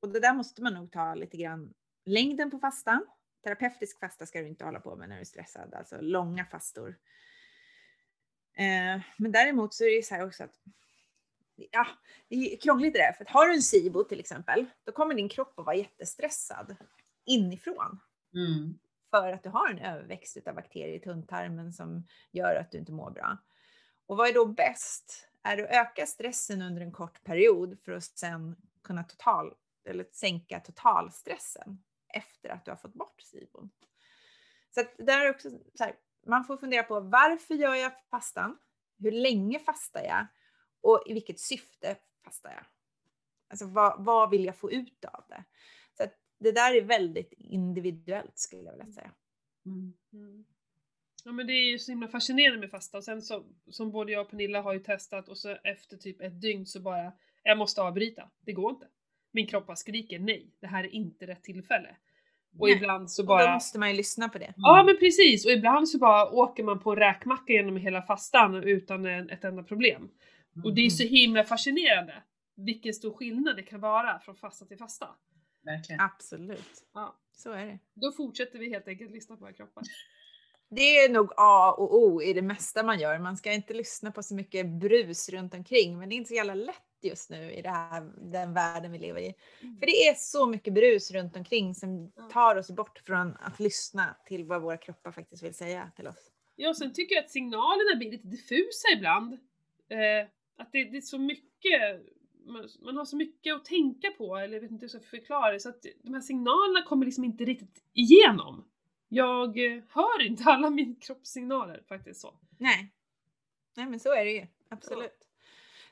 [0.00, 1.74] Och det där måste man nog ta lite grann
[2.04, 3.06] längden på fastan.
[3.44, 6.98] Terapeutisk fasta ska du inte hålla på med när du är stressad, alltså långa fastor.
[8.56, 10.60] Eh, men däremot så är det så här också att
[11.56, 11.86] ja,
[12.28, 13.12] det är krångligt det där.
[13.12, 16.76] För att har du en SIBO till exempel, då kommer din kropp att vara jättestressad
[17.26, 18.00] inifrån.
[18.34, 18.78] mm.
[19.10, 22.92] För att du har en överväxt av bakterier i tunntarmen som gör att du inte
[22.92, 23.38] mår bra.
[24.06, 25.28] Och vad är då bäst?
[25.42, 29.54] Är det att öka stressen under en kort period för att sen kunna total,
[29.84, 31.78] eller sänka totalstressen
[32.08, 33.70] efter att du har fått bort SIBON.
[34.74, 35.96] Så att där är också så här,
[36.26, 38.58] man får fundera på varför gör jag fastan?
[38.98, 40.26] Hur länge fastar jag?
[40.80, 42.64] Och i vilket syfte fastar jag?
[43.48, 45.44] Alltså vad, vad vill jag få ut av det?
[46.38, 49.10] Det där är väldigt individuellt skulle jag vilja säga.
[49.66, 49.92] Mm.
[50.12, 50.44] Mm.
[51.24, 54.12] Ja men det är ju så himla fascinerande med fasta och sen så, som både
[54.12, 57.58] jag och Pernilla har ju testat och så efter typ ett dygn så bara, jag
[57.58, 58.86] måste avbryta, det går inte.
[59.32, 61.96] Min kropp bara skriker nej, det här är inte rätt tillfälle.
[62.58, 62.76] Och Nej.
[62.76, 63.46] ibland så Och bara...
[63.46, 64.54] då måste man ju lyssna på det.
[64.56, 68.54] Ja men precis, och ibland så bara åker man på en räkmacka genom hela fastan
[68.54, 70.08] utan en, ett enda problem.
[70.64, 72.22] Och det är så himla fascinerande
[72.56, 75.08] vilken stor skillnad det kan vara från fasta till fasta.
[75.66, 76.00] Verkligen.
[76.00, 76.84] Absolut.
[76.94, 77.16] Ja.
[77.32, 77.78] Så är det.
[77.94, 79.84] Då fortsätter vi helt enkelt lyssna på våra kroppar.
[80.68, 83.18] Det är nog A och O i det mesta man gör.
[83.18, 86.34] Man ska inte lyssna på så mycket brus runt omkring, men det är inte så
[86.34, 89.34] jävla lätt just nu i det här, den världen vi lever i.
[89.60, 89.78] Mm.
[89.78, 94.16] För det är så mycket brus runt omkring som tar oss bort från att lyssna
[94.26, 96.30] till vad våra kroppar faktiskt vill säga till oss.
[96.56, 99.32] Ja, sen tycker jag att signalerna blir lite diffusa ibland.
[99.88, 100.28] Eh,
[100.58, 102.02] att det, det är så mycket,
[102.46, 105.10] man, man har så mycket att tänka på, eller jag vet inte hur jag ska
[105.10, 108.64] förklara det, så att de här signalerna kommer liksom inte riktigt igenom.
[109.08, 112.34] Jag eh, hör inte alla min kroppssignaler faktiskt så.
[112.58, 112.92] Nej.
[113.74, 114.46] Nej, men så är det ju.
[114.68, 115.12] Absolut.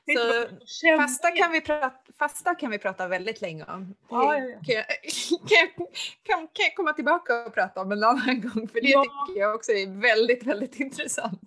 [0.05, 3.95] Jag Så Fasta kan, vi prata, fasta kan vi prata väldigt länge om.
[4.09, 4.59] Ja, ja, ja.
[4.59, 4.85] Kan, jag,
[5.75, 5.85] kan,
[6.23, 8.67] kan, kan jag komma tillbaka och prata om en annan gång?
[8.67, 9.03] För det Ja.
[9.27, 11.41] tycker jag också är väldigt, väldigt intressant.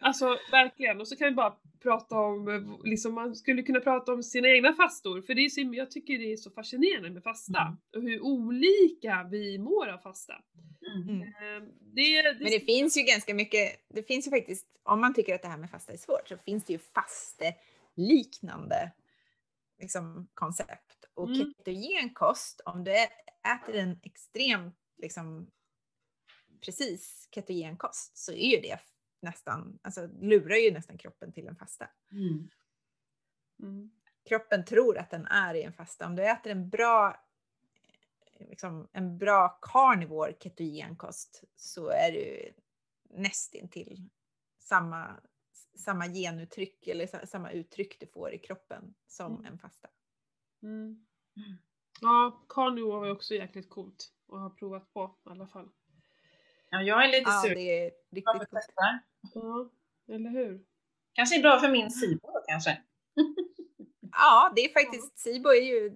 [0.00, 4.12] Alltså verkligen, och så kan vi bara prata om, eh, liksom man skulle kunna prata
[4.12, 7.22] om sina egna fastor, för det är så, jag tycker det är så fascinerande med
[7.22, 7.60] fasta.
[7.60, 7.76] Mm.
[7.96, 10.34] Och hur olika vi mår av fasta.
[10.96, 11.22] Mm.
[11.22, 15.14] Eh, Det, det, Men det finns ju ganska mycket, det finns ju faktiskt, om man
[15.14, 17.54] tycker att det här med fasta är svårt, så finns det ju faste
[17.96, 18.92] liknande
[19.80, 21.04] liksom, koncept.
[21.14, 21.38] Och Mm.
[21.38, 25.50] ketogen kost, om du äter en extremt liksom,
[26.64, 28.78] precis ketogen kost så är ju det
[29.22, 31.88] nästan, alltså lurar ju nästan kroppen till en fasta.
[32.12, 32.50] Mm.
[33.62, 33.90] Mm.
[34.28, 36.06] Kroppen tror att den är i en fasta.
[36.06, 37.24] Om du äter en bra
[38.40, 42.52] liksom, en bra carnivore ketogenkost så är du
[43.10, 44.08] nästintill
[44.58, 45.20] samma,
[45.76, 49.44] samma genuttryck eller sa- samma uttryck du får i kroppen som Mm.
[49.52, 49.88] en fasta.
[50.62, 51.06] Mm.
[52.00, 55.70] Ja, carnivore var ju också jäkligt coolt att ha provat på i alla fall.
[56.70, 59.00] Ja, jag är lite Ja, sugen det är riktigt testa.
[59.34, 59.70] Ja,
[60.14, 60.60] eller hur?
[61.12, 62.82] Kanske är bra för min SIBO kanske.
[64.12, 65.92] Ja, det är faktiskt, SIBO är ju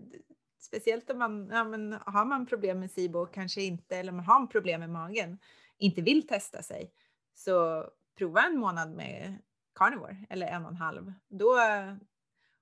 [0.61, 4.47] speciellt om man, ja, men har man problem med SIBO kanske inte, eller man har
[4.47, 5.39] problem med magen,
[5.78, 6.93] inte vill testa sig,
[7.35, 7.86] så
[8.19, 9.39] prova en månad med
[9.74, 11.12] carnivore eller en och en halv.
[11.28, 11.57] Då,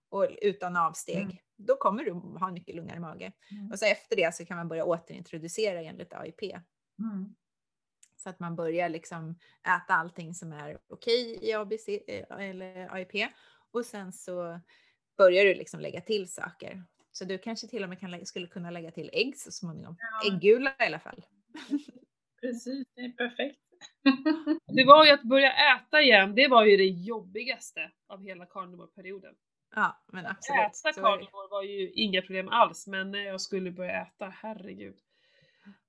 [0.09, 1.37] och utan avsteg, Mm.
[1.57, 3.33] då kommer du ha en mycket lugnare mage.
[3.51, 3.71] Mm.
[3.73, 6.43] Och så efter det så kan man börja återintroducera enligt AIP.
[6.99, 7.35] Mm.
[8.23, 13.33] Så att man börjar liksom äta allting som är okej i ABC eh, eller AIP.
[13.71, 14.61] Och sen så
[15.17, 16.85] börjar du liksom lägga till saker.
[17.13, 19.97] Så du kanske till och med kan, skulle kunna lägga till ägg så småningom.
[19.99, 20.33] Ja.
[20.33, 21.25] Äggula i alla fall.
[22.41, 23.61] Precis, det är perfekt.
[24.67, 29.35] Det var ju att börja äta igen, det var ju det jobbigaste av hela carnivore-perioden.
[29.75, 30.61] Ja, men absolut.
[30.61, 34.97] Äta carnivore var ju inga problem alls, men när jag skulle börja äta, herregud.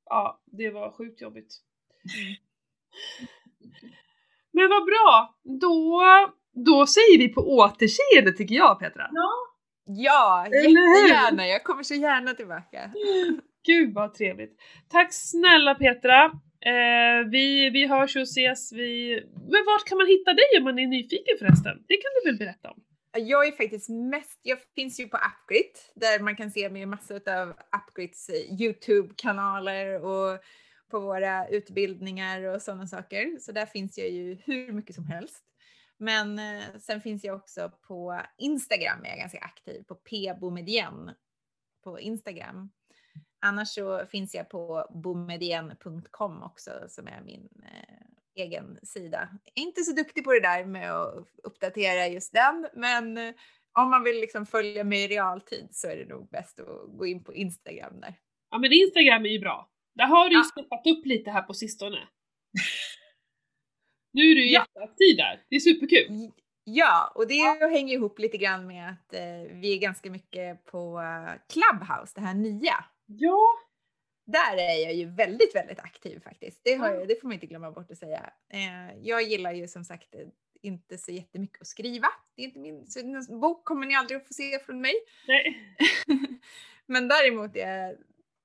[0.06, 1.62] Ja, det var sjukt jobbigt.
[4.54, 5.36] Men vad bra!
[5.62, 6.02] Då,
[6.66, 9.10] då säger vi på återseende tycker jag Petra.
[9.86, 11.48] Ja, jättegärna.
[11.48, 12.92] Jag kommer så gärna tillbaka.
[13.66, 14.56] Gud vad trevligt.
[14.90, 16.24] Tack snälla Petra.
[16.66, 18.74] Eh, vi, vi hörs och ses.
[18.74, 19.24] Vi...
[19.36, 21.78] Men vart kan man hitta dig om man är nyfiken förresten?
[21.88, 22.84] Det kan du väl berätta om?
[23.14, 26.86] Jag är faktiskt mest, jag finns ju på Upgrit där man kan se mig i
[26.86, 30.40] massor av Upgrits eh, Youtube-kanaler och
[30.92, 33.40] på våra utbildningar och sådana saker.
[33.40, 35.44] Så där finns jag ju hur mycket som helst.
[35.98, 41.12] Men eh, sen finns jag också på Instagram, är jag ganska aktiv på pbomedien
[41.84, 42.72] på Instagram.
[43.42, 49.30] Annars så finns jag på bomedien.com också som är min eh, egen sida.
[49.44, 53.34] Jag är inte så duktig på det där med att uppdatera just den, men eh,
[53.80, 57.06] om man vill liksom följa mig i realtid så är det nog bäst att gå
[57.06, 58.16] in på Instagram där.
[58.52, 59.71] Ja men Instagram är ju bra.
[59.96, 60.44] Där har du ju Ja.
[60.44, 62.08] steppat upp lite här på sistone.
[64.14, 64.60] Nu är du ju Ja.
[64.76, 65.44] jätteaktiv där.
[65.50, 66.32] Det är superkul.
[66.64, 71.00] Ja, och det hänger ihop lite grann med att eh, vi är ganska mycket på
[71.02, 72.86] eh, Clubhouse, det här nya.
[73.06, 73.40] Ja,
[74.26, 76.62] Där är jag ju väldigt, väldigt aktiv faktiskt.
[76.64, 76.94] Det, Ja.
[76.94, 78.34] jag, det får man inte glömma bort att säga.
[78.54, 80.28] Eh, jag gillar ju som sagt eh,
[80.62, 82.08] inte så jättemycket att skriva.
[82.36, 84.94] Det är inte min, så en bok kommer ni aldrig att få se från mig.
[85.28, 85.76] nej.
[86.86, 87.98] Men däremot är jag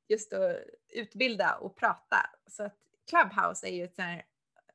[0.09, 0.57] just att
[0.93, 2.17] utbilda och prata.
[2.47, 2.77] Så att
[3.11, 4.25] Clubhouse är ju ett sånt här,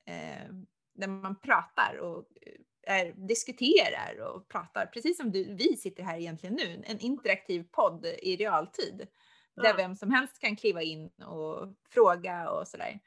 [0.06, 0.54] eh,
[0.94, 6.18] där man pratar och eh, är, diskuterar och pratar, precis som du, vi sitter här
[6.18, 9.08] egentligen nu, en interaktiv podd i realtid.
[9.56, 9.74] Där Ja.
[9.78, 13.00] vem som helst kan kliva in och fråga och sådär.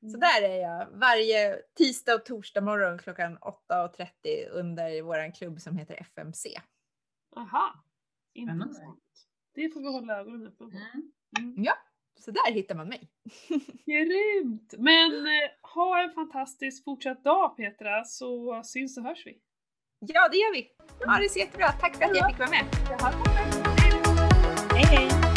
[0.00, 0.20] Så Mm.
[0.20, 5.94] där är jag varje tisdag och torsdag morgon klockan 8.30 under våran klubb som heter
[6.00, 6.60] FMC.
[7.36, 7.84] Aha.
[8.32, 8.64] Spännande.
[8.64, 9.02] Intressant.
[9.54, 10.72] Det får vi hålla ögonen öppna på.
[10.76, 11.12] Mm.
[11.38, 11.62] Mm.
[12.18, 13.08] Så där hittar man mig.
[13.86, 14.74] Grymt!
[14.78, 19.38] Men eh, ha en fantastisk fortsatt dag Petra så syns och hörs vi.
[20.00, 20.68] Ja det gör vi.
[21.06, 21.72] Ha det så jättebra.
[21.72, 22.64] Tack för att jag fick vara med.
[24.72, 25.27] Hej hej!